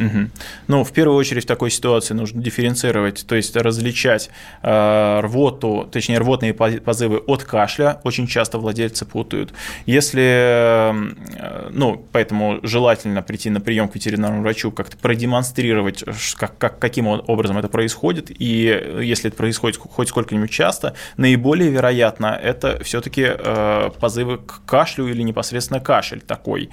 Угу. 0.01 0.29
Ну, 0.67 0.83
в 0.83 0.91
первую 0.91 1.17
очередь 1.17 1.43
в 1.43 1.47
такой 1.47 1.69
ситуации 1.69 2.13
нужно 2.13 2.41
дифференцировать, 2.41 3.25
то 3.27 3.35
есть 3.35 3.55
различать 3.55 4.29
э, 4.63 5.19
рвоту, 5.21 5.87
точнее 5.91 6.17
рвотные 6.17 6.53
позывы 6.53 7.17
от 7.19 7.43
кашля. 7.43 8.01
Очень 8.03 8.27
часто 8.27 8.57
владельцы 8.57 9.05
путают. 9.05 9.53
Если, 9.85 10.23
э, 10.23 11.69
ну, 11.71 12.03
поэтому 12.11 12.59
желательно 12.63 13.21
прийти 13.21 13.49
на 13.49 13.61
прием 13.61 13.87
к 13.87 13.95
ветеринарному 13.95 14.41
врачу, 14.41 14.71
как-то 14.71 14.97
продемонстрировать, 14.97 16.03
как, 16.37 16.57
как, 16.57 16.79
каким 16.79 17.07
образом 17.07 17.57
это 17.57 17.67
происходит. 17.67 18.31
И 18.31 18.97
если 19.01 19.29
это 19.29 19.37
происходит 19.37 19.77
хоть 19.77 20.09
сколько-нибудь 20.09 20.49
часто, 20.51 20.95
наиболее 21.17 21.69
вероятно 21.69 22.39
это 22.41 22.83
все-таки 22.83 23.25
э, 23.27 23.89
позывы 23.99 24.37
к 24.37 24.61
кашлю 24.65 25.07
или 25.07 25.21
непосредственно 25.21 25.79
кашель 25.79 26.21
такой. 26.21 26.69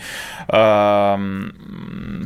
Э, 0.49 1.17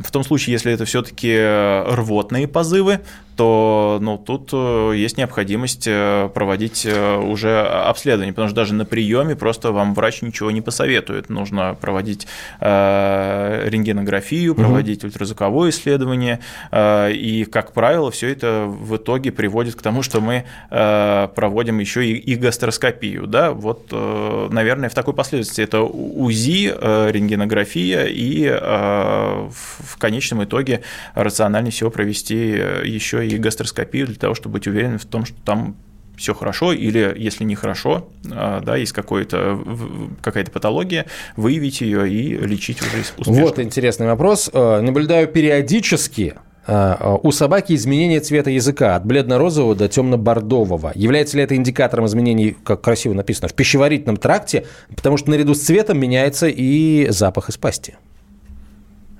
в 0.03 0.11
том 0.11 0.23
случае, 0.23 0.53
если 0.53 0.71
это 0.71 0.85
все-таки 0.93 1.33
э, 1.35 1.85
рвотные 1.95 2.47
позывы, 2.47 2.99
то 3.35 3.99
ну, 4.01 4.17
тут 4.17 4.49
э, 4.53 4.93
есть 4.95 5.17
необходимость 5.17 5.87
э, 5.87 6.29
проводить 6.33 6.85
уже 6.85 7.61
обследование, 7.61 8.33
потому 8.33 8.49
что 8.49 8.55
даже 8.55 8.73
на 8.73 8.85
приеме 8.85 9.35
просто 9.35 9.71
вам 9.71 9.93
врач 9.93 10.21
ничего 10.21 10.51
не 10.51 10.61
посоветует. 10.61 11.29
Нужно 11.29 11.75
проводить 11.79 12.27
рентгенографию, 12.59 14.55
проводить 14.55 14.99
угу. 14.99 15.07
ультразвуковое 15.07 15.69
исследование, 15.71 16.39
и, 16.73 17.47
как 17.51 17.73
правило, 17.73 18.11
все 18.11 18.29
это 18.29 18.65
в 18.67 18.95
итоге 18.97 19.31
приводит 19.31 19.75
к 19.75 19.81
тому, 19.81 20.03
что 20.03 20.21
мы 20.21 20.45
проводим 20.69 21.79
еще 21.79 22.05
и 22.07 22.35
гастроскопию. 22.35 23.27
Да? 23.27 23.51
Вот, 23.51 23.91
наверное, 23.91 24.89
в 24.89 24.93
такой 24.93 25.13
последовательности 25.13 25.61
это 25.61 25.81
УЗИ, 25.81 26.73
рентгенография 27.11 28.05
и 28.05 28.47
в 28.47 29.97
конечном 29.97 30.43
итоге 30.43 30.81
рациональнее 31.15 31.71
всего 31.71 31.89
провести 31.89 32.55
э, 32.55 32.83
еще 32.85 33.22
и 33.23 33.37
гастроскопию 33.37 34.07
для 34.07 34.15
того, 34.15 34.35
чтобы 34.35 34.53
быть 34.53 34.67
уверенным 34.67 34.99
в 34.99 35.05
том, 35.05 35.25
что 35.25 35.35
там 35.43 35.75
все 36.15 36.33
хорошо, 36.33 36.73
или 36.73 37.13
если 37.17 37.43
не 37.43 37.55
хорошо, 37.55 38.09
а, 38.31 38.61
да, 38.61 38.75
есть 38.75 38.93
какая-то 38.93 40.51
патология, 40.51 41.05
выявить 41.35 41.81
ее 41.81 42.09
и 42.09 42.37
лечить 42.37 42.81
уже 42.81 43.01
успешно. 43.17 43.43
Вот 43.43 43.59
интересный 43.59 44.07
вопрос. 44.07 44.49
Э, 44.53 44.81
наблюдаю 44.81 45.27
периодически 45.27 46.35
э, 46.67 47.17
у 47.23 47.31
собаки 47.31 47.73
изменение 47.73 48.19
цвета 48.19 48.51
языка 48.51 48.95
от 48.95 49.05
бледно-розового 49.05 49.75
до 49.75 49.87
темно-бордового. 49.87 50.91
Является 50.93 51.37
ли 51.37 51.43
это 51.43 51.55
индикатором 51.55 52.05
изменений, 52.05 52.55
как 52.63 52.81
красиво 52.81 53.13
написано, 53.13 53.47
в 53.47 53.53
пищеварительном 53.53 54.17
тракте? 54.17 54.65
Потому 54.95 55.17
что 55.17 55.31
наряду 55.31 55.55
с 55.55 55.61
цветом 55.61 55.99
меняется 55.99 56.47
и 56.47 57.07
запах 57.09 57.49
из 57.49 57.57
пасти. 57.57 57.95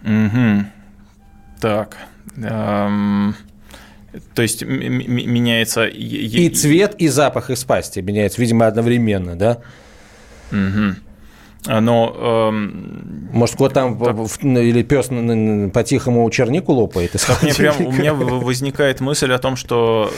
Угу. 0.03 0.65
Так. 1.59 1.97
Эм, 2.37 3.35
то 4.33 4.41
есть 4.41 4.63
меняется... 4.63 5.85
И 5.85 6.49
цвет, 6.49 6.95
и 6.97 7.07
запах 7.07 7.49
из 7.49 7.63
пасти 7.63 7.99
меняется, 7.99 8.41
видимо, 8.41 8.67
одновременно, 8.67 9.35
да? 9.35 9.61
Угу. 10.51 10.95
А, 11.65 11.79
но, 11.79 12.49
эм, 12.51 13.29
Может, 13.31 13.55
кот 13.55 13.73
там 13.73 13.97
так, 13.97 14.15
или 14.43 14.83
пес 14.83 15.07
по-тихому 15.73 16.29
чернику 16.29 16.73
лопает? 16.73 17.11
Так 17.25 17.41
мне 17.41 17.53
прям, 17.53 17.87
у 17.87 17.91
меня 17.91 18.13
возникает 18.13 18.99
мысль 18.99 19.31
о 19.31 19.39
том, 19.39 19.55
что 19.55 20.11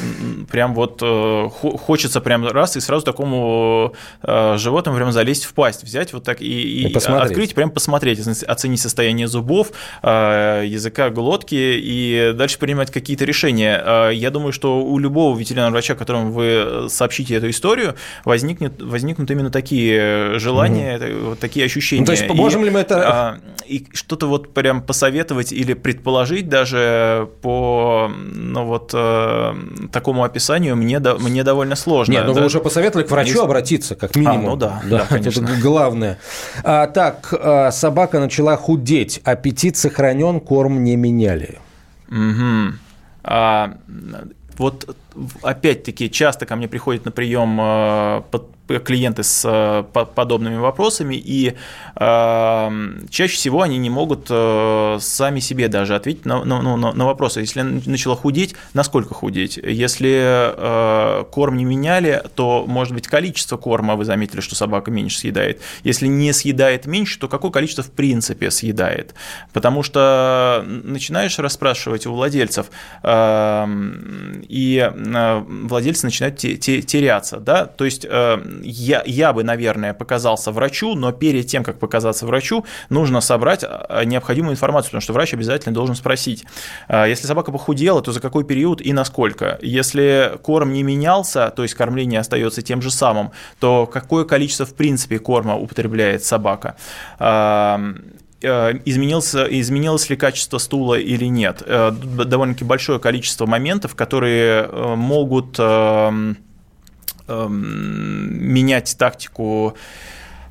прям 0.49 0.73
вот 0.73 0.99
э, 1.03 1.49
хочется 1.51 2.19
прям 2.19 2.47
раз 2.47 2.77
и 2.77 2.79
сразу 2.79 3.05
такому 3.05 3.93
э, 4.23 4.57
животному 4.57 4.97
прям 4.97 5.11
залезть 5.11 5.45
в 5.45 5.53
пасть, 5.53 5.83
взять 5.83 6.13
вот 6.13 6.23
так 6.23 6.41
и, 6.41 6.45
и, 6.45 6.87
и 6.87 6.95
открыть, 6.95 7.53
прям 7.53 7.69
посмотреть, 7.69 8.19
оценить 8.19 8.81
состояние 8.81 9.27
зубов, 9.27 9.71
э, 10.01 10.63
языка, 10.65 11.11
глотки 11.11 11.55
и 11.55 12.33
дальше 12.35 12.57
принимать 12.57 12.91
какие-то 12.91 13.23
решения. 13.23 13.81
Э, 13.85 14.09
я 14.13 14.31
думаю, 14.31 14.51
что 14.51 14.83
у 14.83 14.97
любого 14.97 15.37
ветеринарного 15.37 15.75
врача, 15.75 15.93
которому 15.93 16.31
вы 16.31 16.87
сообщите 16.89 17.35
эту 17.35 17.51
историю, 17.51 17.95
возникнет, 18.23 18.81
возникнут 18.81 19.29
именно 19.29 19.51
такие 19.51 20.39
желания, 20.39 20.97
mm-hmm 20.97 21.34
вот 21.35 21.41
такие 21.41 21.65
ощущения. 21.65 22.01
Ну, 22.01 22.05
то 22.05 22.11
есть, 22.13 22.27
можем 22.29 22.61
и, 22.61 22.65
ли 22.65 22.71
мы 22.71 22.79
это... 22.79 23.03
А, 23.05 23.39
и 23.65 23.85
что-то 23.93 24.27
вот 24.27 24.53
прям 24.53 24.81
посоветовать 24.81 25.51
или 25.51 25.73
предположить 25.73 26.49
даже 26.49 27.29
по, 27.41 28.11
ну 28.33 28.65
вот, 28.65 28.91
э, 28.93 29.53
такому 29.91 30.23
описанию 30.23 30.75
мне, 30.75 30.99
мне 30.99 31.43
довольно 31.43 31.75
сложно. 31.75 32.13
Нет, 32.13 32.25
ну 32.25 32.33
да? 32.33 32.41
вы 32.41 32.45
уже 32.47 32.59
посоветовали 32.59 33.05
к 33.05 33.11
врачу 33.11 33.31
Есть... 33.31 33.43
обратиться, 33.43 33.95
как 33.95 34.15
минимум. 34.15 34.45
А, 34.45 34.49
ну 34.49 34.55
да, 34.55 34.81
да, 34.83 34.97
да 34.97 35.05
конечно. 35.09 35.43
Это 35.43 35.61
главное. 35.61 36.19
А, 36.63 36.87
так, 36.87 37.33
а, 37.33 37.71
собака 37.71 38.19
начала 38.19 38.55
худеть, 38.55 39.21
аппетит 39.23 39.77
сохранен, 39.77 40.39
корм 40.39 40.83
не 40.83 40.95
меняли. 40.95 41.59
Угу. 42.09 42.75
А, 43.23 43.77
вот 44.57 44.95
опять-таки 45.41 46.09
часто 46.09 46.45
ко 46.45 46.55
мне 46.55 46.67
приходят 46.67 47.05
на 47.05 47.11
прием 47.11 47.59
э, 47.59 48.21
клиенты 48.83 49.23
с 49.23 49.43
э, 49.45 49.83
подобными 49.93 50.57
вопросами, 50.57 51.15
и 51.15 51.55
э, 51.95 52.69
чаще 53.09 53.35
всего 53.35 53.61
они 53.61 53.77
не 53.77 53.89
могут 53.89 54.27
сами 54.27 55.39
себе 55.39 55.67
даже 55.67 55.95
ответить 55.95 56.25
на, 56.25 56.43
на, 56.43 56.61
на, 56.61 56.91
на 56.91 57.05
вопросы. 57.05 57.41
Если 57.41 57.61
начала 57.61 58.15
худеть, 58.15 58.55
насколько 58.73 59.13
худеть? 59.13 59.57
Если 59.57 61.25
корм 61.31 61.57
не 61.57 61.65
меняли, 61.65 62.23
то, 62.35 62.65
может 62.67 62.93
быть, 62.93 63.07
количество 63.07 63.57
корма, 63.57 63.95
вы 63.95 64.05
заметили, 64.05 64.41
что 64.41 64.55
собака 64.55 64.91
меньше 64.91 65.19
съедает. 65.19 65.61
Если 65.83 66.07
не 66.07 66.33
съедает 66.33 66.85
меньше, 66.85 67.19
то 67.19 67.27
какое 67.27 67.51
количество 67.51 67.83
в 67.83 67.91
принципе 67.91 68.51
съедает? 68.51 69.13
Потому 69.53 69.83
что 69.83 70.63
начинаешь 70.65 71.37
расспрашивать 71.39 72.05
у 72.05 72.13
владельцев, 72.13 72.67
и 73.03 74.75
Э, 74.75 74.91
владельцы 75.05 76.05
начинают 76.05 76.37
теряться, 76.37 77.37
да, 77.37 77.65
то 77.65 77.85
есть 77.85 78.05
э, 78.09 78.37
я, 78.63 79.03
я 79.05 79.33
бы, 79.33 79.43
наверное, 79.43 79.93
показался 79.93 80.51
врачу, 80.51 80.95
но 80.95 81.11
перед 81.11 81.47
тем, 81.47 81.63
как 81.63 81.79
показаться 81.79 82.25
врачу, 82.25 82.65
нужно 82.89 83.21
собрать 83.21 83.63
э, 83.63 84.03
необходимую 84.05 84.53
информацию, 84.53 84.89
потому 84.89 85.01
что 85.01 85.13
врач 85.13 85.33
обязательно 85.33 85.73
должен 85.73 85.95
спросить, 85.95 86.45
если 86.89 87.27
собака 87.27 87.51
похудела, 87.51 88.01
то 88.01 88.11
за 88.11 88.19
какой 88.19 88.43
период 88.43 88.81
и 88.81 88.93
насколько, 88.93 89.59
если 89.61 90.33
корм 90.41 90.73
не 90.73 90.83
менялся, 90.83 91.51
то 91.55 91.63
есть 91.63 91.75
кормление 91.75 92.19
остается 92.19 92.61
тем 92.61 92.81
же 92.81 92.91
самым, 92.91 93.31
то 93.59 93.85
какое 93.85 94.25
количество, 94.25 94.65
в 94.65 94.73
принципе, 94.73 95.19
корма 95.19 95.55
употребляет 95.55 96.23
собака? 96.23 96.75
Э, 97.19 97.77
изменился, 98.85 99.45
изменилось 99.45 100.09
ли 100.09 100.15
качество 100.15 100.57
стула 100.57 100.95
или 100.95 101.25
нет. 101.25 101.63
Э, 101.65 101.91
довольно-таки 101.91 102.65
большое 102.65 102.99
количество 102.99 103.45
моментов, 103.45 103.95
которые 103.95 104.69
э, 104.69 104.95
могут 104.95 105.55
эм, 105.59 106.37
эм, 107.27 108.53
менять 108.53 108.95
тактику 108.97 109.75
Э, 109.75 109.79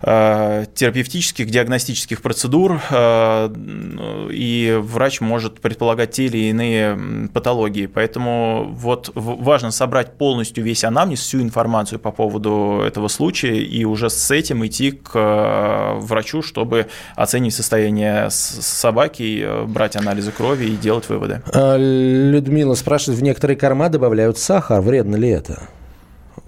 терапевтических, 0.05 1.49
диагностических 1.49 2.21
процедур, 2.21 2.81
э, 2.91 4.29
и 4.31 4.79
врач 4.81 5.21
может 5.21 5.61
предполагать 5.61 6.11
те 6.13 6.27
или 6.27 6.51
иные 6.51 7.29
патологии. 7.33 7.87
Поэтому 7.87 8.71
вот 8.73 9.11
важно 9.15 9.71
собрать 9.71 10.19
полностью 10.19 10.63
весь 10.63 10.85
анамнез, 10.85 11.21
всю 11.21 11.41
информацию 11.41 11.99
по 11.99 12.11
поводу 12.11 12.83
этого 12.87 13.09
случая, 13.09 13.57
и 13.57 13.85
уже 13.85 14.11
с 14.11 14.31
этим 14.31 14.67
идти 14.67 14.91
к 14.93 15.13
э, 15.15 15.99
врачу, 16.01 16.43
чтобы 16.43 16.87
оценить 17.17 17.55
состояние 17.55 18.29
собаки, 18.31 19.65
брать 19.67 19.97
анализы 19.97 20.33
крови 20.33 20.67
и 20.67 20.77
делать 20.77 21.09
выводы. 21.09 21.43
А, 21.53 21.77
Людмила 21.77 22.75
спрашивает, 22.75 23.21
в 23.21 23.23
некоторые 23.23 23.57
корма 23.57 23.89
добавляют 23.89 24.39
сахар, 24.39 24.81
вредно 24.81 25.17
ли 25.17 25.31
это? 25.31 25.69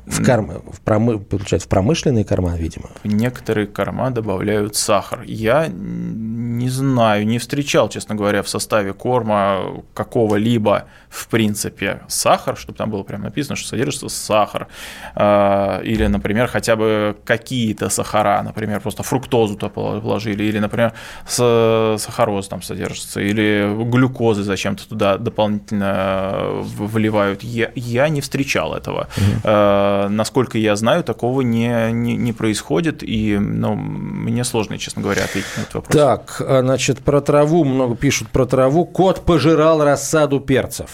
В, 0.06 0.24
корм, 0.24 0.62
в, 0.72 0.80
промы, 0.82 1.18
получается, 1.18 1.66
в 1.66 1.68
промышленные 1.68 2.24
корма, 2.24 2.56
видимо. 2.56 2.90
В 3.02 3.06
некоторые 3.08 3.66
корма 3.66 4.10
добавляют 4.10 4.76
сахар. 4.76 5.22
Я 5.26 5.66
не 5.66 6.68
знаю, 6.68 7.26
не 7.26 7.38
встречал, 7.38 7.88
честно 7.88 8.14
говоря, 8.14 8.42
в 8.42 8.48
составе 8.48 8.92
корма 8.92 9.82
какого-либо, 9.94 10.84
в 11.08 11.26
принципе, 11.26 12.02
сахар, 12.06 12.56
чтобы 12.56 12.78
там 12.78 12.90
было 12.90 13.02
прям 13.02 13.22
написано, 13.22 13.56
что 13.56 13.68
содержится 13.68 14.08
сахар. 14.08 14.68
А, 15.16 15.80
или, 15.80 16.06
например, 16.06 16.46
хотя 16.46 16.76
бы 16.76 17.16
какие-то 17.24 17.88
сахара, 17.88 18.40
например, 18.42 18.80
просто 18.80 19.02
фруктозу-то 19.02 19.68
положили, 19.68 20.44
или, 20.44 20.60
например, 20.60 20.92
сахароз 21.26 22.46
там 22.46 22.62
содержится, 22.62 23.20
или 23.20 23.68
глюкозы 23.90 24.44
зачем-то 24.44 24.88
туда 24.88 25.18
дополнительно 25.18 26.62
вливают. 26.62 27.42
Я, 27.42 27.72
я 27.74 28.08
не 28.08 28.20
встречал 28.20 28.72
этого. 28.72 29.08
Mm-hmm 29.16 29.95
насколько 30.08 30.58
я 30.58 30.76
знаю, 30.76 31.02
такого 31.02 31.40
не, 31.40 31.90
не, 31.92 32.16
не 32.16 32.32
происходит, 32.32 33.02
и 33.02 33.38
ну, 33.38 33.74
мне 33.74 34.44
сложно, 34.44 34.78
честно 34.78 35.02
говоря, 35.02 35.24
ответить 35.24 35.50
на 35.56 35.62
этот 35.62 35.74
вопрос. 35.74 35.96
Так, 35.96 36.40
а, 36.40 36.60
значит, 36.62 37.00
про 37.00 37.20
траву 37.20 37.64
много 37.64 37.96
пишут 37.96 38.28
про 38.28 38.46
траву. 38.46 38.84
Кот 38.84 39.24
пожирал 39.24 39.82
рассаду 39.84 40.40
перцев. 40.40 40.90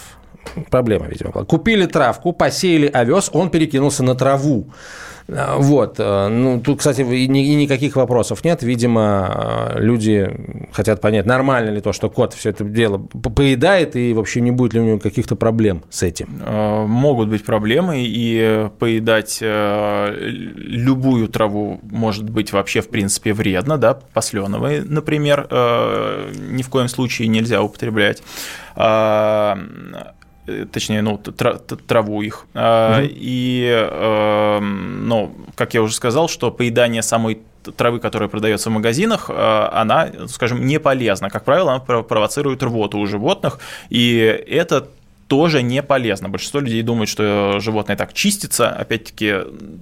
Проблема, 0.70 1.06
видимо, 1.06 1.30
была. 1.30 1.44
Купили 1.44 1.86
травку, 1.86 2.32
посеяли 2.32 2.86
овес, 2.86 3.30
он 3.32 3.50
перекинулся 3.50 4.02
на 4.02 4.14
траву. 4.14 4.66
А, 5.28 5.56
Вот. 5.58 5.96
э, 5.98 6.28
Ну, 6.28 6.60
тут, 6.60 6.78
кстати, 6.78 7.02
и 7.02 7.28
ни- 7.28 7.46
и 7.46 7.54
никаких 7.54 7.96
вопросов 7.96 8.44
нет. 8.44 8.62
Видимо, 8.62 9.70
э, 9.74 9.80
люди 9.80 10.30
хотят 10.72 11.00
понять, 11.00 11.26
нормально 11.26 11.70
ли 11.70 11.80
то, 11.80 11.92
что 11.92 12.10
кот 12.10 12.32
все 12.34 12.50
это 12.50 12.64
дело 12.64 12.98
поедает, 12.98 13.96
и 13.96 14.12
вообще 14.14 14.40
не 14.40 14.50
будет 14.50 14.74
ли 14.74 14.80
у 14.80 14.84
него 14.84 14.98
каких-то 14.98 15.36
проблем 15.36 15.82
с 15.90 16.02
этим. 16.02 16.40
Э, 16.44 16.86
Могут 16.86 17.28
быть 17.28 17.44
проблемы, 17.44 18.02
и 18.04 18.68
поедать 18.78 19.38
любую 19.42 21.28
траву 21.28 21.80
может 21.82 22.28
быть 22.28 22.52
вообще, 22.52 22.80
в 22.80 22.88
принципе, 22.88 23.32
вредно, 23.32 23.78
да, 23.78 23.98
посленовые, 24.14 24.82
например, 24.82 25.46
ни 25.50 26.62
в 26.62 26.68
коем 26.68 26.88
случае 26.88 27.28
нельзя 27.28 27.62
употреблять. 27.62 28.22
Э, 30.46 30.66
Точнее, 30.72 31.02
ну, 31.02 31.18
траву 31.18 32.22
их. 32.22 32.46
Мгм. 32.54 33.06
И, 33.08 33.64
э, 33.90 34.58
ну, 34.60 35.32
как 35.54 35.74
я 35.74 35.82
уже 35.82 35.94
сказал, 35.94 36.28
что 36.28 36.50
поедание 36.50 37.02
самой 37.02 37.38
травы, 37.76 38.00
которая 38.00 38.28
продается 38.28 38.70
в 38.70 38.72
магазинах, 38.72 39.30
э, 39.30 39.68
она, 39.72 40.08
скажем, 40.26 40.66
не 40.66 40.80
полезна. 40.80 41.30
Как 41.30 41.44
правило, 41.44 41.70
она 41.72 41.80
про- 41.80 42.02
провоцирует 42.02 42.62
рвоту 42.62 42.98
у 42.98 43.06
животных, 43.06 43.60
и 43.88 44.16
это 44.48 44.88
тоже 45.32 45.62
не 45.62 45.82
полезно. 45.82 46.28
Большинство 46.28 46.60
людей 46.60 46.82
думают, 46.82 47.08
что 47.08 47.56
животное 47.58 47.96
так 47.96 48.12
чистится. 48.12 48.68
Опять-таки, 48.68 49.36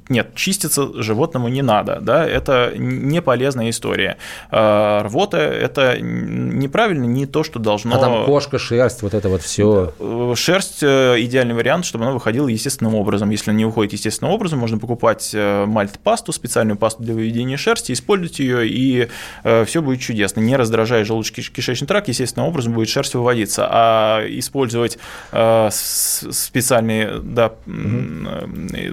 нет, 0.08 0.36
чиститься 0.36 1.02
животному 1.02 1.48
не 1.48 1.60
надо. 1.60 1.98
Да? 2.00 2.24
Это 2.24 2.72
не 2.76 3.20
полезная 3.20 3.70
история. 3.70 4.16
Э, 4.52 5.02
Рвота– 5.02 5.38
это 5.38 5.98
неправильно, 6.00 7.02
не 7.02 7.26
то, 7.26 7.42
что 7.42 7.58
должно... 7.58 7.96
А 7.96 7.98
там 7.98 8.24
кошка, 8.26 8.60
шерсть, 8.60 9.02
вот 9.02 9.12
это 9.12 9.28
вот 9.28 9.42
все. 9.42 9.92
Э, 9.98 10.34
Шерсть 10.36 10.84
э, 10.84 11.16
идеальный 11.18 11.56
вариант, 11.56 11.84
чтобы 11.84 12.04
она 12.04 12.14
выходила 12.14 12.46
естественным 12.46 12.94
образом. 12.94 13.30
Если 13.30 13.50
она 13.50 13.58
не 13.58 13.64
выходит 13.64 13.92
естественным 13.92 14.32
образом, 14.32 14.60
можно 14.60 14.78
покупать 14.78 15.32
э, 15.34 15.64
мальт-пасту, 15.66 16.32
специальную 16.32 16.76
пасту 16.76 17.02
для 17.02 17.14
выведения 17.14 17.56
шерсти, 17.56 17.90
использовать 17.90 18.38
ее, 18.38 18.68
и 18.68 19.08
все 19.42 19.82
будет 19.82 20.00
чудесно. 20.00 20.38
Не 20.38 20.54
раздражая 20.54 21.04
желудочно-кишечный 21.04 21.88
тракт, 21.88 22.06
естественным 22.06 22.48
образом 22.48 22.72
будет 22.72 22.88
шерсть 22.88 23.14
выводиться. 23.14 23.66
А 23.68 24.24
использовать 24.28 24.96
э, 25.40 25.68
с- 25.70 26.26
специальные 26.32 27.18
да, 27.22 27.52
э, 27.66 28.92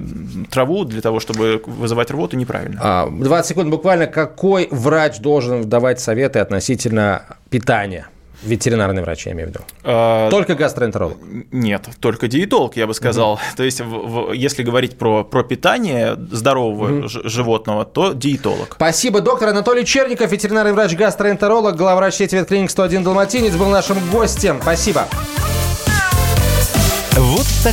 траву 0.49 0.85
для 0.85 1.01
того, 1.01 1.19
чтобы 1.19 1.61
вызывать 1.65 2.11
рвоту, 2.11 2.37
неправильно. 2.37 2.79
А, 2.81 3.09
20 3.09 3.49
секунд 3.49 3.69
буквально. 3.69 4.07
Какой 4.07 4.67
врач 4.71 5.19
должен 5.19 5.67
давать 5.69 5.99
советы 5.99 6.39
относительно 6.39 7.21
питания? 7.49 8.07
Ветеринарный 8.43 9.01
врач, 9.01 9.25
я 9.25 9.31
имею 9.31 9.47
в 9.47 9.49
виду. 9.51 9.59
А, 9.83 10.29
Только 10.29 10.53
гастроэнтеролог. 10.53 11.17
Нет, 11.51 11.89
только 11.99 12.27
диетолог, 12.27 12.77
я 12.77 12.85
бы 12.85 12.93
сказал. 12.93 13.39
То 13.55 13.63
есть, 13.63 13.81
в- 13.81 13.85
в- 14.29 14.31
если 14.31 14.61
говорить 14.61 14.95
про, 14.97 15.23
про 15.23 15.41
питание 15.43 16.15
здорового 16.31 17.07
ж- 17.09 17.21
животного, 17.23 17.83
то 17.83 18.13
диетолог. 18.13 18.73
Спасибо, 18.75 19.21
доктор 19.21 19.49
Анатолий 19.49 19.85
Черников, 19.85 20.31
ветеринарный 20.31 20.73
врач-гастроэнтеролог, 20.73 21.75
главврач 21.75 22.13
сети 22.13 22.35
ветклиник 22.35 22.69
101 22.69 23.03
Далматинец, 23.03 23.55
был 23.55 23.69
нашим 23.69 23.97
гостем. 24.11 24.59
Спасибо. 24.61 25.07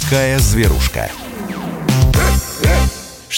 Такая 0.01 0.41
зверушка. 0.41 1.09